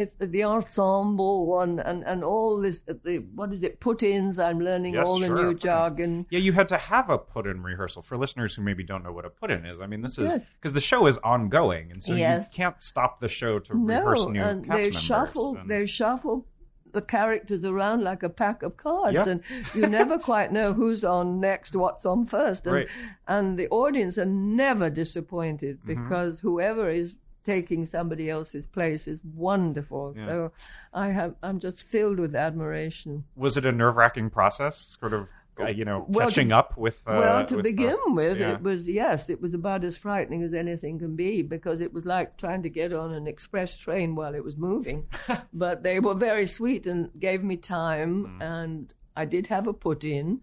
it's 0.00 0.14
the 0.18 0.44
ensemble 0.44 1.60
and, 1.60 1.80
and, 1.80 2.04
and 2.04 2.22
all 2.24 2.60
this. 2.60 2.82
The, 2.82 3.18
what 3.34 3.52
is 3.52 3.62
it? 3.62 3.80
Put-ins. 3.80 4.38
I'm 4.38 4.60
learning 4.60 4.94
Yes, 4.94 5.06
all 5.06 5.18
the 5.18 5.28
new 5.28 5.54
jargon. 5.54 6.26
Yeah, 6.30 6.38
you 6.38 6.52
had 6.52 6.68
to 6.70 6.78
have 6.78 7.10
a 7.10 7.18
put-in 7.18 7.62
rehearsal 7.62 8.02
for 8.02 8.16
listeners 8.16 8.54
who 8.54 8.62
maybe 8.62 8.84
don't 8.84 9.02
know 9.02 9.12
what 9.12 9.24
a 9.24 9.30
put-in 9.30 9.66
is. 9.66 9.80
I 9.80 9.86
mean, 9.86 10.02
this 10.02 10.18
is 10.18 10.38
because 10.60 10.72
the 10.72 10.80
show 10.80 11.06
is 11.06 11.18
ongoing, 11.18 11.90
and 11.90 12.02
so 12.02 12.14
Yes. 12.14 12.48
you 12.52 12.56
can't 12.56 12.80
stop 12.82 13.20
the 13.20 13.28
show 13.28 13.58
to 13.58 13.76
No, 13.76 13.98
rehearse 14.00 14.26
new 14.26 14.40
and 14.42 14.64
cast 14.64 14.76
they 14.76 14.82
members. 14.86 15.02
shuffle. 15.02 15.56
and- 15.56 15.70
They 15.70 15.86
shuffle 15.86 16.46
the 16.92 17.02
characters 17.02 17.64
around 17.66 18.02
like 18.02 18.22
a 18.22 18.30
pack 18.30 18.62
of 18.62 18.76
cards, 18.78 19.14
Yeah. 19.14 19.28
and 19.28 19.42
you 19.74 19.86
never 19.86 20.16
quite 20.30 20.52
know 20.52 20.72
who's 20.72 21.04
on 21.04 21.38
next, 21.40 21.76
what's 21.76 22.06
on 22.06 22.24
first, 22.24 22.64
and 22.66 22.74
Right. 22.74 22.88
and 23.26 23.58
the 23.58 23.68
audience 23.68 24.16
are 24.16 24.24
never 24.24 24.88
disappointed 24.88 25.80
Mhm. 25.82 25.86
because 25.86 26.40
whoever 26.40 26.88
is 26.88 27.14
taking 27.48 27.86
somebody 27.86 28.28
else's 28.36 28.66
place 28.66 29.02
is 29.12 29.18
wonderful. 29.48 30.04
Yeah. 30.16 30.26
So 30.28 30.52
I 30.92 31.06
have 31.18 31.32
I'm 31.42 31.58
just 31.60 31.82
filled 31.82 32.18
with 32.24 32.34
admiration. 32.34 33.24
was 33.36 33.56
it 33.56 33.64
a 33.66 33.72
nerve-wracking 33.72 34.28
process, 34.30 34.96
sort 35.00 35.14
of, 35.14 35.28
uh, 35.60 35.66
you 35.78 35.84
know, 35.84 36.04
Well, 36.08 36.28
catching 36.28 36.50
to- 36.50 36.56
up 36.60 36.76
with? 36.84 36.96
Uh, 37.06 37.16
well, 37.22 37.46
to 37.46 37.56
with, 37.56 37.64
begin 37.64 37.96
uh, 38.08 38.12
with, 38.20 38.38
yeah. 38.40 38.52
it 38.54 38.62
was 38.62 38.80
yes, 38.88 39.30
it 39.34 39.40
was 39.40 39.54
about 39.54 39.82
as 39.84 39.96
frightening 39.96 40.42
as 40.42 40.52
anything 40.54 40.98
can 40.98 41.16
be 41.16 41.42
because 41.42 41.80
it 41.80 41.92
was 41.92 42.04
like 42.04 42.36
trying 42.36 42.62
to 42.64 42.68
get 42.80 42.92
on 42.92 43.12
an 43.12 43.26
express 43.26 43.76
train 43.76 44.14
while 44.14 44.34
it 44.34 44.44
was 44.44 44.56
moving. 44.56 45.06
but 45.64 45.82
they 45.82 45.98
were 46.00 46.14
very 46.14 46.46
sweet 46.46 46.86
and 46.86 47.10
gave 47.18 47.42
me 47.42 47.56
time, 47.56 48.12
Mm. 48.26 48.42
and 48.54 48.94
I 49.16 49.24
did 49.24 49.46
have 49.48 49.66
a 49.66 49.72
put 49.72 50.04
in. 50.04 50.40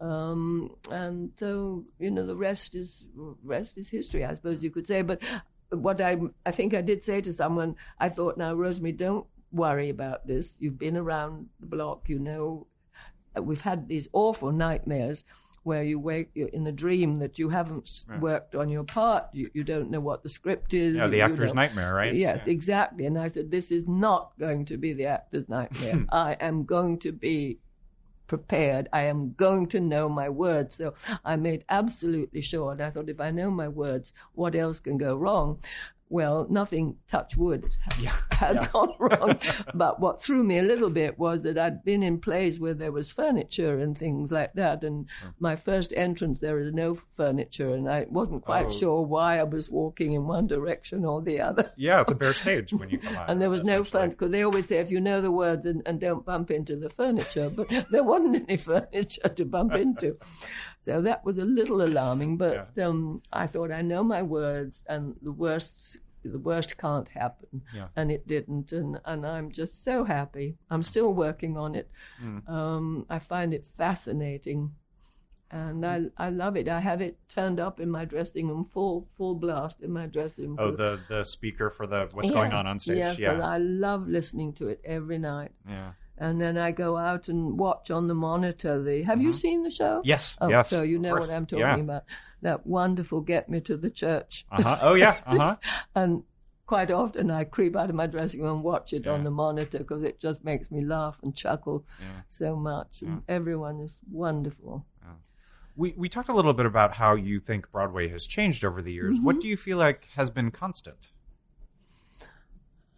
Um, 0.00 0.76
and 0.90 1.32
so 1.40 1.84
you 1.98 2.10
know 2.10 2.24
the 2.26 2.36
rest 2.48 2.74
is 2.74 3.04
rest 3.44 3.76
is 3.76 3.88
history, 3.90 4.24
I 4.24 4.32
suppose 4.34 4.62
you 4.62 4.70
could 4.70 4.86
say. 4.86 5.02
But 5.02 5.20
what 5.70 6.00
I 6.00 6.16
I 6.46 6.50
think 6.50 6.74
I 6.74 6.80
did 6.82 7.04
say 7.04 7.20
to 7.20 7.32
someone, 7.32 7.76
I 7.98 8.08
thought, 8.08 8.36
now 8.38 8.54
Rosemary, 8.54 8.92
don't 8.92 9.26
worry 9.52 9.88
about 9.90 10.26
this. 10.26 10.56
You've 10.58 10.78
been 10.78 10.96
around 10.96 11.48
the 11.60 11.66
block, 11.66 12.08
you 12.08 12.18
know 12.18 12.66
we've 13.40 13.60
had 13.60 13.86
these 13.86 14.08
awful 14.12 14.50
nightmares 14.50 15.22
where 15.62 15.84
you 15.84 15.96
wake 15.98 16.28
you're 16.34 16.48
in 16.48 16.66
a 16.66 16.72
dream 16.72 17.20
that 17.20 17.38
you 17.38 17.48
haven't 17.50 18.04
Yeah. 18.08 18.18
worked 18.18 18.54
on 18.56 18.68
your 18.68 18.82
part. 18.82 19.26
You, 19.32 19.48
you 19.54 19.62
don't 19.62 19.90
know 19.90 20.00
what 20.00 20.22
the 20.24 20.28
script 20.28 20.74
is. 20.74 20.96
Yeah, 20.96 21.06
the 21.06 21.18
you 21.18 21.22
actor's 21.22 21.50
don't- 21.50 21.56
nightmare, 21.56 21.94
right? 21.94 22.14
Yes, 22.14 22.40
Yeah. 22.44 22.52
exactly. 22.52 23.06
And 23.06 23.16
I 23.18 23.28
said, 23.28 23.50
this 23.50 23.70
is 23.70 23.86
not 23.86 24.32
going 24.40 24.64
to 24.64 24.76
be 24.76 24.92
the 24.92 25.06
actor's 25.06 25.48
nightmare. 25.48 25.96
Hmm. 25.98 26.04
I 26.10 26.32
am 26.40 26.64
going 26.64 26.98
to 27.00 27.12
be 27.12 27.58
prepared. 28.28 28.88
I 28.92 29.02
am 29.02 29.34
going 29.34 29.66
to 29.68 29.80
know 29.80 30.08
my 30.08 30.28
words. 30.28 30.76
So 30.76 30.94
I 31.24 31.36
made 31.36 31.64
absolutely 31.68 32.42
sure. 32.42 32.72
And 32.72 32.80
I 32.82 32.90
thought, 32.90 33.08
if 33.08 33.20
I 33.20 33.32
know 33.32 33.50
my 33.50 33.68
words, 33.68 34.12
what 34.34 34.54
else 34.54 34.78
can 34.78 34.98
go 34.98 35.16
wrong? 35.16 35.58
Well, 36.10 36.46
nothing, 36.48 36.96
touch 37.06 37.36
wood, 37.36 37.70
has 38.32 38.66
gone 38.72 38.94
wrong. 38.98 39.38
but 39.74 40.00
what 40.00 40.22
threw 40.22 40.42
me 40.42 40.58
a 40.58 40.62
little 40.62 40.90
bit 40.90 41.18
was 41.18 41.42
that 41.42 41.58
I'd 41.58 41.84
been 41.84 42.02
in 42.02 42.18
plays 42.18 42.58
where 42.58 42.74
there 42.74 42.92
was 42.92 43.10
furniture 43.10 43.78
and 43.78 43.96
things 43.96 44.30
like 44.30 44.54
that. 44.54 44.84
And 44.84 45.06
hmm. 45.22 45.28
my 45.38 45.56
first 45.56 45.92
entrance, 45.96 46.38
there 46.38 46.56
was 46.56 46.72
no 46.72 46.98
furniture. 47.16 47.74
And 47.74 47.88
I 47.88 48.06
wasn't 48.08 48.44
quite 48.44 48.66
Oh. 48.66 48.72
sure 48.72 49.02
why 49.02 49.38
I 49.38 49.44
was 49.44 49.70
walking 49.70 50.12
in 50.12 50.26
one 50.26 50.46
direction 50.46 51.04
or 51.04 51.22
the 51.22 51.40
other. 51.40 51.72
Yeah, 51.76 52.00
it's 52.00 52.10
a 52.10 52.14
bare 52.14 52.34
stage 52.34 52.72
when 52.72 52.90
you 52.90 52.98
come 52.98 53.16
on. 53.16 53.28
And 53.28 53.40
there 53.40 53.50
was 53.50 53.62
no 53.62 53.84
fun 53.84 54.10
because 54.10 54.30
they 54.30 54.42
always 54.42 54.66
say 54.66 54.78
if 54.78 54.90
you 54.90 55.00
know 55.00 55.20
the 55.20 55.30
words 55.30 55.66
and, 55.66 55.82
and 55.86 56.00
don't 56.00 56.24
bump 56.24 56.50
into 56.50 56.76
the 56.76 56.90
furniture, 56.90 57.50
but 57.50 57.68
there 57.90 58.02
wasn't 58.02 58.48
any 58.48 58.56
furniture 58.56 59.28
to 59.28 59.44
bump 59.44 59.74
into. 59.74 60.16
So 60.88 61.02
that 61.02 61.22
was 61.22 61.36
a 61.36 61.44
little 61.44 61.82
alarming, 61.82 62.38
but 62.38 62.70
um, 62.78 63.20
I 63.30 63.46
thought 63.46 63.70
I 63.70 63.82
know 63.82 64.02
my 64.02 64.22
words 64.22 64.84
and 64.88 65.14
the 65.20 65.32
worst 65.32 65.98
the 66.24 66.38
worst 66.38 66.78
can't 66.78 67.08
happen. 67.10 67.60
Yeah. 67.74 67.88
And 67.94 68.10
it 68.10 68.26
didn't 68.26 68.72
and, 68.72 68.98
and 69.04 69.26
I'm 69.26 69.52
just 69.52 69.84
so 69.84 70.04
happy. 70.04 70.56
I'm 70.70 70.82
still 70.82 71.12
working 71.12 71.58
on 71.58 71.74
it. 71.74 71.90
Mm. 72.24 72.48
Um, 72.48 73.06
I 73.10 73.18
find 73.18 73.52
it 73.52 73.68
fascinating. 73.76 74.72
And 75.50 75.84
I 75.84 76.06
I 76.16 76.30
love 76.30 76.56
it. 76.56 76.68
I 76.68 76.80
have 76.80 77.02
it 77.02 77.18
turned 77.28 77.60
up 77.60 77.80
in 77.80 77.90
my 77.90 78.06
dressing 78.06 78.48
room, 78.48 78.64
full 78.72 79.08
full 79.18 79.34
blast 79.34 79.82
in 79.82 79.90
my 79.90 80.06
dressing 80.06 80.56
room. 80.56 80.58
Oh, 80.58 80.70
the 80.70 81.00
the 81.10 81.22
speaker 81.22 81.68
for 81.68 81.86
the 81.86 82.08
what's 82.12 82.30
going 82.30 82.54
on 82.54 82.66
on 82.66 82.80
stage. 82.80 82.96
Yes, 82.96 83.18
yeah. 83.18 83.46
I 83.46 83.58
love 83.58 84.08
listening 84.08 84.54
to 84.54 84.68
it 84.68 84.80
every 84.84 85.18
night. 85.18 85.52
Yeah. 85.68 85.92
And 86.20 86.40
then 86.40 86.58
I 86.58 86.72
go 86.72 86.96
out 86.96 87.28
and 87.28 87.56
watch 87.58 87.90
on 87.90 88.08
the 88.08 88.14
monitor 88.14 88.82
the. 88.82 89.02
Have 89.02 89.20
you 89.20 89.30
Mhm. 89.30 89.34
seen 89.34 89.62
the 89.62 89.70
show? 89.70 90.02
Yes, 90.04 90.36
Oh, 90.40 90.48
yes, 90.48 90.68
So 90.68 90.82
you 90.82 90.98
know 90.98 91.14
what 91.14 91.30
I'm 91.30 91.46
talking 91.46 91.60
Yeah. 91.60 91.76
about. 91.76 92.04
That 92.42 92.66
wonderful 92.66 93.20
"Get 93.20 93.48
Me 93.48 93.60
to 93.62 93.76
the 93.76 93.90
Church." 93.90 94.44
Uh-huh. 94.50 94.78
Oh, 94.82 94.94
yeah. 94.94 95.20
Uh-huh. 95.26 95.56
and 95.94 96.24
quite 96.66 96.90
often 96.90 97.30
I 97.30 97.44
creep 97.44 97.74
out 97.76 97.88
of 97.88 97.94
my 97.96 98.06
dressing 98.06 98.42
room 98.42 98.56
and 98.56 98.64
watch 98.64 98.92
it 98.92 99.06
on 99.06 99.24
the 99.24 99.30
monitor 99.30 99.78
because 99.78 100.02
it 100.02 100.20
just 100.20 100.44
makes 100.44 100.70
me 100.70 100.84
laugh 100.84 101.18
and 101.22 101.34
chuckle 101.34 101.84
Yeah. 102.00 102.22
so 102.28 102.56
much. 102.56 103.02
And 103.02 103.22
everyone 103.28 103.80
is 103.80 104.00
wonderful. 104.10 104.84
We 105.76 105.94
we 105.96 106.08
talked 106.08 106.28
a 106.28 106.34
little 106.34 106.52
bit 106.54 106.66
about 106.66 106.94
how 106.94 107.14
you 107.14 107.38
think 107.38 107.70
Broadway 107.70 108.08
has 108.08 108.26
changed 108.26 108.64
over 108.64 108.82
the 108.82 108.92
years. 108.92 109.16
What 109.20 109.36
Mhm. 109.36 109.40
do 109.42 109.46
you 109.48 109.56
feel 109.56 109.78
like 109.78 110.08
has 110.16 110.28
been 110.28 110.50
constant? 110.50 111.12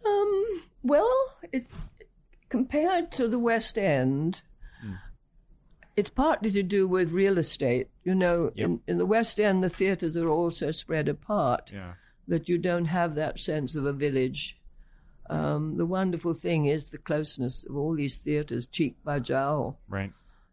Um, 0.03 0.63
well, 0.81 1.35
it 1.51 1.67
compared 2.51 3.11
to 3.13 3.27
the 3.29 3.39
West 3.39 3.77
End, 3.77 4.41
it's 5.95 6.09
partly 6.09 6.51
to 6.51 6.61
do 6.63 6.87
with 6.87 7.11
real 7.11 7.37
estate. 7.37 7.87
You 8.03 8.13
know, 8.13 8.51
Yep. 8.55 8.65
in, 8.65 8.81
in 8.87 8.97
the 8.97 9.05
West 9.05 9.39
End, 9.39 9.63
the 9.63 9.69
theatres 9.69 10.15
are 10.17 10.29
also 10.29 10.71
spread 10.71 11.07
apart 11.07 11.71
Yeah. 11.73 11.93
that 12.27 12.49
you 12.49 12.57
don't 12.57 12.85
have 12.85 13.15
that 13.15 13.39
sense 13.39 13.73
of 13.75 13.85
a 13.85 13.93
village. 13.93 14.57
Um, 15.29 15.77
the 15.77 15.85
wonderful 15.85 16.33
thing 16.33 16.65
is 16.65 16.89
the 16.89 16.97
closeness 16.97 17.63
of 17.69 17.75
all 17.77 17.95
these 17.95 18.17
theatres, 18.17 18.67
cheek 18.67 18.97
by 19.03 19.19
jowl, 19.19 19.79
Right. 19.87 20.11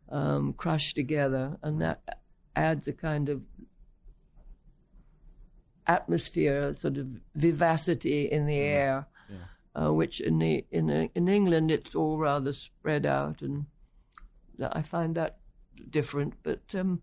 um, 0.08 0.52
crushed 0.52 0.94
together, 0.94 1.58
and 1.62 1.80
that 1.80 2.20
adds 2.54 2.87
a 2.87 2.92
kind 2.92 3.28
of 3.28 3.42
atmosphere, 5.87 6.74
sort 6.74 6.96
of 6.98 7.06
vivacity 7.34 8.30
in 8.30 8.46
the 8.46 8.56
air, 8.58 9.06
uh, 9.74 9.92
which 9.92 10.20
in 10.20 10.38
the 10.38 10.64
in 10.70 10.87
the, 10.87 11.11
in 11.14 11.28
England 11.28 11.70
it's 11.70 11.94
all 11.94 12.18
rather 12.18 12.52
spread 12.52 13.07
out, 13.07 13.42
and 13.42 13.66
that- 14.59 14.76
I 14.76 14.83
find 14.83 15.14
that 15.16 15.38
different. 15.90 16.35
But 16.42 16.61
um, 16.74 17.00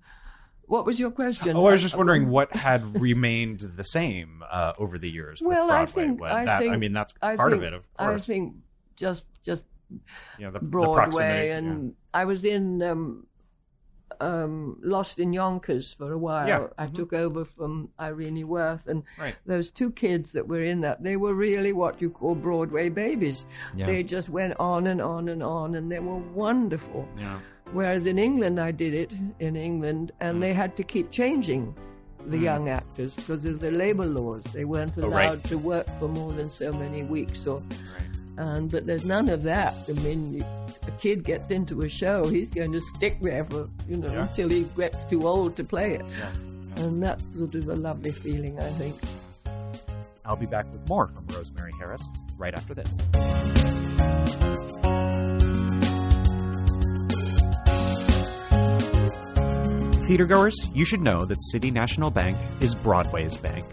what 0.64 0.86
was 0.86 1.00
your 1.00 1.12
question? 1.12 1.56
Oh, 1.56 1.66
I 1.66 1.72
was 1.72 1.82
just 1.82 1.96
wondering 1.96 2.30
what 2.30 2.52
had 2.56 3.00
remained 3.00 3.62
the 3.76 3.84
same 3.84 4.44
uh, 4.50 4.74
over 4.78 4.98
the 4.98 5.10
years. 5.10 5.42
with 5.42 5.50
Well, 5.50 5.72
I 5.72 5.86
think 5.86 6.22
I 6.22 6.46
that, 6.46 6.60
think 6.60 6.74
I 6.74 6.78
mean, 6.78 6.94
that's 6.94 7.14
I 7.22 7.36
part 7.36 7.52
think, 7.52 7.62
of 7.64 7.68
it, 7.68 7.74
of 7.74 7.94
course. 7.98 8.24
I 8.24 8.34
think 8.34 8.56
just 8.96 9.26
just 9.44 9.64
you 10.38 10.46
know, 10.46 10.52
the, 10.52 10.60
the 10.60 10.66
Broadway, 10.66 10.96
proximity, 10.96 11.50
and 11.50 11.96
I 12.14 12.26
was 12.26 12.44
in 12.44 12.82
um, 12.82 13.28
um, 14.22 14.78
Lost 14.82 15.20
in 15.20 15.34
Yonkers 15.34 15.94
for 15.94 16.12
a 16.12 16.18
while. 16.18 16.48
Yeah. 16.48 16.68
I 16.78 16.88
took 16.88 17.14
over 17.14 17.46
from 17.46 17.90
Irene 18.00 18.48
Worth, 18.48 18.88
and 18.88 19.04
Right. 19.20 19.36
those 19.46 19.70
two 19.70 19.92
kids 19.92 20.32
that 20.34 20.48
were 20.48 20.64
in 20.64 20.82
that, 20.82 21.04
they 21.04 21.16
were 21.18 21.34
really 21.34 21.74
what 21.74 22.02
you 22.02 22.10
call 22.10 22.36
Broadway 22.36 22.90
babies. 22.90 23.46
Yeah. 23.76 23.86
They 23.88 24.04
just 24.04 24.30
went 24.30 24.54
on 24.60 24.88
and 24.88 25.02
on 25.02 25.30
and 25.30 25.42
on, 25.44 25.76
and 25.76 25.92
they 25.92 26.00
were 26.00 26.18
wonderful. 26.34 27.08
Yeah. 27.18 27.40
Whereas 27.74 28.06
in 28.06 28.18
England, 28.20 28.60
I 28.60 28.72
did 28.72 28.94
it 28.94 29.12
in 29.40 29.56
England, 29.56 30.12
and 30.20 30.42
they 30.42 30.54
had 30.54 30.78
to 30.78 30.84
keep 30.84 31.10
changing 31.12 31.74
the 32.28 32.38
Mm. 32.38 32.42
young 32.42 32.70
actors 32.70 33.16
because 33.16 33.46
of 33.46 33.60
the 33.60 33.72
labor 33.72 34.06
laws. 34.06 34.44
They 34.54 34.66
weren't 34.66 34.94
Oh, 34.98 35.06
allowed 35.06 35.16
right. 35.40 35.44
to 35.46 35.58
work 35.58 35.88
for 36.00 36.08
more 36.08 36.32
than 36.32 36.50
so 36.50 36.72
many 36.74 37.04
weeks. 37.04 37.46
Or, 37.48 37.62
and 38.38 38.70
but 38.72 38.86
there's 38.86 39.06
none 39.06 39.30
of 39.30 39.44
that. 39.44 39.74
I 39.88 39.94
mean, 39.94 40.44
a 40.88 40.92
kid 40.92 41.24
gets 41.24 41.52
into 41.52 41.82
a 41.82 41.90
show, 41.90 42.26
he's 42.28 42.50
going 42.50 42.72
to 42.74 42.82
stick 42.82 43.20
there 43.22 43.46
for 43.46 43.68
you 43.88 43.98
know 43.98 44.12
Yeah. 44.12 44.28
until 44.28 44.50
he 44.50 44.64
gets 44.78 45.06
too 45.06 45.28
old 45.28 45.56
to 45.58 45.64
play 45.64 45.94
it, 45.96 46.06
Yeah. 46.20 46.84
and 46.84 47.02
that's 47.02 47.24
sort 47.38 47.56
of 47.56 47.68
a 47.70 47.76
lovely 47.76 48.12
feeling, 48.12 48.60
I 48.60 48.70
think. 48.72 48.96
I'll 50.26 50.36
be 50.36 50.48
back 50.48 50.72
with 50.72 50.88
more 50.90 51.08
from 51.08 51.28
Rosemary 51.28 51.72
Harris 51.80 52.04
right 52.38 52.54
after 52.56 52.74
this. 52.74 52.92
Theatergoers, 60.08 60.54
you 60.76 60.86
should 60.86 61.02
know 61.02 61.26
that 61.26 61.42
City 61.52 61.72
National 61.72 62.12
Bank 62.12 62.38
is 62.62 62.76
Broadway's 62.76 63.38
bank. 63.38 63.66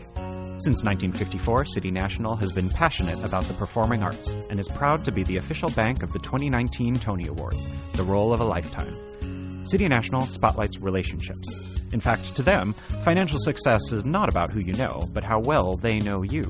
Since 0.62 0.84
1954, 0.84 1.64
City 1.64 1.90
National 1.90 2.36
has 2.36 2.52
been 2.52 2.70
passionate 2.70 3.24
about 3.24 3.42
the 3.46 3.54
performing 3.54 4.00
arts 4.00 4.36
and 4.48 4.60
is 4.60 4.68
proud 4.68 5.04
to 5.04 5.10
be 5.10 5.24
the 5.24 5.38
official 5.38 5.68
bank 5.70 6.04
of 6.04 6.12
the 6.12 6.20
2019 6.20 6.94
Tony 6.94 7.26
Awards, 7.26 7.66
the 7.94 8.04
role 8.04 8.32
of 8.32 8.40
a 8.40 8.44
lifetime. 8.44 9.66
City 9.66 9.88
National 9.88 10.20
spotlights 10.20 10.78
relationships. 10.78 11.52
In 11.90 11.98
fact, 11.98 12.36
to 12.36 12.44
them, 12.44 12.76
financial 13.02 13.40
success 13.40 13.92
is 13.92 14.04
not 14.04 14.28
about 14.28 14.52
who 14.52 14.60
you 14.60 14.74
know, 14.74 15.02
but 15.12 15.24
how 15.24 15.40
well 15.40 15.74
they 15.74 15.98
know 15.98 16.22
you. 16.22 16.44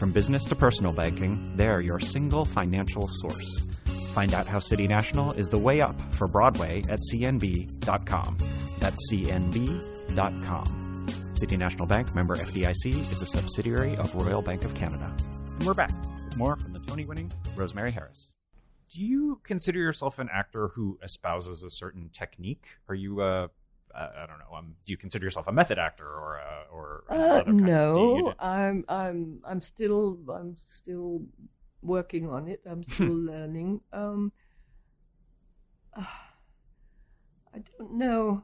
From 0.00 0.10
business 0.10 0.44
to 0.46 0.56
personal 0.56 0.92
banking, 0.92 1.52
they're 1.54 1.80
your 1.80 2.00
single 2.00 2.44
financial 2.44 3.06
source. 3.06 3.62
Find 4.14 4.34
out 4.34 4.48
how 4.48 4.58
City 4.58 4.88
National 4.88 5.30
is 5.34 5.46
the 5.46 5.58
way 5.58 5.80
up 5.80 5.94
for 6.16 6.26
Broadway 6.26 6.82
at 6.88 6.98
cnb.com. 7.12 8.36
That's 8.80 9.12
cnb.com. 9.12 10.87
City 11.38 11.56
National 11.56 11.86
Bank, 11.86 12.12
member 12.14 12.34
FDIC, 12.36 13.12
is 13.12 13.22
a 13.22 13.26
subsidiary 13.26 13.96
of 13.96 14.12
Royal 14.14 14.42
Bank 14.42 14.64
of 14.64 14.74
Canada. 14.74 15.14
And 15.58 15.64
we're 15.64 15.72
back 15.74 15.92
with 16.24 16.36
more 16.36 16.56
from 16.56 16.72
the 16.72 16.80
Tony 16.80 17.04
winning 17.04 17.30
Rosemary 17.54 17.92
Harris. 17.92 18.34
Do 18.92 19.00
you 19.00 19.40
consider 19.44 19.78
yourself 19.78 20.18
an 20.18 20.28
actor 20.32 20.68
who 20.74 20.98
espouses 21.02 21.62
a 21.62 21.70
certain 21.70 22.08
technique? 22.12 22.64
Are 22.88 22.94
you 22.96 23.20
uh, 23.20 23.48
uh, 23.94 24.08
I 24.18 24.26
don't 24.26 24.38
know. 24.38 24.56
Um, 24.56 24.74
do 24.84 24.92
you 24.92 24.96
consider 24.96 25.24
yourself 25.24 25.46
a 25.46 25.52
method 25.52 25.78
actor 25.78 26.06
or 26.06 26.40
uh, 26.40 26.72
or 26.74 27.04
Uh, 27.08 27.14
another 27.14 27.44
kind 27.44 27.48
of- 27.48 27.56
do 27.56 27.60
you- 27.60 27.66
no, 27.66 28.16
you- 28.18 28.32
I'm 28.40 28.84
I'm 28.88 29.38
I'm 29.44 29.60
still 29.60 30.18
I'm 30.32 30.56
still 30.68 31.22
working 31.82 32.28
on 32.28 32.48
it. 32.48 32.62
I'm 32.68 32.82
still 32.88 33.14
learning. 33.14 33.80
Um, 33.92 34.32
I 35.96 36.04
don't 37.78 37.92
know. 37.94 38.42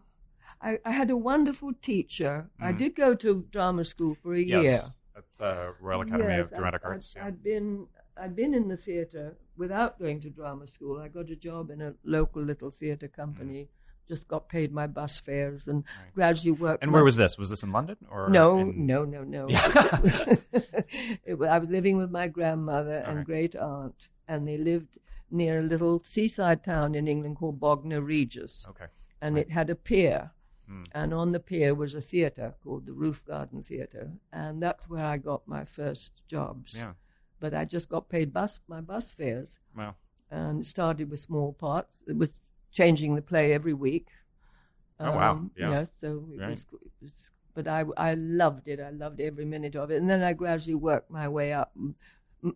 I, 0.65 0.79
I 0.85 0.93
had 1.01 1.11
a 1.11 1.17
wonderful 1.17 1.73
teacher. 1.91 2.35
I 2.59 2.73
Mm. 2.73 2.79
did 2.79 2.93
go 2.97 3.15
to 3.25 3.45
drama 3.57 3.85
school 3.85 4.15
for 4.23 4.35
a 4.35 4.41
year. 4.41 4.63
yes, 4.63 4.97
at 5.17 5.25
the 5.39 5.75
Royal 5.81 6.01
Academy 6.03 6.31
Yes, 6.37 6.47
of 6.47 6.51
Dramatic 6.55 6.83
Arts. 6.85 7.15
I'd, 7.17 7.21
yeah. 7.25 7.31
Been 7.51 7.87
I'd 8.17 8.35
been 8.37 8.55
in 8.55 8.69
the 8.69 8.77
theatre 8.77 9.37
without 9.57 9.99
going 9.99 10.21
to 10.23 10.31
drama 10.31 10.67
school. 10.67 10.99
I 11.01 11.09
got 11.09 11.29
a 11.31 11.37
job 11.37 11.71
in 11.71 11.81
a 11.83 11.95
local 12.05 12.43
little 12.43 12.71
theatre 12.71 13.09
company. 13.09 13.69
Just 14.07 14.29
got 14.29 14.49
paid 14.49 14.71
my 14.73 14.87
bus 14.87 15.19
fares 15.21 15.67
and 15.67 15.83
gradually 16.15 16.53
worked. 16.53 16.83
And 16.83 16.93
where 16.93 17.03
was 17.05 17.17
this? 17.17 17.37
Was 17.39 17.51
this 17.51 17.63
in 17.63 17.73
London 17.73 17.97
or 18.11 18.29
no, 18.29 18.59
in- 18.59 18.87
no, 18.87 19.05
no, 19.05 19.23
no. 19.25 19.49
It 21.25 21.41
I 21.41 21.59
was 21.59 21.69
living 21.69 21.97
with 21.97 22.11
my 22.11 22.29
grandmother 22.29 22.99
and 23.09 23.19
Okay. 23.21 23.25
great 23.25 23.57
aunt, 23.57 24.09
and 24.29 24.47
they 24.49 24.59
lived 24.59 24.99
near 25.31 25.61
a 25.61 25.63
little 25.63 26.03
seaside 26.05 26.63
town 26.65 26.95
in 26.95 27.09
England 27.09 27.37
called 27.37 27.59
Bognor 27.61 28.01
Regis. 28.03 28.65
Okay. 28.71 28.87
And 29.21 29.39
it 29.39 29.51
had 29.51 29.71
a 29.71 29.75
pier. 29.75 30.31
Hmm. 30.69 30.85
And 30.93 31.13
on 31.15 31.33
the 31.33 31.41
pier 31.41 31.75
was 31.75 31.95
a 31.95 32.01
theatre 32.01 32.55
called 32.63 32.87
the 32.87 32.93
Roof 32.93 33.23
Garden 33.27 33.63
Theatre. 33.63 34.11
And 34.33 34.63
that's 34.63 34.89
where 34.89 35.05
I 35.05 35.19
got 35.19 35.47
my 35.47 35.65
first 35.65 36.13
jobs. 36.29 36.75
Yeah. 36.77 36.93
But 37.41 37.55
I 37.55 37.65
just 37.65 37.89
got 37.89 38.09
paid 38.09 38.33
bus 38.33 38.61
my 38.69 38.81
bus 38.81 39.13
fares. 39.13 39.59
Wow. 39.77 39.95
And 40.31 40.61
it 40.61 40.67
started 40.67 41.11
with 41.11 41.21
small 41.21 41.53
parts. 41.53 42.03
It 42.07 42.17
was 42.17 42.31
changing 42.73 43.15
the 43.15 43.23
play 43.23 43.53
every 43.53 43.75
week. 43.75 44.09
Oh, 45.01 45.11
wow. 45.11 45.33
Um, 45.33 45.51
Yeah. 45.57 45.71
yeah, 45.71 45.87
so 46.01 46.27
it 46.33 46.41
Right. 46.41 46.51
was, 46.51 46.61
it 46.61 46.91
was 47.03 47.11
but 47.55 47.69
I, 47.69 47.85
I 47.97 48.15
loved 48.15 48.67
it. 48.67 48.81
I 48.81 48.91
loved 48.91 49.21
every 49.21 49.45
minute 49.45 49.77
of 49.77 49.91
it. 49.91 50.01
And 50.01 50.11
then 50.11 50.23
I 50.25 50.33
gradually 50.33 50.75
worked 50.75 51.11
my 51.11 51.29
way 51.29 51.53
up. 51.53 51.73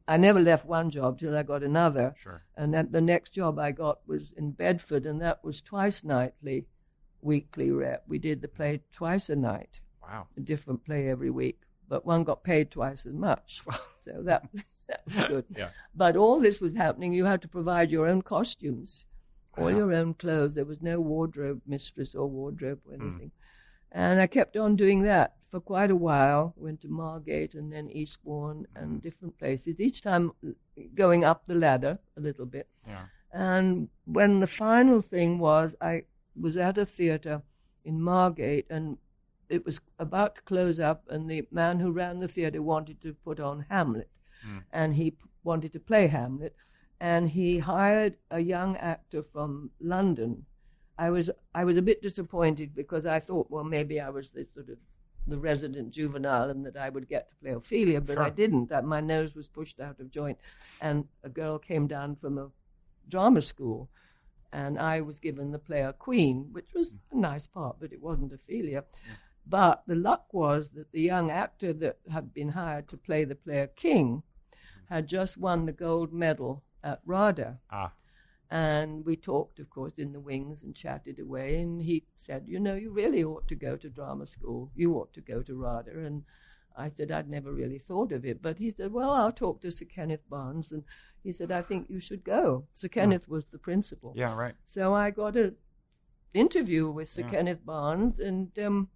I 0.09 0.17
never 0.17 0.41
left 0.41 0.67
one 0.67 0.91
job 0.91 1.19
till 1.19 1.37
I 1.37 1.43
got 1.45 1.63
another. 1.63 2.15
Sure. 2.19 2.43
And 2.57 2.75
then 2.75 2.89
the 2.91 3.01
next 3.01 3.31
job 3.31 3.59
I 3.59 3.71
got 3.71 4.01
was 4.09 4.33
in 4.37 4.51
Bedford, 4.51 5.07
and 5.07 5.21
that 5.23 5.43
was 5.45 5.61
twice 5.61 6.03
nightly, 6.03 6.67
weekly 7.23 7.71
rep. 7.71 8.05
We 8.09 8.19
did 8.19 8.41
the 8.43 8.49
play 8.49 8.81
twice 8.93 9.29
a 9.29 9.37
night, 9.37 9.81
Wow. 10.03 10.27
a 10.37 10.41
different 10.41 10.85
play 10.85 11.09
every 11.09 11.31
week, 11.31 11.61
but 11.89 12.07
one 12.07 12.25
got 12.25 12.43
paid 12.45 12.71
twice 12.71 13.07
as 13.07 13.13
much. 13.15 13.63
so 14.01 14.23
that, 14.23 14.49
that 14.89 15.03
was 15.07 15.29
good. 15.29 15.45
Yeah. 15.57 15.71
But 15.95 16.17
all 16.17 16.41
this 16.41 16.61
was 16.61 16.75
happening. 16.75 17.13
You 17.13 17.25
had 17.25 17.43
to 17.43 17.49
provide 17.49 17.91
your 17.91 18.07
own 18.07 18.23
costumes, 18.23 19.05
all 19.57 19.71
your 19.71 19.93
own 19.93 20.15
clothes. 20.15 20.55
There 20.55 20.65
was 20.65 20.81
no 20.81 21.01
wardrobe 21.01 21.61
mistress 21.67 22.15
or 22.15 22.27
wardrobe 22.29 22.81
or 22.87 22.95
Hmm. 22.97 23.03
anything. 23.09 23.31
And 23.91 24.21
I 24.21 24.27
kept 24.27 24.57
on 24.57 24.77
doing 24.77 25.03
that 25.03 25.37
for 25.51 25.61
quite 25.61 25.91
a 25.91 25.97
while. 25.97 26.53
Went 26.57 26.83
to 26.83 26.89
Margate 26.89 27.55
and 27.55 27.73
then 27.73 27.89
Eastbourne 27.91 28.67
Hmm. 28.73 28.79
and 28.83 29.03
different 29.03 29.37
places, 29.39 29.81
each 29.81 30.03
time 30.03 30.33
going 30.95 31.25
up 31.25 31.47
the 31.47 31.55
ladder 31.55 31.99
a 32.17 32.21
little 32.21 32.47
bit. 32.47 32.69
Yeah. 32.87 33.07
And 33.33 33.89
when 34.05 34.41
the 34.41 34.47
final 34.47 35.01
thing 35.03 35.39
was, 35.39 35.75
I 35.81 36.05
was 36.41 36.57
at 36.57 36.79
a 36.79 36.87
theatre 36.87 37.43
in 37.85 38.01
Margate 38.01 38.67
and 38.71 38.99
it 39.49 39.65
was 39.65 39.81
about 39.99 40.35
to 40.37 40.43
close 40.43 40.79
up, 40.79 41.05
and 41.09 41.31
the 41.31 41.47
man 41.51 41.81
who 41.81 41.91
ran 41.91 42.19
the 42.19 42.29
theatre 42.29 42.63
wanted 42.63 43.01
to 43.01 43.15
put 43.15 43.41
on 43.41 43.65
Hamlet. 43.69 44.11
Hmm. 44.43 44.59
And 44.73 44.95
he 44.95 45.13
p- 45.13 45.17
wanted 45.43 45.73
to 45.73 45.81
play 45.81 46.07
Hamlet. 46.07 46.55
And 47.01 47.31
he 47.31 47.59
hired 47.59 48.17
a 48.31 48.41
young 48.41 48.77
actor 48.77 49.23
from 49.23 49.71
London. 49.81 50.45
I 50.99 51.11
was 51.11 51.31
I 51.55 51.65
was 51.65 51.77
a 51.77 51.83
bit 51.83 52.03
disappointed 52.03 52.75
because 52.75 53.07
I 53.07 53.21
thought, 53.21 53.51
well, 53.51 53.65
maybe 53.65 54.01
I 54.01 54.11
was 54.11 54.31
the 54.31 54.47
sort 54.53 54.69
of 54.69 54.79
the 55.29 55.39
resident 55.39 55.91
juvenile 55.91 56.51
and 56.51 56.65
that 56.67 56.77
I 56.77 56.89
would 56.89 57.09
get 57.09 57.29
to 57.29 57.37
play 57.37 57.53
Ophelia, 57.53 58.01
but 58.01 58.19
I 58.19 58.31
didn't. 58.31 58.71
My 58.85 59.01
nose 59.01 59.35
was 59.35 59.47
pushed 59.47 59.79
out 59.79 60.01
of 60.01 60.11
joint, 60.11 60.39
and 60.81 61.07
a 61.23 61.29
girl 61.29 61.59
came 61.59 61.87
down 61.87 62.17
from 62.17 62.39
a 62.39 62.51
drama 63.09 63.43
school, 63.43 63.89
and 64.53 64.79
I 64.79 65.01
was 65.01 65.21
given 65.21 65.51
the 65.51 65.59
player 65.59 65.93
Queen, 65.93 66.49
which 66.53 66.73
was 66.75 66.95
a 67.13 67.17
nice 67.17 67.47
part, 67.47 67.77
but 67.81 67.93
it 67.93 68.01
wasn't 68.01 68.33
Ophelia. 68.33 68.85
But 69.47 69.83
the 69.87 69.95
luck 69.95 70.33
was 70.33 70.71
that 70.71 70.93
the 70.93 71.01
young 71.01 71.31
actor 71.31 71.73
that 71.75 71.99
had 72.11 72.35
been 72.35 72.51
hired 72.51 72.89
to 72.89 72.97
play 72.97 73.25
the 73.25 73.35
player 73.35 73.67
King 73.67 74.23
had 74.89 75.07
just 75.07 75.37
won 75.37 75.67
the 75.67 75.73
gold 75.73 76.13
medal 76.13 76.63
at 76.83 77.01
RADA. 77.05 77.59
Ah. 77.71 77.93
And 78.51 79.05
we 79.05 79.17
talked, 79.17 79.59
of 79.59 79.69
course, 79.69 79.99
in 79.99 80.13
the 80.13 80.21
wings 80.21 80.63
and 80.63 80.75
chatted 80.75 81.19
away. 81.19 81.61
And 81.61 81.83
he 81.83 82.07
said, 82.17 82.45
You 82.47 82.59
know, 82.59 82.75
you 82.75 82.91
really 82.91 83.23
ought 83.23 83.47
to 83.49 83.55
go 83.55 83.77
to 83.77 83.91
drama 83.91 84.27
school. 84.27 84.71
You 84.75 84.95
ought 84.95 85.13
to 85.15 85.21
go 85.21 85.43
to 85.43 85.55
RADA. 85.55 85.91
And 85.91 86.25
I 86.79 86.91
said 86.91 87.11
I'd 87.11 87.29
never 87.29 87.53
really 87.53 87.79
thought 87.79 88.13
of 88.13 88.25
it, 88.25 88.41
but 88.41 88.59
he 88.59 88.71
said, 88.71 88.93
"Well, 88.93 89.11
I'll 89.11 89.33
talk 89.33 89.61
to 89.63 89.71
Sir 89.71 89.85
Kenneth 89.85 90.29
Barnes," 90.31 90.73
and 90.73 90.85
he 91.23 91.33
said, 91.33 91.51
"I 91.51 91.63
think 91.63 91.91
you 91.91 92.01
should 92.01 92.25
go." 92.25 92.67
Sir 92.75 92.89
Kenneth 92.89 93.29
was 93.29 93.47
the 93.47 93.59
principal. 93.59 94.13
Yeah, 94.17 94.35
right. 94.35 94.55
So 94.67 94.95
I 94.95 95.11
got 95.11 95.37
an 95.37 95.57
interview 96.35 96.89
with 96.91 97.09
Sir 97.09 97.23
Yeah. 97.23 97.31
Kenneth 97.31 97.65
Barnes, 97.67 98.19
and 98.21 98.57
um, 98.59 98.89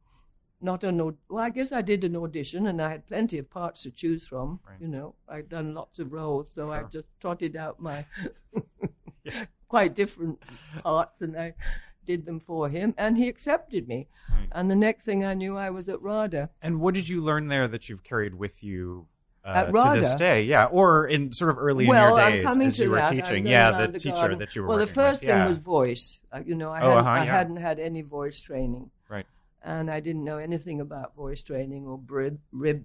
not 0.61 0.85
an 0.85 1.01
aud- 1.01 1.19
well, 1.29 1.43
I 1.45 1.51
guess 1.51 1.73
I 1.73 1.83
did 1.83 2.05
an 2.05 2.17
audition, 2.17 2.67
and 2.69 2.81
I 2.81 2.91
had 2.91 3.07
plenty 3.09 3.39
of 3.39 3.51
parts 3.51 3.83
to 3.83 3.91
choose 3.91 4.27
from. 4.27 4.61
Right. 4.69 4.81
You 4.81 4.89
know, 4.89 5.15
I'd 5.29 5.49
done 5.49 5.75
lots 5.75 5.99
of 5.99 6.13
roles, 6.13 6.53
so 6.55 6.71
I 6.71 6.85
just 6.85 7.09
trotted 7.21 7.57
out 7.57 7.81
my 7.81 8.05
quite 9.69 9.95
different 9.95 10.39
parts, 10.83 11.21
and 11.21 11.37
I 11.37 11.55
did 12.05 12.25
them 12.27 12.41
for 12.41 12.69
him, 12.69 12.95
and 12.99 13.17
he 13.17 13.29
accepted 13.29 13.89
me. 13.89 14.09
Right. 14.31 14.49
And 14.53 14.71
the 14.71 14.77
next 14.77 15.05
thing 15.05 15.25
I 15.25 15.35
knew, 15.35 15.57
I 15.57 15.71
was 15.71 15.89
at 15.89 16.01
RADA. 16.03 16.51
And 16.61 16.81
what 16.81 16.95
did 16.95 17.09
you 17.09 17.23
learn 17.23 17.49
there 17.49 17.69
that 17.69 17.89
you've 17.89 18.03
carried 18.03 18.35
with 18.35 18.63
you 18.63 19.07
uh, 19.45 19.49
At 19.49 19.73
to 19.73 20.01
this 20.01 20.15
day? 20.15 20.43
Yeah, 20.45 20.67
or 20.67 21.07
in 21.07 21.33
sort 21.33 21.51
of 21.51 21.59
early 21.59 21.87
well, 21.87 22.17
in 22.17 22.23
your 22.23 22.31
days 22.31 22.43
I'm 22.43 22.49
coming 22.49 22.69
as 22.69 22.77
to 22.77 22.83
you 22.85 22.91
were 22.91 22.97
that. 22.97 23.11
Teaching. 23.11 23.47
Yeah, 23.47 23.71
around 23.71 23.93
the, 23.93 23.99
teacher 23.99 24.15
garden. 24.15 24.39
that 24.39 24.55
you 24.55 24.63
were 24.63 24.69
Well, 24.69 24.79
the 24.79 24.87
first 24.87 25.21
with. 25.23 25.29
thing 25.31 25.39
yeah. 25.39 25.49
was 25.49 25.59
voice. 25.59 26.21
Uh, 26.33 26.41
you 26.45 26.55
know, 26.55 26.71
I, 26.71 26.81
Oh, 26.81 26.89
hadn't, 26.91 26.99
uh-huh, 27.01 27.11
I 27.11 27.25
yeah. 27.25 27.33
hadn't 27.33 27.57
had 27.57 27.79
any 27.79 28.03
voice 28.03 28.41
training. 28.41 28.91
Right. 29.09 29.27
And 29.63 29.91
I 29.91 30.01
didn't 30.01 30.25
know 30.25 30.39
anything 30.39 30.81
about 30.81 31.15
voice 31.15 31.43
training 31.43 31.87
or 31.87 32.01
rib, 32.09 32.39
rib, 32.53 32.85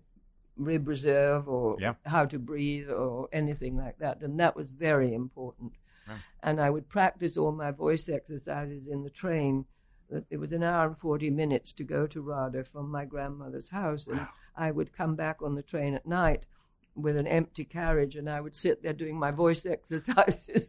rib 0.58 0.88
reserve 0.88 1.48
or 1.48 1.78
Yeah. 1.80 1.94
how 2.06 2.26
to 2.26 2.40
breathe 2.40 2.90
or 2.90 3.30
anything 3.32 3.78
like 3.78 3.98
that. 4.00 4.22
And 4.22 4.40
that 4.40 4.56
was 4.56 4.70
very 4.72 5.14
important. 5.14 5.74
Right. 6.08 6.20
And 6.44 6.62
I 6.62 6.70
would 6.70 6.90
practice 6.90 7.38
all 7.38 7.52
my 7.52 7.72
voice 7.72 8.10
exercises 8.10 8.88
in 8.88 9.04
the 9.04 9.10
train. 9.10 9.66
It 10.30 10.38
was 10.38 10.54
an 10.54 10.64
hour 10.64 10.88
and 10.88 10.98
40 10.98 11.30
minutes 11.30 11.74
to 11.74 11.84
go 11.84 12.08
to 12.08 12.22
RADA 12.22 12.64
from 12.64 12.90
my 12.90 13.06
grandmother's 13.06 13.70
house. 13.70 14.08
And 14.08 14.26
I 14.56 14.72
would 14.72 14.94
come 14.94 15.16
back 15.16 15.42
on 15.42 15.56
the 15.56 15.64
train 15.64 15.94
at 15.94 16.06
night 16.06 16.46
with 16.98 17.16
an 17.16 17.28
empty 17.28 17.64
carriage 17.64 18.16
and 18.16 18.30
I 18.30 18.42
would 18.42 18.56
sit 18.56 18.82
there 18.82 18.94
doing 18.94 19.18
my 19.18 19.32
voice 19.32 19.66
exercises, 19.66 20.68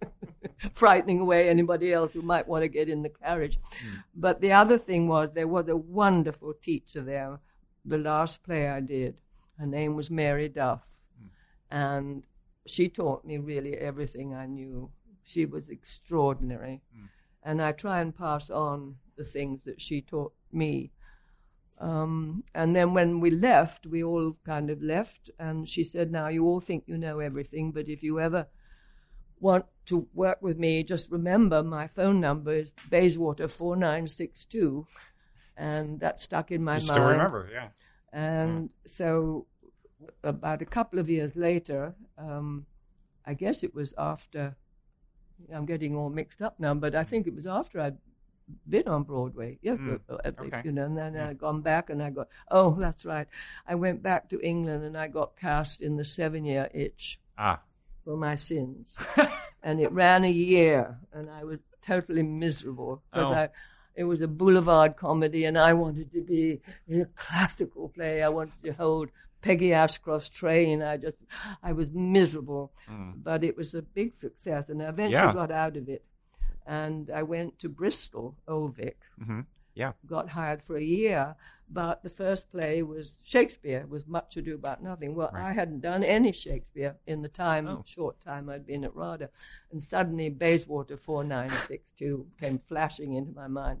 frightening 0.74 1.20
away 1.20 1.48
anybody 1.48 1.92
else 1.92 2.12
who 2.12 2.22
might 2.22 2.46
want 2.46 2.62
to 2.62 2.68
get 2.68 2.88
in 2.88 3.02
the 3.02 3.08
carriage. 3.08 3.58
Hmm. 3.80 3.94
But 4.14 4.40
the 4.40 4.52
other 4.52 4.76
thing 4.76 5.08
was 5.08 5.30
there 5.32 5.48
was 5.48 5.68
a 5.68 5.76
wonderful 5.76 6.52
teacher 6.54 7.00
there, 7.00 7.40
the 7.84 7.98
last 7.98 8.42
play 8.42 8.68
I 8.68 8.80
did. 8.80 9.16
Her 9.58 9.66
name 9.66 9.94
was 9.96 10.10
Mary 10.10 10.48
Duff. 10.48 10.82
Hmm. 11.18 11.76
And 11.76 12.26
she 12.66 12.88
taught 12.88 13.24
me 13.24 13.38
really 13.38 13.74
everything 13.76 14.34
I 14.34 14.46
knew. 14.46 14.90
She 15.24 15.46
was 15.46 15.68
extraordinary. 15.68 16.82
And 17.42 17.60
I 17.60 17.72
try 17.72 18.00
and 18.00 18.14
pass 18.16 18.50
on 18.50 18.96
the 19.16 19.24
things 19.24 19.60
that 19.64 19.80
she 19.80 20.00
taught 20.00 20.32
me. 20.52 20.90
Um, 21.78 22.44
and 22.54 22.74
then 22.74 22.94
when 22.94 23.20
we 23.20 23.30
left, 23.30 23.86
we 23.86 24.02
all 24.04 24.36
kind 24.46 24.70
of 24.70 24.80
left, 24.82 25.30
and 25.38 25.68
she 25.68 25.82
said, 25.84 26.10
Now 26.12 26.28
you 26.28 26.44
all 26.46 26.60
think 26.60 26.84
you 26.86 26.96
know 26.96 27.18
everything, 27.18 27.72
but 27.72 27.88
if 27.88 28.02
you 28.02 28.20
ever 28.20 28.46
want 29.40 29.66
to 29.86 30.06
work 30.14 30.38
with 30.40 30.56
me, 30.58 30.82
just 30.84 31.10
remember 31.10 31.62
my 31.62 31.86
phone 31.88 32.20
number 32.20 32.52
is 32.54 32.72
Bayswater 32.90 33.48
4962. 33.48 34.86
And 35.56 36.00
that 36.00 36.20
stuck 36.20 36.50
in 36.50 36.62
my 36.64 36.72
You 36.74 36.76
mind. 36.76 36.82
still 36.84 37.04
remember, 37.04 37.48
yeah. 37.52 37.68
And 38.12 38.70
so, 38.86 39.46
about 40.22 40.62
a 40.62 40.66
couple 40.66 40.98
of 40.98 41.08
years 41.08 41.36
later, 41.36 41.94
um, 42.18 42.66
I 43.26 43.34
guess 43.34 43.62
it 43.62 43.74
was 43.74 43.94
after, 43.98 44.54
I'm 45.52 45.66
getting 45.66 45.96
all 45.96 46.10
mixed 46.10 46.42
up 46.42 46.58
now, 46.58 46.74
but 46.74 46.94
I 46.94 47.04
think 47.04 47.26
it 47.26 47.34
was 47.34 47.46
after 47.46 47.80
I'd 47.80 47.96
been 48.68 48.86
on 48.88 49.04
Broadway. 49.04 49.58
Yeah, 49.62 49.76
Mm. 49.76 50.00
uh, 50.08 50.16
the- 50.30 50.42
Okay. 50.42 50.62
you 50.64 50.72
know, 50.72 50.84
and 50.84 50.96
then 50.98 51.16
I'd 51.16 51.38
gone 51.38 51.62
back 51.62 51.88
and 51.90 52.02
I 52.02 52.10
got, 52.10 52.28
oh, 52.50 52.74
that's 52.74 53.04
right. 53.06 53.26
I 53.66 53.74
went 53.74 54.02
back 54.02 54.28
to 54.30 54.40
England 54.40 54.84
and 54.84 54.96
I 54.96 55.08
got 55.08 55.36
cast 55.36 55.80
in 55.80 55.96
the 55.96 56.04
seven 56.04 56.44
year 56.44 56.68
itch 56.74 57.20
Ah, 57.38 57.60
for 58.04 58.16
my 58.16 58.34
sins. 58.34 58.94
and 59.62 59.80
it 59.80 59.90
ran 59.92 60.24
a 60.24 60.30
year, 60.30 60.98
and 61.12 61.30
I 61.30 61.44
was 61.44 61.58
totally 61.82 62.22
miserable 62.22 63.02
because 63.12 63.32
Oh. 63.34 63.38
I. 63.38 63.48
It 63.96 64.02
was 64.04 64.20
a 64.22 64.26
boulevard 64.26 64.96
comedy, 64.96 65.44
and 65.44 65.56
I 65.56 65.72
wanted 65.72 66.10
to 66.14 66.20
be 66.20 66.60
in 66.88 67.00
a 67.02 67.06
classical 67.14 67.88
play. 67.90 68.24
I 68.24 68.28
wanted 68.28 68.60
to 68.64 68.72
hold 68.72 69.08
Peggy 69.44 69.72
Ashcroft's 69.74 70.30
train. 70.30 70.82
I 70.82 70.96
just, 70.96 71.18
I 71.62 71.72
was 71.72 71.90
miserable, 71.92 72.72
Mm. 72.88 73.22
but 73.22 73.44
it 73.44 73.56
was 73.56 73.74
a 73.74 73.82
big 73.82 74.14
success, 74.16 74.70
and 74.70 74.82
I 74.82 74.88
eventually 74.88 75.26
Yeah. 75.28 75.34
got 75.34 75.50
out 75.50 75.76
of 75.76 75.88
it. 75.88 76.02
And 76.66 77.10
I 77.10 77.22
went 77.22 77.58
to 77.58 77.68
Bristol, 77.68 78.36
Old 78.48 78.74
Vic, 78.76 78.98
hmm 79.22 79.40
yeah. 79.74 79.92
got 80.06 80.30
hired 80.30 80.62
for 80.62 80.76
a 80.76 80.82
year, 80.82 81.34
but 81.68 82.02
the 82.02 82.08
first 82.08 82.48
play 82.50 82.82
was 82.82 83.18
Shakespeare, 83.22 83.84
was 83.86 84.06
Much 84.06 84.36
Ado 84.38 84.54
About 84.54 84.82
Nothing. 84.82 85.14
Well, 85.14 85.30
Right. 85.34 85.48
I 85.50 85.52
hadn't 85.52 85.80
done 85.80 86.02
any 86.04 86.32
Shakespeare 86.32 86.96
in 87.06 87.20
the 87.22 87.28
time, 87.28 87.66
Oh. 87.68 87.82
short 87.84 88.18
time 88.20 88.48
I'd 88.48 88.64
been 88.66 88.84
at 88.84 88.94
RADA, 88.96 89.28
and 89.72 89.82
suddenly 89.82 90.30
Bayswater 90.30 90.96
4962 90.96 92.26
came 92.40 92.58
flashing 92.60 93.14
into 93.14 93.32
my 93.32 93.48
mind, 93.48 93.80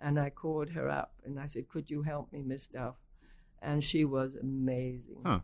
and 0.00 0.18
I 0.18 0.30
called 0.30 0.70
her 0.70 0.88
up 0.88 1.12
and 1.24 1.38
I 1.38 1.46
said, 1.48 1.68
"Could 1.68 1.90
you 1.90 2.00
help 2.02 2.32
me, 2.32 2.40
Miss 2.42 2.66
Duff?" 2.66 2.96
And 3.62 3.82
she 3.82 4.04
was 4.04 4.34
amazing. 4.34 5.22
Huh. 5.24 5.40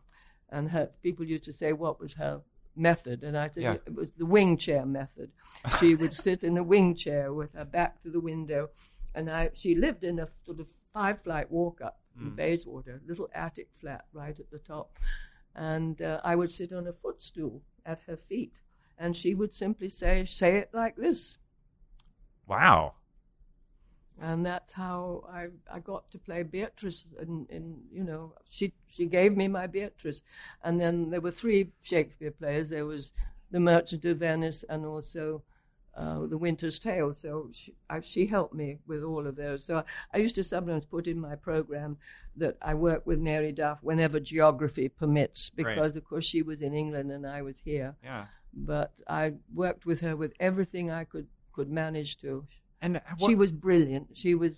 And 0.51 0.71
her 0.71 0.91
people 1.03 1.25
used 1.25 1.45
to 1.45 1.53
say, 1.53 1.73
"What 1.73 2.01
was 2.01 2.15
her?" 2.15 2.43
Method, 2.77 3.25
and 3.25 3.37
I 3.37 3.49
said 3.49 3.63
Yeah. 3.65 3.73
it 3.87 3.95
was 3.95 4.13
the 4.13 4.27
wing 4.27 4.57
chair 4.57 4.87
method. 4.87 5.31
She 5.81 5.95
would 6.01 6.15
sit 6.15 6.45
in 6.45 6.57
a 6.59 6.63
wing 6.63 6.95
chair 6.95 7.33
with 7.33 7.53
her 7.55 7.65
back 7.65 8.01
to 8.03 8.11
the 8.11 8.21
window, 8.21 8.71
and 9.17 9.29
I 9.29 9.51
she 9.53 9.75
lived 9.75 10.05
in 10.05 10.21
a 10.21 10.29
sort 10.45 10.61
of 10.61 10.69
five 10.93 11.21
flight 11.21 11.51
walk 11.51 11.81
up 11.81 11.99
in 12.21 12.31
Mm. 12.31 12.37
Bayswater, 12.37 13.01
little 13.07 13.29
attic 13.35 13.69
flat 13.81 14.05
right 14.13 14.39
at 14.39 14.51
the 14.51 14.59
top, 14.61 14.97
and 15.55 16.01
uh, 16.03 16.21
I 16.25 16.37
would 16.37 16.51
sit 16.51 16.73
on 16.73 16.87
a 16.87 16.93
footstool 16.93 17.63
at 17.85 18.01
her 18.07 18.17
feet, 18.17 18.61
and 18.97 19.17
she 19.17 19.35
would 19.35 19.53
simply 19.53 19.89
say, 19.89 20.25
"Say 20.25 20.59
it 20.59 20.71
like 20.73 20.95
this," 20.97 21.39
Wow. 22.47 22.95
And 24.21 24.45
that's 24.45 24.73
how 24.73 25.25
I 25.33 25.49
I 25.73 25.79
got 25.81 26.11
to 26.11 26.19
play 26.19 26.43
Beatrice. 26.43 27.07
And, 27.21 27.49
and 27.51 27.79
you 27.93 28.05
know, 28.05 28.33
she 28.49 28.73
she 28.87 29.07
gave 29.07 29.37
me 29.37 29.49
my 29.49 29.67
Beatrice, 29.67 30.23
and 30.63 30.81
then 30.81 31.11
there 31.11 31.21
were 31.21 31.31
three 31.31 31.71
Shakespeare 31.83 32.31
plays. 32.31 32.69
There 32.69 32.87
was 32.87 33.13
The 33.51 33.61
Merchant 33.61 34.05
of 34.05 34.19
Venice, 34.19 34.65
and 34.69 34.85
also 34.85 35.43
uh, 35.97 36.27
The 36.27 36.39
Winter's 36.39 36.79
Tale. 36.79 37.15
So 37.15 37.49
she, 37.53 37.75
I, 37.91 38.01
she 38.01 38.27
helped 38.27 38.55
me 38.55 38.79
with 38.87 39.03
all 39.03 39.27
of 39.27 39.37
those. 39.37 39.65
So 39.65 39.85
I 40.15 40.19
used 40.19 40.35
to 40.37 40.45
sometimes 40.45 40.85
put 40.85 41.07
in 41.07 41.21
my 41.21 41.35
program 41.37 41.97
that 42.37 42.57
I 42.63 42.75
work 42.75 43.05
with 43.07 43.19
Mary 43.19 43.53
Duff 43.53 43.79
whenever 43.83 44.21
geography 44.21 44.89
permits, 44.89 45.51
Right. 45.57 45.67
because 45.75 45.97
of 45.97 46.05
course 46.05 46.25
she 46.25 46.43
was 46.43 46.63
in 46.63 46.73
England 46.75 47.11
and 47.11 47.27
I 47.27 47.43
was 47.43 47.57
here. 47.65 47.97
Yeah. 48.05 48.27
But 48.55 48.93
I 49.09 49.35
worked 49.55 49.87
with 49.87 50.01
her 50.01 50.15
with 50.17 50.33
everything 50.41 50.91
I 50.91 51.05
could 51.05 51.27
could 51.53 51.71
manage 51.71 52.19
to. 52.19 52.47
And 52.81 53.01
she 53.27 53.35
was 53.35 53.51
brilliant. 53.53 54.09
She 54.15 54.35
was, 54.35 54.53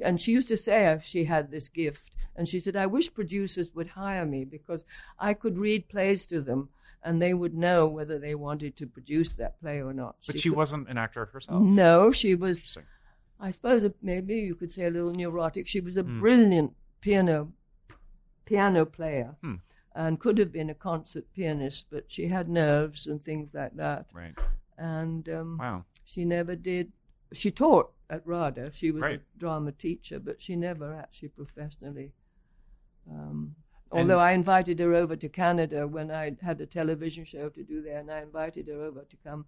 and 0.00 0.20
she 0.20 0.32
used 0.32 0.48
to 0.48 0.56
say 0.56 0.98
she 1.02 1.24
had 1.24 1.50
this 1.50 1.68
gift. 1.68 2.10
And 2.34 2.46
she 2.48 2.60
said, 2.60 2.76
I 2.76 2.86
wish 2.86 3.12
producers 3.14 3.74
would 3.74 3.88
hire 3.88 4.26
me 4.26 4.44
because 4.44 4.84
I 5.18 5.32
could 5.34 5.56
read 5.58 5.88
plays 5.88 6.26
to 6.26 6.40
them 6.42 6.68
and 7.02 7.20
they 7.22 7.32
would 7.34 7.54
know 7.54 7.86
whether 7.86 8.18
they 8.18 8.34
wanted 8.34 8.76
to 8.76 8.86
produce 8.86 9.34
that 9.36 9.60
play 9.60 9.80
or 9.80 9.92
not. 9.94 10.16
But 10.26 10.38
she 10.38 10.48
could- 10.50 10.56
wasn't 10.56 10.88
an 10.88 10.98
actor 10.98 11.24
herself. 11.26 11.62
No, 11.62 12.10
she 12.12 12.34
was, 12.34 12.76
I 13.40 13.50
suppose 13.52 13.88
maybe 14.02 14.36
you 14.36 14.54
could 14.54 14.72
say 14.72 14.84
a 14.86 14.90
little 14.90 15.12
neurotic. 15.12 15.66
She 15.66 15.80
was 15.80 15.96
a 15.96 16.02
Hmm. 16.02 16.18
brilliant 16.18 16.72
piano 17.00 17.52
piano 18.44 18.84
player 18.84 19.34
Hmm. 19.42 19.54
and 19.94 20.20
could 20.20 20.38
have 20.38 20.52
been 20.52 20.70
a 20.70 20.74
concert 20.74 21.24
pianist, 21.32 21.86
but 21.90 22.04
she 22.10 22.28
had 22.28 22.48
nerves 22.48 23.06
and 23.06 23.22
things 23.22 23.52
like 23.54 23.74
that. 23.76 24.06
Right. 24.12 24.34
And 24.78 25.28
um, 25.28 25.58
Wow. 25.58 25.84
she 26.04 26.24
never 26.24 26.54
did. 26.54 26.92
She 27.32 27.50
taught 27.50 27.92
at 28.08 28.26
RADA. 28.26 28.70
She 28.72 28.90
was 28.90 29.02
Right. 29.02 29.20
a 29.20 29.38
drama 29.38 29.72
teacher, 29.72 30.18
but 30.20 30.40
she 30.40 30.54
never 30.56 30.94
actually 30.94 31.28
professionally. 31.28 32.12
Um, 33.10 33.54
although 33.92 34.18
I 34.18 34.32
invited 34.32 34.78
her 34.80 34.94
over 34.94 35.16
to 35.16 35.28
Canada 35.28 35.86
when 35.86 36.10
I 36.10 36.36
had 36.40 36.60
a 36.60 36.66
television 36.66 37.24
show 37.24 37.48
to 37.50 37.62
do 37.62 37.82
there, 37.82 37.98
and 37.98 38.10
I 38.10 38.20
invited 38.22 38.68
her 38.68 38.80
over 38.82 39.02
to 39.04 39.16
come, 39.24 39.46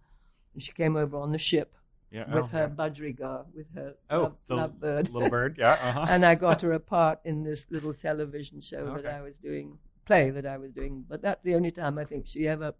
and 0.54 0.62
she 0.62 0.72
came 0.72 0.96
over 0.96 1.16
on 1.16 1.32
the 1.32 1.38
ship 1.38 1.74
Yeah, 2.10 2.32
with 2.34 2.44
oh, 2.44 2.48
her 2.48 2.62
yeah. 2.68 2.68
budgerigar, 2.68 3.46
with 3.54 3.72
her 3.74 3.94
Oh, 4.10 4.34
love, 4.48 4.80
the 4.80 4.86
lovebird. 4.88 5.12
little 5.12 5.28
bird, 5.30 5.56
yeah, 5.58 5.72
uh-huh. 5.72 6.06
and 6.10 6.24
I 6.24 6.34
got 6.34 6.62
her 6.62 6.72
a 6.72 6.80
part 6.80 7.20
in 7.24 7.42
this 7.44 7.66
little 7.70 7.94
television 7.94 8.60
show 8.60 8.94
that 8.94 9.06
I 9.06 9.20
was 9.22 9.36
doing, 9.36 9.78
play 10.04 10.30
that 10.30 10.46
I 10.46 10.56
was 10.56 10.72
doing. 10.72 11.04
But 11.08 11.20
that's 11.22 11.42
the 11.42 11.54
only 11.54 11.70
time 11.70 11.98
I 11.98 12.04
think 12.04 12.26
she 12.26 12.48
ever 12.48 12.74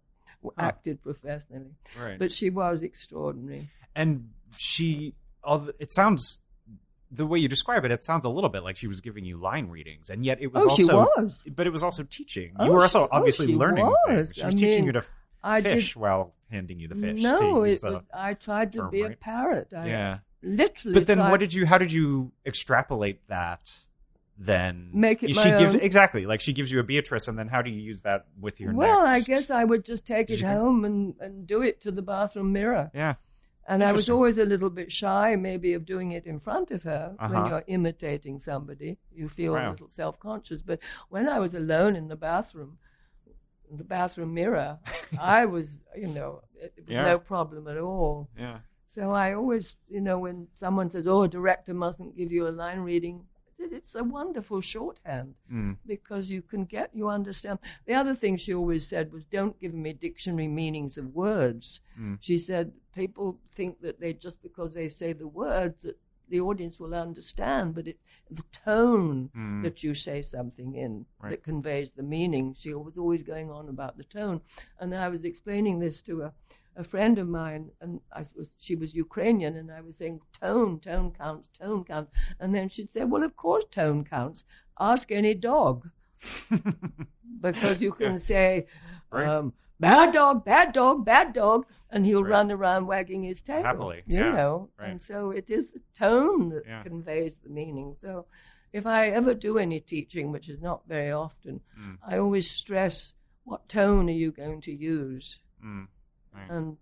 acted 0.57 1.01
professionally. 1.03 1.75
Right. 1.99 2.17
But 2.17 2.31
she 2.33 2.49
was 2.49 2.81
extraordinary. 2.83 3.69
and 3.95 4.29
she 4.57 5.13
it 5.79 5.91
sounds 5.91 6.39
the 7.11 7.25
way 7.25 7.39
you 7.39 7.47
describe 7.47 7.85
it 7.85 7.91
it 7.91 8.03
sounds 8.03 8.23
a 8.25 8.29
little 8.29 8.49
bit 8.49 8.63
like 8.63 8.77
she 8.77 8.87
was 8.87 9.01
giving 9.01 9.25
you 9.25 9.37
line 9.37 9.67
readings 9.67 10.09
and 10.09 10.23
yet 10.23 10.37
it 10.41 10.53
was 10.53 10.63
Oh, 10.65 10.75
she 10.75 10.83
also 10.83 11.07
was. 11.17 11.43
but 11.55 11.65
it 11.65 11.71
was 11.71 11.81
also 11.83 12.03
teaching 12.03 12.51
Oh, 12.59 12.65
you 12.65 12.71
were 12.71 12.79
she- 12.79 12.83
also 12.83 13.03
oh, 13.05 13.09
obviously 13.11 13.47
she 13.47 13.55
learning 13.55 13.85
was. 13.85 13.97
things 14.07 14.35
she 14.35 14.45
was 14.45 14.53
I 14.53 14.57
teaching 14.57 14.75
mean, 14.75 14.85
you 14.85 14.91
to 14.93 15.03
I 15.43 15.61
did- 15.61 15.73
fish 15.73 15.95
while 15.95 16.33
handing 16.51 16.79
you 16.79 16.87
the 16.87 16.95
fish 16.95 17.21
no, 17.21 17.63
it 17.63 17.81
was, 17.83 17.95
I 18.13 18.33
tried 18.33 18.71
to 18.73 18.79
term, 18.79 18.91
be 18.91 19.01
a 19.03 19.09
parrot. 19.11 19.73
I 19.75 19.87
yeah 19.87 20.17
literally. 20.43 20.93
but 20.93 21.07
then 21.07 21.17
tried, 21.17 21.31
what 21.31 21.39
did 21.39 21.53
you 21.53 21.65
how 21.65 21.77
did 21.77 21.91
you 21.91 22.31
extrapolate 22.45 23.27
that 23.27 23.69
then 24.41 24.89
Make 24.93 25.21
it 25.23 25.35
she 25.35 25.43
gives 25.43 25.75
own. 25.75 25.81
exactly 25.81 26.25
like 26.25 26.39
she 26.39 26.53
gives 26.53 26.71
you 26.71 26.79
a 26.79 26.83
Beatrice, 26.83 27.27
and 27.27 27.37
then 27.37 27.49
how 27.49 27.61
do 27.61 27.69
you 27.69 27.81
use 27.81 28.03
that 28.03 28.25
with 28.39 28.61
your 28.61 28.73
Well, 28.73 29.05
I 29.05 29.19
guess 29.19 29.49
I 29.51 29.65
would 29.65 29.83
just 29.83 30.05
take 30.05 30.27
Did 30.27 30.35
it 30.35 30.39
you 30.41 30.47
think- 30.47 30.57
home 30.59 30.85
and, 30.85 31.13
and 31.19 31.45
do 31.45 31.61
it 31.61 31.81
to 31.81 31.91
the 31.91 32.01
bathroom 32.01 32.53
mirror. 32.53 32.89
yeah, 32.93 33.15
And 33.69 33.83
I 33.83 33.91
was 33.91 34.09
always 34.09 34.37
a 34.39 34.45
little 34.45 34.69
bit 34.71 34.91
shy, 34.91 35.35
maybe, 35.35 35.73
of 35.73 35.85
doing 35.85 36.11
it 36.13 36.25
in 36.25 36.39
front 36.39 36.71
of 36.71 36.81
her 36.83 37.15
when 37.19 37.35
Uh-huh. 37.35 37.47
you're 37.49 37.63
imitating 37.67 38.39
somebody. 38.39 38.97
You 39.11 39.29
feel 39.29 39.53
a 39.55 39.69
little 39.71 39.89
self 39.89 40.19
conscious. 40.19 40.61
But 40.61 40.79
when 41.09 41.29
I 41.29 41.37
was 41.39 41.53
alone 41.53 41.95
in 41.95 42.07
the 42.07 42.15
bathroom, 42.15 42.77
in 43.69 43.77
the 43.77 43.83
bathroom 43.83 44.33
mirror, 44.33 44.79
I 45.19 45.45
was, 45.45 45.67
you 45.95 46.07
know, 46.07 46.41
it 46.55 46.73
was 46.77 46.87
Yeah. 46.89 47.03
no 47.03 47.19
problem 47.19 47.67
at 47.67 47.77
all. 47.77 48.27
yeah. 48.37 48.59
So 48.95 49.11
I 49.11 49.33
always, 49.33 49.77
you 49.87 50.01
know, 50.01 50.17
when 50.19 50.47
someone 50.55 50.89
says, 50.89 51.05
"Oh, 51.07 51.21
a 51.23 51.27
director 51.27 51.73
mustn't 51.75 52.17
give 52.17 52.31
you 52.31 52.47
a 52.47 52.55
line 52.63 52.79
reading," 52.79 53.17
it- 53.19 53.25
it's 53.59 53.95
a 53.95 54.03
wonderful 54.03 54.61
shorthand 54.61 55.35
Mm. 55.51 55.77
because 55.85 56.29
you 56.29 56.41
can 56.41 56.65
get, 56.65 56.89
you 56.93 57.07
understand. 57.09 57.59
The 57.85 57.93
other 57.93 58.15
thing 58.15 58.37
she 58.37 58.53
always 58.53 58.87
said 58.87 59.11
was, 59.11 59.23
"Don't 59.25 59.59
give 59.59 59.73
me 59.73 59.93
dictionary 59.93 60.47
meanings 60.47 60.97
of 60.97 61.13
words." 61.15 61.81
Mm. 61.99 62.17
She 62.21 62.37
said, 62.39 62.73
"People 62.93 63.39
think 63.51 63.81
that 63.81 63.99
they 63.99 64.13
just 64.13 64.41
because 64.41 64.73
they 64.73 64.89
say 64.89 65.13
the 65.13 65.27
words 65.27 65.75
that 65.81 65.97
the 66.29 66.39
audience 66.39 66.79
will 66.79 66.93
understand, 66.93 67.73
but 67.73 67.87
it, 67.87 67.99
the 68.29 68.43
tone 68.51 69.29
Mm. 69.35 69.63
that 69.63 69.83
you 69.83 69.95
say 69.95 70.21
something 70.21 70.75
in 70.75 71.05
Right. 71.19 71.31
that 71.31 71.43
conveys 71.43 71.91
the 71.91 72.03
meaning." 72.03 72.53
She 72.53 72.73
was 72.73 72.97
always 72.97 73.23
going 73.23 73.49
on 73.49 73.67
about 73.67 73.97
the 73.97 74.03
tone, 74.03 74.41
and 74.79 74.93
I 74.95 75.09
was 75.09 75.23
explaining 75.25 75.79
this 75.79 76.01
to 76.03 76.21
a 76.23 76.33
a 76.79 76.83
friend 76.83 77.19
of 77.19 77.27
mine, 77.27 77.69
and 77.81 77.99
I 78.19 78.21
was, 78.35 78.49
she 78.57 78.75
was 78.75 78.95
Ukrainian, 78.95 79.57
and 79.57 79.69
I 79.69 79.81
was 79.81 79.97
saying, 79.97 80.21
tone, 80.41 80.79
tone 80.79 81.11
counts, 81.11 81.49
tone 81.59 81.83
counts. 81.83 82.11
And 82.39 82.55
then 82.55 82.69
she'd 82.69 82.91
say, 82.91 83.03
well, 83.03 83.23
of 83.23 83.35
course 83.35 83.65
tone 83.69 84.05
counts. 84.05 84.45
Ask 84.79 85.11
any 85.11 85.33
dog. 85.33 85.89
because 87.41 87.81
you 87.81 87.91
can 87.91 88.19
say, 88.19 88.67
Right. 89.11 89.27
um, 89.27 89.53
bad 89.79 90.13
dog, 90.13 90.45
bad 90.45 90.71
dog, 90.71 91.03
bad 91.05 91.33
dog, 91.33 91.65
and 91.89 92.05
he'll 92.05 92.23
Right. 92.23 92.31
run 92.31 92.51
around 92.51 92.87
wagging 92.87 93.23
his 93.23 93.41
tail. 93.41 93.63
Happily, 93.63 94.03
You 94.05 94.19
yeah, 94.19 94.31
know, 94.31 94.69
right. 94.79 94.91
and 94.91 95.01
so 95.01 95.31
it 95.31 95.49
is 95.49 95.67
the 95.67 95.81
tone 95.95 96.49
that 96.49 96.65
Yeah. 96.65 96.83
conveys 96.83 97.35
the 97.43 97.49
meaning. 97.49 97.95
So 98.01 98.25
if 98.71 98.85
I 98.85 99.09
ever 99.09 99.33
do 99.33 99.57
any 99.57 99.79
teaching, 99.81 100.31
which 100.31 100.47
is 100.47 100.61
not 100.61 100.87
very 100.87 101.11
often, 101.11 101.59
Mm. 101.77 101.97
I 102.05 102.17
always 102.19 102.49
stress 102.49 103.13
what 103.43 103.67
tone 103.67 104.07
are 104.09 104.21
you 104.23 104.31
going 104.31 104.61
to 104.61 104.71
use? 104.71 105.39
Mm. 105.63 105.87
Right. 106.33 106.49
And 106.49 106.77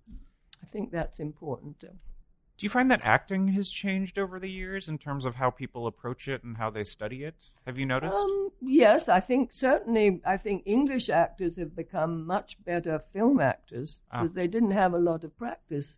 I 0.63 0.65
think 0.67 0.91
that's 0.91 1.19
important. 1.19 1.79
Do 1.79 2.65
you 2.65 2.69
find 2.71 2.89
that 2.89 3.05
acting 3.05 3.47
has 3.49 3.69
changed 3.69 4.17
over 4.17 4.39
the 4.39 4.49
years 4.49 4.88
in 4.88 4.97
terms 4.97 5.25
of 5.25 5.36
how 5.36 5.51
people 5.51 5.86
approach 5.86 6.27
it 6.27 6.43
and 6.43 6.57
how 6.57 6.71
they 6.71 6.83
study 6.83 7.23
it? 7.23 7.36
Have 7.67 7.77
you 7.77 7.86
noticed? 7.86 8.17
Um, 8.17 8.49
yes, 8.62 9.07
I 9.07 9.19
think 9.19 9.53
certainly. 9.53 10.21
I 10.25 10.38
think 10.38 10.63
English 10.65 11.10
actors 11.10 11.55
have 11.57 11.75
become 11.75 12.25
much 12.25 12.57
better 12.65 12.99
film 13.13 13.39
actors 13.39 14.01
Ah. 14.12 14.23
because 14.23 14.33
they 14.33 14.47
didn't 14.47 14.71
have 14.71 14.93
a 14.95 14.99
lot 14.99 15.23
of 15.23 15.38
practice 15.38 15.97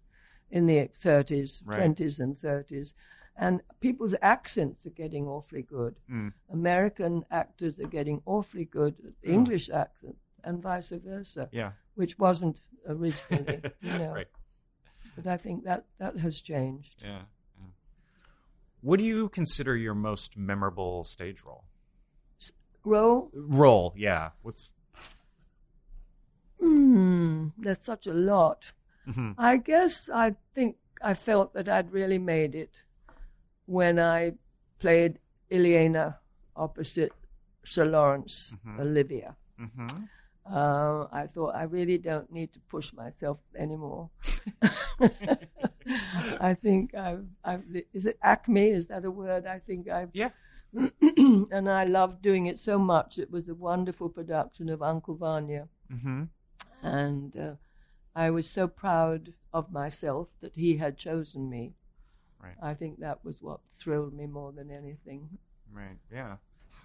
in 0.51 0.65
the 0.65 0.89
30s, 1.01 1.61
Right. 1.65 1.79
20s, 1.79 2.19
and 2.19 2.37
30s. 2.37 2.93
And 3.37 3.61
people's 3.79 4.15
accents 4.21 4.85
are 4.85 4.89
getting 4.89 5.27
awfully 5.27 5.61
good. 5.61 5.95
Mm. 6.11 6.33
American 6.51 7.23
actors 7.31 7.79
are 7.79 7.87
getting 7.87 8.21
awfully 8.25 8.65
good 8.65 8.95
at 9.05 9.13
English 9.29 9.69
accents, 9.69 10.19
and 10.43 10.61
vice 10.61 10.89
versa. 10.89 11.47
Yeah. 11.53 11.71
Which 11.95 12.19
wasn't 12.19 12.59
originally, 12.87 13.61
you 13.81 13.97
know. 13.97 14.13
Right. 14.13 14.27
But 15.15 15.27
I 15.27 15.37
think 15.37 15.63
that 15.65 15.85
that 15.99 16.17
has 16.17 16.39
changed. 16.41 16.95
Yeah, 17.01 17.23
yeah. 17.57 17.65
What 18.81 18.99
do 18.99 19.05
you 19.05 19.29
consider 19.29 19.75
your 19.75 19.95
most 19.95 20.37
memorable 20.37 21.03
stage 21.05 21.43
role? 21.43 21.65
Role? 22.85 23.29
Role, 23.33 23.93
yeah. 23.97 24.29
What's 24.41 24.73
Hmm, 26.59 27.47
there's 27.57 27.81
such 27.81 28.07
a 28.07 28.13
lot. 28.13 28.71
Mhm. 29.07 29.35
I 29.37 29.57
guess 29.57 30.09
I 30.09 30.35
think 30.53 30.77
I 31.01 31.13
felt 31.13 31.53
that 31.53 31.69
I'd 31.69 31.91
really 31.91 32.19
made 32.19 32.55
it 32.55 32.83
when 33.65 33.99
I 33.99 34.33
played 34.79 35.19
Ileana 35.51 36.17
opposite 36.55 37.13
Sir 37.63 37.85
Laurence 37.85 38.53
Mhm. 38.65 38.79
Olivier. 38.79 39.31
Mhm. 39.59 40.09
Uh, 40.51 41.07
I 41.11 41.27
thought 41.27 41.55
I 41.55 41.63
really 41.63 41.97
don't 41.97 42.31
need 42.31 42.53
to 42.53 42.59
push 42.69 42.91
myself 42.93 43.37
anymore. 43.55 44.09
I 46.41 46.55
think 46.55 46.95
I've, 46.95 47.25
I've, 47.43 47.63
is 47.93 48.05
it 48.05 48.17
acme? 48.23 48.69
Is 48.69 48.87
that 48.87 49.05
a 49.05 49.11
word? 49.11 49.45
I 49.45 49.59
think 49.59 49.87
I've, 49.89 50.09
yeah. 50.13 50.29
and 51.01 51.69
I 51.69 51.83
loved 51.85 52.21
doing 52.21 52.47
it 52.47 52.59
so 52.59 52.77
much. 52.79 53.17
It 53.19 53.29
was 53.31 53.47
a 53.49 53.53
wonderful 53.55 54.09
production 54.09 54.69
of 54.69 54.81
Uncle 54.81 55.15
Vanya 55.15 55.67
Mm-hmm. 55.91 56.25
and 56.83 57.35
uh, 57.35 57.53
I 58.15 58.29
was 58.29 58.47
so 58.47 58.67
proud 58.67 59.33
of 59.51 59.71
myself 59.71 60.27
that 60.41 60.55
he 60.55 60.77
had 60.77 60.97
chosen 60.97 61.49
me. 61.49 61.73
Right. 62.41 62.53
I 62.61 62.75
think 62.75 62.99
that 62.99 63.25
was 63.25 63.37
what 63.41 63.59
thrilled 63.79 64.13
me 64.13 64.27
more 64.27 64.51
than 64.51 64.69
anything. 64.69 65.29
Right. 65.71 65.97
Yeah. 66.13 66.35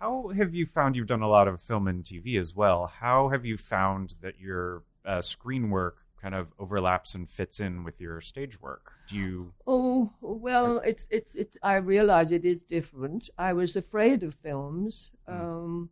How 0.00 0.28
have 0.28 0.54
you 0.54 0.66
found 0.66 0.96
you've 0.96 1.06
done 1.06 1.22
a 1.22 1.28
lot 1.28 1.48
of 1.48 1.60
film 1.60 1.88
and 1.88 2.04
TV 2.04 2.36
as 2.38 2.54
well? 2.54 2.86
How 2.86 3.28
have 3.28 3.44
you 3.44 3.56
found 3.56 4.14
that 4.20 4.38
your 4.38 4.82
uh, 5.04 5.22
screen 5.22 5.70
work 5.70 5.98
kind 6.20 6.34
of 6.34 6.48
overlaps 6.58 7.14
and 7.14 7.28
fits 7.28 7.60
in 7.60 7.84
with 7.84 8.00
your 8.00 8.20
stage 8.20 8.60
work? 8.60 8.92
Do 9.06 9.16
you? 9.16 9.52
Oh 9.66 10.12
well, 10.20 10.78
it's 10.84 11.06
it's 11.10 11.34
it's. 11.34 11.56
I 11.62 11.76
realize 11.76 12.32
it 12.32 12.44
is 12.44 12.58
different. 12.58 13.30
I 13.38 13.52
was 13.52 13.76
afraid 13.76 14.22
of 14.22 14.34
films. 14.34 15.10
Um, 15.26 15.90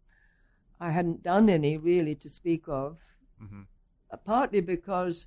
I 0.80 0.90
hadn't 0.90 1.22
done 1.22 1.48
any 1.48 1.76
really 1.78 2.14
to 2.16 2.28
speak 2.28 2.64
of, 2.68 2.98
Mhm. 3.40 3.66
uh, 4.10 4.16
partly 4.16 4.60
because 4.60 5.26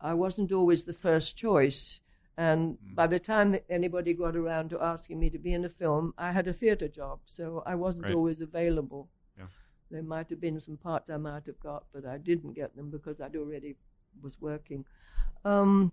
I 0.00 0.14
wasn't 0.14 0.52
always 0.52 0.84
the 0.84 0.92
first 0.92 1.36
choice. 1.36 2.00
And 2.44 2.78
by 2.94 3.06
the 3.06 3.18
time 3.20 3.50
that 3.50 3.64
anybody 3.68 4.14
got 4.14 4.34
around 4.34 4.70
to 4.70 4.80
asking 4.80 5.20
me 5.20 5.28
to 5.30 5.38
be 5.38 5.52
in 5.52 5.64
a 5.66 5.68
film, 5.68 6.14
I 6.16 6.32
had 6.32 6.46
a 6.48 6.54
theatre 6.54 6.88
job, 6.88 7.18
so 7.26 7.62
I 7.66 7.74
wasn't 7.74 8.04
Right. 8.06 8.14
always 8.14 8.40
available. 8.40 9.08
Yeah. 9.36 9.48
There 9.90 10.02
might 10.02 10.30
have 10.30 10.40
been 10.40 10.58
some 10.58 10.78
parts 10.78 11.10
I 11.10 11.18
might 11.18 11.44
have 11.44 11.60
got, 11.60 11.84
but 11.92 12.06
I 12.06 12.16
didn't 12.16 12.54
get 12.54 12.74
them 12.76 12.88
because 12.90 13.20
I'd 13.20 13.36
already 13.36 13.76
was 14.22 14.40
working. 14.40 14.86
Um, 15.44 15.92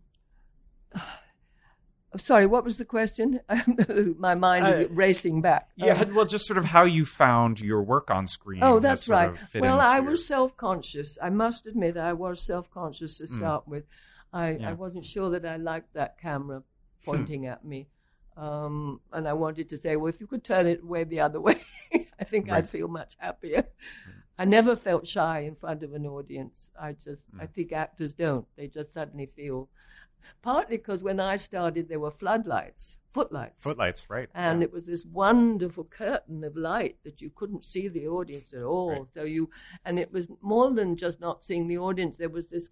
sorry, 2.18 2.46
what 2.48 2.64
was 2.64 2.78
the 2.78 2.86
question? 2.86 3.42
My 4.18 4.34
mind 4.36 4.68
is 4.68 4.86
Uh, 4.86 4.90
racing 4.90 5.42
back. 5.42 5.70
Yeah. 5.76 6.00
Um, 6.00 6.16
well, 6.16 6.26
just 6.26 6.46
sort 6.46 6.58
of 6.58 6.66
how 6.66 6.86
you 6.86 7.06
found 7.06 7.60
your 7.60 7.84
work 7.84 8.10
on 8.10 8.26
screen. 8.28 8.64
Oh, 8.64 8.80
that's 8.80 9.04
sort 9.04 9.18
right. 9.18 9.40
Well, 9.62 9.80
I 9.82 9.98
your- 9.98 10.12
was 10.12 10.26
self-conscious. 10.26 11.18
I 11.22 11.30
must 11.30 11.66
admit, 11.68 11.98
I 11.98 12.14
was 12.14 12.42
self-conscious 12.42 13.18
to 13.18 13.26
Mm. 13.26 13.36
start 13.36 13.68
with. 13.68 13.86
I, 14.34 14.52
Yeah. 14.52 14.70
I 14.70 14.74
wasn't 14.74 15.06
sure 15.06 15.30
that 15.32 15.46
I 15.46 15.58
liked 15.58 15.94
that 15.94 16.18
camera 16.18 16.64
pointing 17.06 17.46
at 17.46 17.64
me, 17.64 17.88
um, 18.36 19.02
and 19.14 19.28
I 19.28 19.34
wanted 19.34 19.70
to 19.70 19.78
say, 19.78 19.96
well, 19.96 20.10
if 20.10 20.20
you 20.20 20.28
could 20.28 20.44
turn 20.44 20.68
it 20.68 20.84
way 20.84 21.04
the 21.04 21.20
other 21.22 21.40
way, 21.48 21.64
I 22.20 22.24
think 22.24 22.48
Right. 22.48 22.58
I'd 22.58 22.70
feel 22.70 22.88
much 22.88 23.16
happier. 23.18 23.66
I 24.38 24.46
never 24.46 24.76
felt 24.76 25.08
shy 25.08 25.40
in 25.40 25.56
front 25.56 25.82
of 25.84 25.94
an 25.94 26.06
audience. 26.06 26.70
I 26.80 26.94
just, 26.94 27.24
I 27.40 27.46
Mm. 27.46 27.54
think 27.54 27.72
actors 27.72 28.14
don't. 28.14 28.46
They 28.56 28.68
just 28.68 28.94
suddenly 28.94 29.26
feel. 29.36 29.70
Partly 30.44 30.78
because 30.78 31.02
when 31.02 31.20
I 31.20 31.38
started, 31.38 31.88
there 31.88 32.00
were 32.02 32.12
floodlights, 32.12 32.98
footlights. 33.14 33.64
Footlights, 33.64 34.10
right? 34.10 34.30
And 34.36 34.60
yeah. 34.62 34.66
it 34.66 34.74
was 34.74 34.86
this 34.86 35.06
wonderful 35.06 35.86
curtain 35.86 36.44
of 36.44 36.56
light 36.58 36.98
that 37.04 37.22
you 37.22 37.30
couldn't 37.32 37.66
see 37.66 37.88
the 37.88 38.08
audience 38.08 38.54
at 38.54 38.62
all. 38.64 38.90
Right. 38.92 39.08
So 39.14 39.24
you, 39.24 39.50
and 39.86 39.98
it 39.98 40.12
was 40.12 40.28
more 40.42 40.70
than 40.72 40.98
just 40.98 41.20
not 41.22 41.44
seeing 41.44 41.68
the 41.68 41.78
audience. 41.80 42.18
There 42.18 42.30
was 42.30 42.48
this 42.48 42.70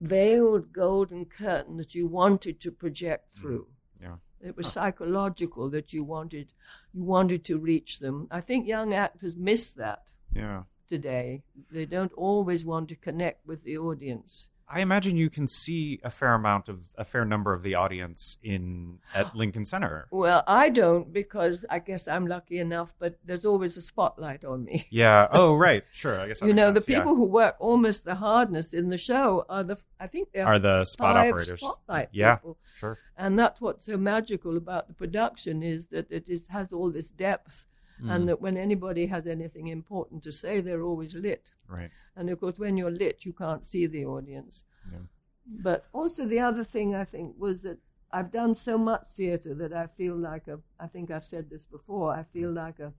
veiled 0.00 0.72
golden 0.72 1.24
curtain 1.24 1.76
that 1.76 1.94
you 1.94 2.06
wanted 2.06 2.60
to 2.60 2.70
project 2.70 3.32
mm-hmm. 3.32 3.40
through. 3.40 3.66
Yeah. 4.00 4.16
It 4.40 4.56
was 4.56 4.70
psychological 4.70 5.70
that 5.70 5.92
you 5.92 6.04
wanted, 6.04 6.52
you 6.92 7.02
wanted 7.02 7.44
to 7.46 7.58
reach 7.58 7.98
them. 7.98 8.28
I 8.30 8.40
think 8.40 8.66
young 8.66 8.94
actors 8.94 9.36
miss 9.36 9.72
that 9.72 10.12
Yeah. 10.34 10.64
today. 10.86 11.42
They 11.70 11.86
don't 11.86 12.12
always 12.12 12.64
want 12.64 12.88
to 12.90 12.96
connect 12.96 13.46
with 13.46 13.64
the 13.64 13.78
audience. 13.78 14.48
I 14.68 14.80
imagine 14.80 15.16
you 15.16 15.30
can 15.30 15.46
see 15.46 16.00
a 16.02 16.10
fair 16.10 16.34
amount 16.34 16.68
of 16.68 16.80
a 16.96 17.04
fair 17.04 17.24
number 17.24 17.52
of 17.52 17.62
the 17.62 17.76
audience 17.76 18.36
in 18.42 18.98
at 19.14 19.34
Lincoln 19.36 19.64
Center. 19.64 20.08
Well, 20.10 20.42
I 20.46 20.70
don't 20.70 21.12
because 21.12 21.64
I 21.70 21.78
guess 21.78 22.08
I'm 22.08 22.26
lucky 22.26 22.58
enough, 22.58 22.92
but 22.98 23.16
there's 23.24 23.44
always 23.46 23.76
a 23.76 23.82
spotlight 23.82 24.44
on 24.44 24.64
me. 24.64 24.86
Yeah. 24.90 25.28
Oh, 25.30 25.54
right. 25.66 25.84
Sure. 25.92 26.18
I 26.18 26.28
guess 26.28 26.40
you 26.42 26.52
know, 26.52 26.72
sense, 26.72 26.84
the 26.84 26.92
yeah. 26.92 26.98
people 26.98 27.14
who 27.14 27.24
work 27.24 27.54
almost 27.60 28.04
the 28.04 28.14
hardest 28.16 28.74
in 28.74 28.88
the 28.88 28.98
show 28.98 29.44
are 29.48 29.62
the, 29.62 29.76
I 30.00 30.06
think 30.08 30.32
they're 30.32 30.46
Are 30.46 30.58
the 30.58 30.84
spot 30.84 31.16
operators. 31.16 31.60
spotlight 31.60 32.08
Yeah, 32.12 32.36
people. 32.36 32.56
sure. 32.78 32.98
And 33.16 33.38
that's 33.38 33.60
what's 33.60 33.86
so 33.86 33.96
magical 33.96 34.56
about 34.56 34.88
the 34.88 34.94
production 34.94 35.62
is 35.62 35.86
that 35.88 36.10
it 36.10 36.28
is, 36.28 36.42
has 36.48 36.72
all 36.72 36.90
this 36.90 37.10
depth, 37.10 37.66
Mm. 38.02 38.14
and 38.14 38.28
that 38.28 38.40
when 38.42 38.56
anybody 38.56 39.06
has 39.06 39.26
anything 39.26 39.68
important 39.68 40.22
to 40.24 40.32
say, 40.32 40.60
they're 40.60 40.82
always 40.82 41.14
lit. 41.14 41.50
Right. 41.68 41.90
And 42.16 42.28
of 42.30 42.38
course, 42.40 42.58
when 42.58 42.76
you're 42.76 42.90
lit, 42.90 43.24
you 43.24 43.32
can't 43.32 43.66
see 43.66 43.86
the 43.86 44.04
audience. 44.04 44.64
Yeah. 44.92 44.98
But 45.46 45.86
also, 45.92 46.26
the 46.26 46.40
other 46.40 46.64
thing 46.64 46.94
I 46.94 47.04
think 47.04 47.34
was 47.38 47.62
that 47.62 47.78
I've 48.12 48.30
done 48.30 48.54
so 48.54 48.76
much 48.76 49.08
theatre 49.16 49.54
that 49.54 49.72
I 49.72 49.86
feel 49.86 50.14
like 50.16 50.46
a, 50.48 50.58
I 50.78 50.86
think 50.88 51.10
I've 51.10 51.24
said 51.24 51.48
this 51.48 51.64
before, 51.64 52.12
I 52.12 52.24
feel 52.32 52.52
like 52.52 52.78
a, 52.80 52.92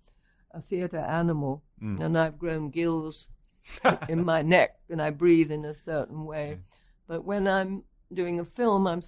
a 0.52 0.62
theatre 0.62 0.98
animal, 1.22 1.64
Mm. 1.82 2.00
and 2.00 2.18
I've 2.18 2.40
grown 2.40 2.70
gills 2.72 3.30
in 4.10 4.26
my 4.26 4.42
neck, 4.42 4.80
and 4.90 5.00
I 5.02 5.12
breathe 5.12 5.52
in 5.52 5.66
a 5.66 5.74
certain 5.76 6.26
way. 6.26 6.58
But 7.08 7.24
when 7.24 7.48
I'm 7.48 7.84
doing 8.14 8.40
a 8.40 8.46
film, 8.46 8.88
I'm 8.88 9.02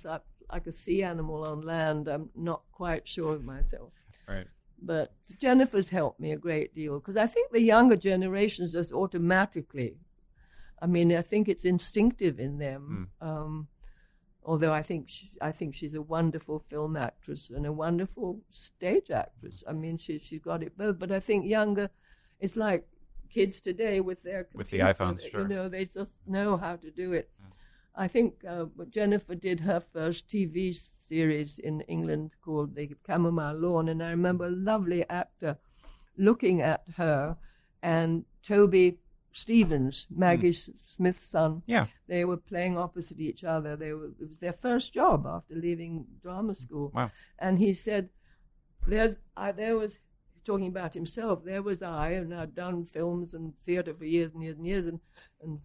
like 0.51 0.67
a 0.67 0.71
sea 0.71 1.01
animal 1.03 1.43
on 1.45 1.61
land. 1.61 2.07
I'm 2.07 2.29
not 2.35 2.61
quite 2.71 3.07
sure 3.07 3.33
of 3.33 3.43
myself. 3.43 3.91
Right. 4.27 4.47
But 4.82 5.13
Jennifer's 5.39 5.89
helped 5.89 6.19
me 6.19 6.32
a 6.32 6.38
great 6.38 6.73
deal 6.73 6.99
because 6.99 7.17
I 7.17 7.27
think 7.27 7.51
the 7.51 7.61
younger 7.61 7.95
generations 7.95 8.71
just 8.73 8.91
automatically. 8.91 9.97
I 10.82 10.88
mean, 10.88 11.13
I 11.15 11.21
think 11.21 11.49
it's 11.49 11.65
instinctive 11.65 12.39
in 12.39 12.57
them. 12.57 13.09
Um, 13.21 13.67
although 14.43 14.73
I 14.73 14.82
think 14.82 15.09
she, 15.09 15.32
I 15.41 15.51
think 15.51 15.75
she's 15.75 15.95
a 15.95 16.01
wonderful 16.01 16.59
film 16.69 16.95
actress 16.95 17.49
and 17.49 17.65
a 17.65 17.71
wonderful 17.71 18.39
stage 18.51 19.11
actress. 19.11 19.63
I 19.67 19.73
mean, 19.73 19.97
she 19.97 20.19
she's 20.19 20.39
got 20.39 20.63
it 20.63 20.77
both. 20.77 20.97
But 20.97 21.11
I 21.11 21.19
think 21.19 21.45
younger, 21.45 21.89
it's 22.39 22.55
like 22.55 22.88
kids 23.30 23.61
today 23.61 23.99
with 23.99 24.23
their 24.23 24.47
With 24.53 24.69
the 24.69 24.80
iPhones, 24.80 25.23
you 25.23 25.30
sure. 25.30 25.47
know, 25.47 25.69
they 25.69 25.86
just 25.86 26.11
know 26.25 26.57
how 26.57 26.77
to 26.77 26.89
do 26.91 27.13
it. 27.13 27.30
I 27.95 28.07
think 28.07 28.45
uh, 28.47 28.65
Jennifer 28.89 29.36
did 29.36 29.59
her 29.59 29.82
first 29.82 30.30
TV 30.30 30.73
series 31.10 31.60
in 31.60 31.82
England 31.82 32.32
called 32.43 32.76
The 32.76 32.89
Chamomile 33.05 33.55
Lawn, 33.55 33.89
and 33.89 34.01
I 34.01 34.12
remember 34.12 34.45
a 34.45 34.51
lovely 34.51 35.07
actor 35.10 35.57
looking 36.18 36.62
at 36.62 36.84
her 36.97 37.36
and 37.82 38.26
Toby 38.43 38.99
Stephens, 39.34 40.05
Maggie 40.10 40.47
hmm. 40.47 40.70
S 40.70 40.70
Smith's 40.95 41.26
son. 41.26 41.64
Yeah. 41.66 41.86
They 42.07 42.26
were 42.26 42.38
playing 42.38 42.78
opposite 42.78 43.20
each 43.20 43.43
other. 43.43 43.76
They 43.76 43.93
were, 43.93 44.07
it 44.20 44.28
was 44.28 44.38
their 44.38 44.53
first 44.53 44.93
job 44.93 45.26
after 45.26 45.55
leaving 45.55 46.05
drama 46.22 46.53
hmm. 46.53 46.64
school. 46.64 46.91
Wow. 46.93 47.12
And 47.38 47.57
he 47.57 47.74
said, 47.74 48.10
"There's, 48.88 49.16
I, 49.36 49.51
there 49.51 49.78
was." 49.78 49.97
Talking 50.45 50.68
about 50.68 50.95
himself, 50.95 51.43
there 51.43 51.62
was 51.62 51.84
I, 51.84 52.12
and 52.12 52.34
I'd 52.34 52.55
done 52.55 52.86
films 52.86 53.36
and 53.36 53.53
theatre 53.66 53.93
for 53.93 54.05
years 54.05 54.34
and 54.34 54.41
years 54.41 54.57
and 54.57 54.66
years, 54.66 54.88
and, 54.88 54.99
and 55.43 55.60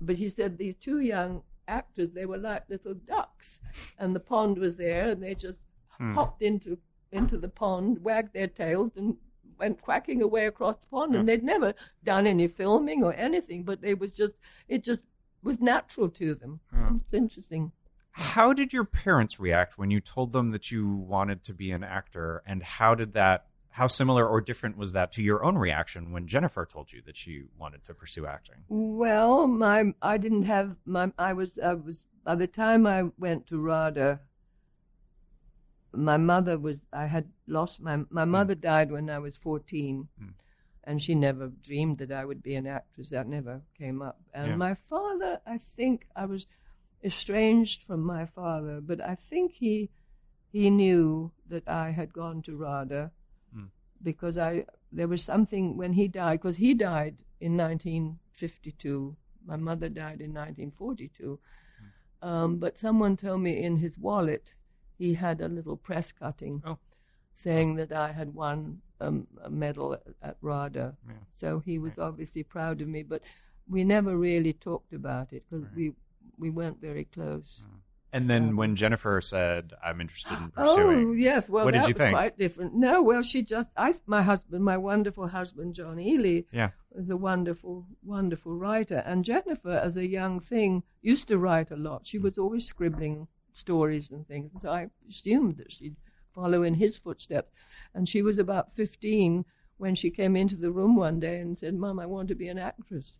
but 0.00 0.16
he 0.16 0.30
said 0.30 0.56
these 0.56 0.76
two 0.76 1.00
young 1.00 1.42
actors, 1.70 2.10
they 2.12 2.26
were 2.26 2.38
like 2.38 2.64
little 2.68 2.94
ducks, 2.94 3.60
and 3.98 4.14
the 4.14 4.20
pond 4.20 4.58
was 4.58 4.76
there, 4.76 5.10
and 5.10 5.22
they 5.22 5.34
just 5.34 5.58
Hmm. 5.98 6.14
hopped 6.14 6.42
into 6.42 6.78
into 7.12 7.36
the 7.36 7.48
pond, 7.48 8.02
wagged 8.04 8.32
their 8.32 8.46
tails, 8.46 8.92
and 8.96 9.16
went 9.58 9.82
quacking 9.82 10.22
away 10.22 10.46
across 10.46 10.76
the 10.78 10.86
pond. 10.86 11.14
And 11.16 11.28
they'd 11.28 11.42
never 11.42 11.74
done 12.04 12.26
any 12.26 12.46
filming 12.46 13.02
or 13.02 13.12
anything, 13.14 13.64
but 13.64 13.80
they 13.80 13.94
was 13.94 14.12
just 14.12 14.34
it 14.68 14.84
just 14.84 15.02
was 15.42 15.58
natural 15.60 16.08
to 16.10 16.34
them. 16.36 16.60
Yeah. 16.72 16.90
It's 16.96 17.12
interesting. 17.14 17.72
How 18.12 18.52
did 18.52 18.72
your 18.72 18.84
parents 18.84 19.38
react 19.40 19.76
when 19.78 19.90
you 19.90 20.00
told 20.00 20.32
them 20.32 20.50
that 20.50 20.70
you 20.70 20.88
wanted 20.88 21.44
to 21.44 21.52
be 21.54 21.70
an 21.72 21.82
actor, 21.84 22.42
and 22.46 22.62
how 22.62 22.94
did 22.94 23.12
that? 23.14 23.46
How 23.72 23.86
similar 23.86 24.26
or 24.26 24.40
different 24.40 24.76
was 24.76 24.92
that 24.92 25.12
to 25.12 25.22
your 25.22 25.44
own 25.44 25.56
reaction 25.56 26.10
when 26.10 26.26
Jennifer 26.26 26.66
told 26.66 26.92
you 26.92 27.02
that 27.06 27.16
she 27.16 27.44
wanted 27.56 27.84
to 27.84 27.94
pursue 27.94 28.26
acting? 28.26 28.56
Well, 28.68 29.46
my 29.46 29.94
I 30.02 30.18
didn't 30.18 30.42
have 30.42 30.76
my 30.84 31.12
I 31.16 31.32
was 31.34 31.58
I 31.58 31.74
was 31.74 32.04
by 32.24 32.34
the 32.34 32.48
time 32.48 32.86
I 32.86 33.04
went 33.16 33.46
to 33.46 33.60
RADA. 33.60 34.20
My 35.92 36.16
mother 36.16 36.58
was 36.58 36.80
I 36.92 37.06
had 37.06 37.28
lost 37.46 37.80
my 37.80 37.98
my 38.10 38.24
hmm. 38.24 38.30
mother 38.30 38.56
died 38.56 38.90
when 38.90 39.08
I 39.08 39.20
was 39.20 39.36
fourteen, 39.36 40.08
hmm. 40.18 40.30
and 40.82 41.00
she 41.00 41.14
never 41.14 41.46
dreamed 41.48 41.98
that 41.98 42.10
I 42.10 42.24
would 42.24 42.42
be 42.42 42.56
an 42.56 42.66
actress. 42.66 43.10
That 43.10 43.28
never 43.28 43.62
came 43.78 44.02
up. 44.02 44.20
And 44.34 44.48
Yeah. 44.48 44.56
my 44.56 44.74
father, 44.74 45.40
I 45.46 45.58
think 45.58 46.08
I 46.16 46.26
was 46.26 46.48
estranged 47.04 47.84
from 47.84 48.00
my 48.00 48.26
father, 48.26 48.80
but 48.80 49.00
I 49.00 49.14
think 49.14 49.52
he 49.52 49.90
he 50.50 50.70
knew 50.70 51.30
that 51.48 51.68
I 51.68 51.92
had 51.92 52.12
gone 52.12 52.42
to 52.42 52.56
RADA 52.56 53.12
because 54.02 54.38
I 54.38 54.64
there 54.92 55.08
was 55.08 55.22
something 55.22 55.76
when 55.76 55.92
he 55.92 56.08
died 56.08 56.40
because 56.40 56.56
he 56.56 56.74
died 56.74 57.16
in 57.40 57.56
1952. 57.56 59.16
My 59.46 59.56
mother 59.56 59.88
died 59.88 60.20
in 60.20 60.34
1942. 60.34 61.38
Um, 62.22 62.58
but 62.58 62.78
someone 62.78 63.16
told 63.16 63.40
me 63.40 63.62
in 63.62 63.76
his 63.76 63.96
wallet 63.98 64.52
he 64.98 65.14
had 65.14 65.40
a 65.40 65.48
little 65.48 65.76
press 65.76 66.12
cutting 66.12 66.62
saying 67.34 67.76
that 67.76 67.92
I 67.92 68.12
had 68.12 68.34
won 68.34 68.82
um, 69.00 69.26
a 69.42 69.48
medal 69.48 69.94
at, 69.94 70.02
at 70.22 70.36
RADA. 70.42 70.94
Yeah. 71.08 71.14
So 71.38 71.58
he 71.60 71.78
was 71.78 71.98
obviously 71.98 72.42
proud 72.42 72.82
of 72.82 72.88
me, 72.88 73.02
but 73.02 73.22
we 73.66 73.84
never 73.84 74.16
really 74.16 74.52
talked 74.52 74.92
about 74.92 75.32
it 75.32 75.44
because 75.48 75.66
we 75.74 75.92
we 76.38 76.50
weren't 76.50 76.80
very 76.80 77.04
close. 77.04 77.64
And 78.12 78.28
then 78.28 78.56
when 78.56 78.76
Jennifer 78.76 79.20
said, 79.20 79.72
"I'm 79.84 80.00
interested 80.00 80.32
in 80.32 80.52
oh, 80.56 80.74
pursuing," 80.74 81.10
Oh 81.10 81.12
yes, 81.12 81.48
well 81.48 81.64
what 81.64 81.74
that 81.74 81.82
did 81.82 81.88
you 81.88 81.94
was 81.94 82.02
think? 82.02 82.14
quite 82.14 82.38
different. 82.38 82.74
No, 82.74 83.02
well 83.02 83.22
she 83.22 83.42
just 83.42 83.68
I 83.76 83.94
my 84.06 84.22
husband, 84.22 84.64
my 84.64 84.76
wonderful 84.76 85.28
husband 85.28 85.74
John 85.74 85.96
Ehle, 85.96 86.44
Yeah. 86.52 86.70
was 86.90 87.10
a 87.10 87.16
wonderful, 87.16 87.86
wonderful 88.02 88.56
writer. 88.56 88.98
And 89.06 89.24
Jennifer, 89.24 89.70
as 89.70 89.96
a 89.96 90.06
young 90.06 90.40
thing, 90.40 90.82
used 91.02 91.28
to 91.28 91.38
write 91.38 91.70
a 91.70 91.76
lot. 91.76 92.06
She 92.06 92.18
hmm. 92.18 92.24
was 92.24 92.38
always 92.38 92.66
scribbling 92.66 93.28
stories 93.52 94.10
and 94.10 94.26
things. 94.26 94.50
and 94.52 94.62
So 94.62 94.70
I 94.70 94.90
assumed 95.08 95.56
that 95.58 95.72
she'd 95.72 95.96
follow 96.34 96.62
in 96.62 96.74
his 96.74 96.96
footsteps. 96.96 97.52
And 97.94 98.08
she 98.08 98.22
was 98.22 98.38
about 98.38 98.74
15 98.74 99.44
when 99.78 99.94
she 99.94 100.10
came 100.10 100.36
into 100.36 100.56
the 100.56 100.70
room 100.70 100.96
one 100.96 101.20
day 101.20 101.40
and 101.40 101.58
said, 101.58 101.74
"Mom, 101.74 101.98
I 101.98 102.06
want 102.06 102.28
to 102.28 102.34
be 102.34 102.48
an 102.48 102.58
actress. 102.58 103.16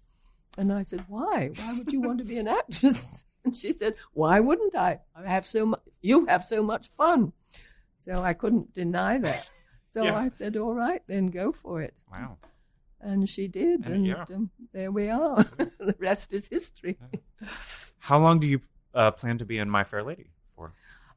And 0.59 0.73
I 0.73 0.83
said, 0.83 1.05
Why? 1.09 1.51
Why 1.57 1.73
would 1.75 1.93
you 1.93 2.01
want 2.01 2.19
to 2.19 2.25
be 2.25 2.39
an 2.39 2.49
actress? 2.61 3.25
And 3.45 3.55
she 3.55 3.73
said, 3.73 3.95
Why 4.13 4.41
wouldn't 4.41 4.75
I? 4.77 5.01
I 5.15 5.27
have 5.29 5.47
so 5.47 5.67
much, 5.67 5.81
you 6.03 6.27
have 6.27 6.45
so 6.45 6.63
much 6.63 6.91
fun. 6.97 7.33
So 8.05 8.23
I 8.23 8.33
couldn't 8.35 8.75
deny 8.75 9.19
that. 9.19 9.49
So 9.95 10.05
Yeah. 10.05 10.17
I 10.17 10.31
said, 10.39 10.57
All 10.57 10.75
right, 10.75 11.03
then 11.07 11.27
go 11.29 11.53
for 11.53 11.81
it. 11.83 11.95
Wow. 12.11 12.37
And 13.01 13.29
she 13.29 13.49
did, 13.49 13.87
And- 13.87 13.95
and, 13.95 14.07
yeah. 14.07 14.25
um, 14.35 14.51
there 14.73 14.91
we 14.93 15.09
are. 15.09 15.43
the 15.79 15.95
rest 15.99 16.33
is 16.35 16.47
history. 16.49 16.99
How 17.99 18.19
long 18.19 18.39
do 18.41 18.47
you 18.47 18.61
uh, 18.95 19.11
plan 19.13 19.39
to 19.39 19.45
be 19.45 19.59
in 19.59 19.71
My 19.71 19.85
Fair 19.85 20.03
Lady 20.03 20.31
for? 20.57 20.73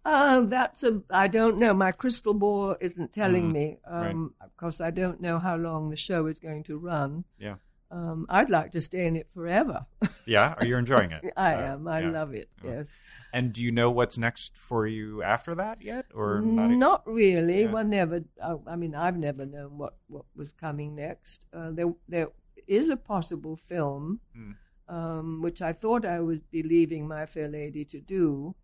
Oh, 0.06 0.46
that's 0.46 0.84
a. 0.84 1.02
I 1.10 1.28
don't 1.30 1.58
know. 1.58 1.74
My 1.74 1.92
crystal 1.92 2.34
ball 2.34 2.76
isn't 2.82 3.14
telling 3.14 3.50
Mm, 3.50 3.54
me. 3.54 3.78
right. 3.90 4.12
Um, 4.12 4.34
Of 4.42 4.56
course, 4.58 4.82
I 4.82 4.92
don't 4.92 5.22
know 5.22 5.40
how 5.40 5.56
long 5.56 5.90
the 5.90 5.96
show 5.96 6.28
is 6.28 6.40
going 6.40 6.64
to 6.66 6.78
run. 6.78 7.24
Yeah. 7.40 7.56
Um, 7.94 8.26
I'd 8.28 8.50
like 8.50 8.72
to 8.72 8.82
stay 8.82 9.06
in 9.08 9.16
it 9.16 9.28
forever. 9.34 9.86
Yeah. 10.26 10.54
Are 10.58 10.66
you 10.66 10.78
enjoying 10.78 11.12
it? 11.12 11.22
I 11.36 11.54
Uh, 11.54 11.74
am. 11.74 11.88
I 11.88 12.00
yeah. 12.00 12.10
love 12.10 12.34
it. 12.34 12.50
Yeah. 12.64 12.72
Yes. 12.72 12.86
And 13.34 13.52
do 13.54 13.62
you 13.66 13.72
know 13.80 13.92
what's 13.92 14.18
next 14.18 14.52
for 14.58 14.88
you 14.88 15.22
after 15.22 15.54
that 15.56 15.82
yet, 15.82 16.06
or 16.16 16.40
not? 16.40 16.70
Not 16.88 17.02
really. 17.06 17.64
Yeah. 17.64 17.72
One 17.72 17.90
never. 17.90 18.24
I, 18.42 18.56
I 18.74 18.76
mean, 18.78 18.96
I've 18.96 19.18
never 19.18 19.46
known 19.46 19.78
what, 19.78 19.96
what 20.08 20.26
was 20.36 20.54
coming 20.54 20.96
next. 20.96 21.46
Uh, 21.54 21.72
there, 21.72 21.94
there 22.08 22.30
is 22.68 22.88
a 22.90 22.96
possible 22.96 23.56
film, 23.68 24.22
Mm. 24.38 24.56
um, 24.88 25.42
which 25.42 25.62
I 25.62 25.74
thought 25.74 26.06
I 26.06 26.20
would 26.22 26.50
be 26.52 26.64
leaving 26.64 27.06
My 27.08 27.26
Fair 27.26 27.50
Lady 27.50 27.84
to 27.94 28.00
do, 28.00 28.56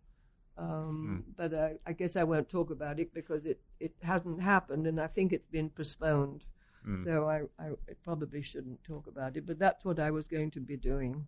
um, 0.56 1.22
Hmm. 1.26 1.30
but 1.36 1.52
I, 1.54 1.68
I 1.86 1.92
guess 1.92 2.16
I 2.16 2.24
won't 2.24 2.48
talk 2.48 2.70
about 2.70 2.98
it 3.00 3.12
because 3.14 3.44
it, 3.46 3.60
it 3.78 3.92
hasn't 4.02 4.40
happened, 4.40 4.86
and 4.86 4.98
I 5.00 5.06
think 5.08 5.32
it's 5.32 5.46
been 5.58 5.68
postponed. 5.70 6.44
Mm. 6.86 7.04
So 7.04 7.28
I, 7.28 7.42
I 7.62 7.70
probably 8.04 8.42
shouldn't 8.42 8.82
talk 8.84 9.06
about 9.06 9.36
it. 9.36 9.46
But 9.46 9.58
that's 9.58 9.84
what 9.84 9.98
I 9.98 10.10
was 10.10 10.26
going 10.28 10.50
to 10.52 10.60
be 10.60 10.76
doing. 10.76 11.26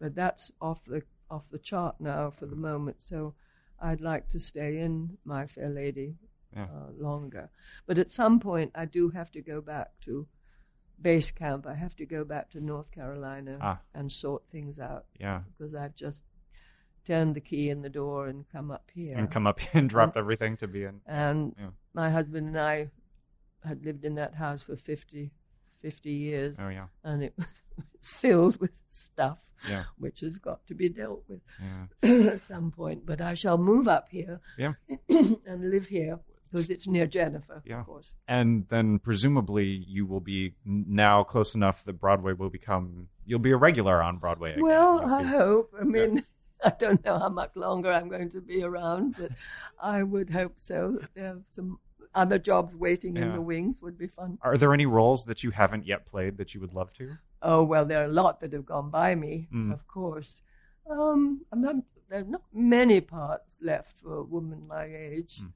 But 0.00 0.14
that's 0.14 0.52
off 0.60 0.84
the 0.86 1.02
off 1.30 1.44
the 1.50 1.58
chart 1.58 1.96
now 2.00 2.30
for 2.30 2.46
the 2.46 2.56
moment. 2.56 2.96
So 3.06 3.34
I'd 3.80 4.00
like 4.02 4.28
to 4.30 4.38
stay 4.38 4.78
in 4.78 5.16
My 5.24 5.46
Fair 5.46 5.70
Lady 5.70 6.16
Yeah. 6.54 6.64
uh, 6.64 6.90
longer. 6.98 7.48
But 7.86 7.98
at 7.98 8.10
some 8.10 8.38
point, 8.38 8.70
I 8.74 8.84
do 8.84 9.08
have 9.10 9.30
to 9.32 9.40
go 9.40 9.60
back 9.62 9.88
to 10.04 10.26
base 11.00 11.30
camp. 11.30 11.66
I 11.66 11.74
have 11.74 11.96
to 11.96 12.06
go 12.06 12.22
back 12.24 12.50
to 12.50 12.60
North 12.60 12.90
Carolina 12.90 13.56
Ah. 13.60 13.80
and 13.94 14.12
sort 14.12 14.42
things 14.52 14.78
out. 14.78 15.06
Yeah. 15.18 15.40
Because 15.56 15.74
I've 15.74 15.96
just 15.96 16.22
turned 17.06 17.34
the 17.34 17.40
key 17.40 17.70
in 17.70 17.82
the 17.82 17.88
door 17.90 18.28
and 18.28 18.44
come 18.52 18.70
up 18.70 18.88
here. 18.94 19.16
And 19.16 19.30
come 19.30 19.46
up 19.46 19.58
here 19.58 19.70
and 19.80 19.88
dropped 19.88 20.16
everything 20.16 20.56
to 20.58 20.68
be 20.68 20.84
in. 20.84 21.00
And 21.06 21.54
Yeah. 21.58 21.70
my 21.94 22.10
husband 22.10 22.46
and 22.48 22.58
I 22.60 22.90
had 23.64 23.84
lived 23.84 24.04
in 24.04 24.14
that 24.16 24.34
house 24.34 24.62
for 24.62 24.76
50, 24.76 25.30
50 25.80 26.10
years. 26.10 26.56
Oh, 26.58 26.68
yeah. 26.68 26.86
And 27.04 27.22
it 27.22 27.34
was 27.38 27.46
filled 28.02 28.58
with 28.60 28.70
stuff, 28.90 29.38
Yeah. 29.68 29.84
which 29.98 30.20
has 30.20 30.36
got 30.38 30.66
to 30.66 30.74
be 30.74 30.88
dealt 30.88 31.24
with 31.28 31.40
Yeah. 32.02 32.10
at 32.32 32.46
some 32.46 32.70
point. 32.70 33.06
But 33.06 33.20
I 33.20 33.34
shall 33.34 33.58
move 33.58 33.88
up 33.88 34.08
here 34.10 34.40
Yeah. 34.58 34.72
and 35.08 35.70
live 35.70 35.86
here 35.86 36.18
because 36.50 36.68
it's 36.68 36.86
near 36.86 37.06
Jennifer, 37.06 37.62
Yeah. 37.64 37.80
of 37.80 37.86
course. 37.86 38.12
And 38.28 38.66
then 38.68 38.98
presumably 38.98 39.84
you 39.88 40.04
will 40.06 40.20
be 40.20 40.54
now 40.64 41.24
close 41.24 41.54
enough 41.54 41.84
that 41.84 41.94
Broadway 42.00 42.34
will 42.34 42.50
become 42.50 43.08
you'll 43.24 43.38
be 43.38 43.52
a 43.52 43.56
regular 43.56 44.02
on 44.02 44.18
Broadway 44.18 44.50
again. 44.52 44.64
Well, 44.64 45.00
You'll 45.00 45.14
I 45.14 45.22
be- 45.22 45.28
hope. 45.28 45.74
I 45.80 45.84
mean, 45.84 46.22
I 46.64 46.70
don't 46.78 47.04
know 47.04 47.18
how 47.18 47.28
much 47.28 47.56
longer 47.56 47.90
I'm 47.90 48.08
going 48.08 48.30
to 48.32 48.40
be 48.40 48.62
around, 48.62 49.16
but 49.18 49.30
I 49.80 50.02
would 50.02 50.30
hope 50.30 50.54
so. 50.60 50.98
Are 51.18 51.38
some 51.56 51.78
other 52.14 52.38
jobs 52.38 52.74
waiting 52.74 53.16
in 53.16 53.32
the 53.32 53.40
wings 53.40 53.80
would 53.82 53.96
be 53.98 54.06
fun. 54.06 54.38
Are 54.42 54.56
there 54.56 54.72
any 54.74 54.86
roles 54.86 55.24
that 55.24 55.42
you 55.42 55.50
haven't 55.50 55.86
yet 55.86 56.06
played 56.06 56.36
that 56.38 56.54
you 56.54 56.60
would 56.60 56.74
love 56.74 56.92
to? 56.94 57.16
Oh 57.42 57.62
well, 57.62 57.84
there 57.84 58.00
are 58.02 58.04
a 58.10 58.12
lot 58.22 58.40
that 58.40 58.52
have 58.52 58.66
gone 58.66 58.90
by 58.90 59.14
me, 59.14 59.48
Mm. 59.52 59.72
of 59.72 59.86
course. 59.88 60.42
Um, 60.90 61.40
I'm 61.52 61.60
not, 61.62 61.76
there 62.08 62.20
are 62.20 62.24
not 62.24 62.42
many 62.52 63.00
parts 63.00 63.56
left 63.60 63.98
for 64.02 64.14
a 64.18 64.22
woman 64.22 64.66
my 64.68 64.84
age. 64.84 65.40
Mm. 65.42 65.52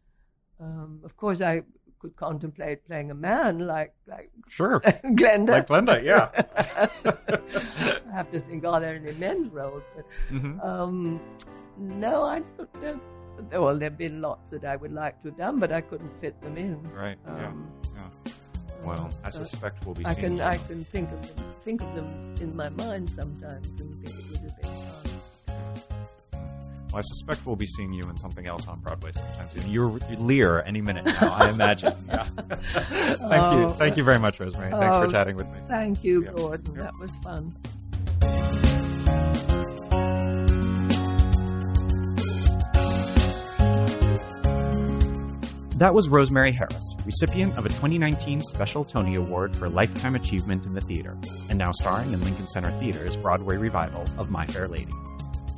Um, 0.64 1.00
of 1.04 1.16
course, 1.16 1.40
I 1.40 1.62
could 1.98 2.16
contemplate 2.16 2.86
playing 2.86 3.10
a 3.10 3.14
man 3.14 3.58
like 3.66 3.94
like 4.06 4.30
sure 4.48 4.80
Glenda. 5.20 5.48
Like 5.50 5.66
Glenda, 5.68 6.02
yeah. 6.02 6.30
I 7.04 8.12
have 8.14 8.30
to 8.32 8.40
think, 8.40 8.64
are 8.64 8.80
there 8.80 8.94
any 8.96 9.12
men's 9.12 9.48
roles? 9.48 9.82
But 9.94 10.06
Mhm. 10.32 10.64
um, 10.64 11.20
no, 11.78 12.22
I 12.22 12.42
don't. 12.80 13.02
Well, 13.52 13.78
there 13.78 13.90
have 13.90 13.98
been 13.98 14.20
lots 14.20 14.50
that 14.50 14.64
I 14.64 14.76
would 14.76 14.92
like 14.92 15.20
to 15.22 15.28
have 15.28 15.38
done, 15.38 15.58
but 15.60 15.72
I 15.72 15.80
couldn't 15.80 16.12
fit 16.20 16.40
them 16.42 16.56
in. 16.56 16.82
Right. 16.92 17.18
Um, 17.26 17.70
yeah. 17.94 18.32
Well, 18.84 19.10
I 19.24 19.30
suspect 19.30 19.84
we'll 19.84 19.94
be 19.94 20.06
I 20.06 20.14
can 20.14 20.36
you. 20.36 20.42
I 20.42 20.58
can 20.58 20.84
think 20.84 21.10
of 21.10 21.36
them, 21.36 21.44
think 21.64 21.82
of 21.82 21.94
them 21.94 22.34
in 22.40 22.54
my 22.54 22.68
mind 22.68 23.10
sometimes 23.10 23.66
and 23.80 23.94
think 24.04 24.14
it 24.16 24.30
would 24.30 24.40
have 24.42 24.60
been 24.60 24.70
fun. 24.70 25.20
Well, 26.92 26.98
I 26.98 27.00
suspect 27.02 27.44
we'll 27.44 27.56
be 27.56 27.66
seeing 27.66 27.92
you 27.92 28.08
in 28.08 28.16
something 28.16 28.46
else 28.46 28.66
on 28.68 28.80
Broadway 28.80 29.10
sometime 29.12 29.48
soon. 29.52 29.68
You're, 29.70 29.98
you're 30.08 30.18
Lear 30.18 30.62
any 30.62 30.80
minute 30.80 31.04
now, 31.04 31.32
I 31.32 31.48
imagine. 31.50 31.92
Yeah. 32.08 32.24
thank 32.24 33.12
you. 33.18 33.64
Oh. 33.66 33.74
Thank 33.76 33.96
you 33.96 34.04
very 34.04 34.18
much, 34.18 34.38
Rosemary. 34.40 34.70
Thanks 34.70 34.96
for 34.96 35.04
Oh, 35.06 35.10
chatting 35.10 35.36
with 35.36 35.46
me. 35.48 35.58
Thank 35.68 36.04
you, 36.04 36.24
Yeah. 36.24 36.32
Gordon. 36.36 36.74
That 36.74 36.96
was 36.98 37.10
fun. 37.22 37.54
That 45.76 45.92
was 45.92 46.08
Rosemary 46.08 46.52
Harris, 46.52 46.94
recipient 47.04 47.58
of 47.58 47.66
a 47.66 47.68
2019 47.68 48.42
Special 48.44 48.82
Tony 48.82 49.14
Award 49.16 49.54
for 49.54 49.68
Lifetime 49.68 50.14
Achievement 50.14 50.64
in 50.64 50.72
the 50.72 50.80
Theater, 50.80 51.18
and 51.50 51.58
now 51.58 51.70
starring 51.72 52.14
in 52.14 52.24
Lincoln 52.24 52.48
Center 52.48 52.72
Theater's 52.80 53.14
Broadway 53.18 53.58
revival 53.58 54.06
of 54.16 54.30
My 54.30 54.46
Fair 54.46 54.68
Lady. 54.68 54.90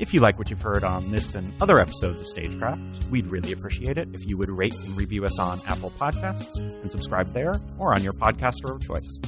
If 0.00 0.12
you 0.12 0.18
like 0.18 0.36
what 0.36 0.50
you've 0.50 0.60
heard 0.60 0.82
on 0.82 1.08
this 1.12 1.36
and 1.36 1.52
other 1.62 1.78
episodes 1.78 2.20
of 2.20 2.26
Stagecraft, 2.26 3.04
we'd 3.12 3.30
really 3.30 3.52
appreciate 3.52 3.96
it 3.96 4.08
if 4.12 4.26
you 4.26 4.36
would 4.36 4.50
rate 4.50 4.74
and 4.74 4.96
review 4.96 5.24
us 5.24 5.38
on 5.38 5.60
Apple 5.68 5.92
Podcasts 5.92 6.58
and 6.58 6.90
subscribe 6.90 7.32
there 7.32 7.60
or 7.78 7.94
on 7.94 8.02
your 8.02 8.12
podcaster 8.12 8.74
of 8.74 8.84
choice. 8.84 9.20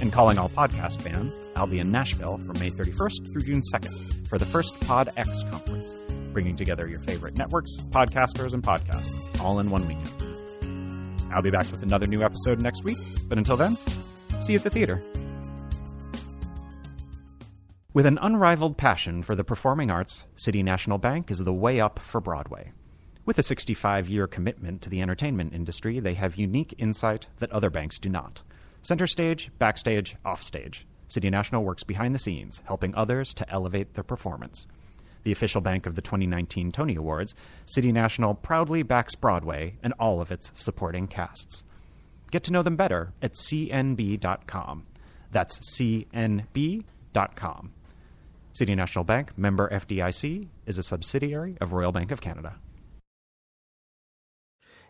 And 0.00 0.10
calling 0.10 0.38
all 0.38 0.48
podcast 0.48 1.02
fans, 1.02 1.34
I'll 1.54 1.66
be 1.66 1.80
in 1.80 1.92
Nashville 1.92 2.38
from 2.38 2.58
May 2.60 2.70
31st 2.70 3.30
through 3.30 3.42
June 3.42 3.60
2nd 3.74 4.26
for 4.26 4.38
the 4.38 4.46
first 4.46 4.80
Pod 4.86 5.12
X 5.18 5.42
conference, 5.50 5.94
bringing 6.34 6.56
together 6.56 6.86
your 6.86 7.00
favorite 7.00 7.38
networks, 7.38 7.76
podcasters, 7.90 8.52
and 8.52 8.62
podcasts 8.62 9.40
all 9.40 9.60
in 9.60 9.70
one 9.70 9.86
weekend. 9.86 11.32
I'll 11.32 11.40
be 11.40 11.50
back 11.50 11.70
with 11.70 11.82
another 11.82 12.06
new 12.06 12.22
episode 12.22 12.60
next 12.60 12.84
week, 12.84 12.98
but 13.28 13.38
until 13.38 13.56
then, 13.56 13.78
see 14.42 14.52
you 14.52 14.58
at 14.58 14.64
the 14.64 14.70
theater. 14.70 15.02
With 17.94 18.06
an 18.06 18.18
unrivaled 18.20 18.76
passion 18.76 19.22
for 19.22 19.36
the 19.36 19.44
performing 19.44 19.90
arts, 19.90 20.24
City 20.34 20.64
National 20.64 20.98
Bank 20.98 21.30
is 21.30 21.38
the 21.38 21.52
way 21.52 21.80
up 21.80 22.00
for 22.00 22.20
Broadway. 22.20 22.72
With 23.24 23.38
a 23.38 23.42
65 23.42 24.08
year 24.08 24.26
commitment 24.26 24.82
to 24.82 24.90
the 24.90 25.00
entertainment 25.00 25.54
industry, 25.54 26.00
they 26.00 26.14
have 26.14 26.36
unique 26.36 26.74
insight 26.76 27.28
that 27.38 27.52
other 27.52 27.70
banks 27.70 27.98
do 27.98 28.08
not. 28.08 28.42
Center 28.82 29.06
stage, 29.06 29.50
backstage, 29.58 30.16
offstage. 30.26 30.86
City 31.08 31.30
National 31.30 31.64
works 31.64 31.84
behind 31.84 32.14
the 32.14 32.18
scenes, 32.18 32.60
helping 32.66 32.94
others 32.94 33.32
to 33.34 33.48
elevate 33.48 33.94
their 33.94 34.04
performance. 34.04 34.66
The 35.24 35.32
official 35.32 35.60
bank 35.60 35.86
of 35.86 35.94
the 35.94 36.02
2019 36.02 36.72
Tony 36.72 36.94
Awards, 36.94 37.34
City 37.66 37.92
National 37.92 38.34
proudly 38.34 38.82
backs 38.82 39.14
Broadway 39.14 39.76
and 39.82 39.92
all 39.98 40.20
of 40.20 40.30
its 40.30 40.50
supporting 40.54 41.06
casts. 41.06 41.64
Get 42.30 42.44
to 42.44 42.52
know 42.52 42.62
them 42.62 42.76
better 42.76 43.12
at 43.22 43.34
cnb.com. 43.34 44.86
That's 45.30 45.58
cnb.com. 45.78 46.44
City 48.52 48.74
National 48.76 49.04
Bank, 49.04 49.36
member 49.36 49.68
FDIC, 49.68 50.46
is 50.66 50.78
a 50.78 50.82
subsidiary 50.82 51.56
of 51.60 51.72
Royal 51.72 51.90
Bank 51.90 52.12
of 52.12 52.20
Canada. 52.20 52.54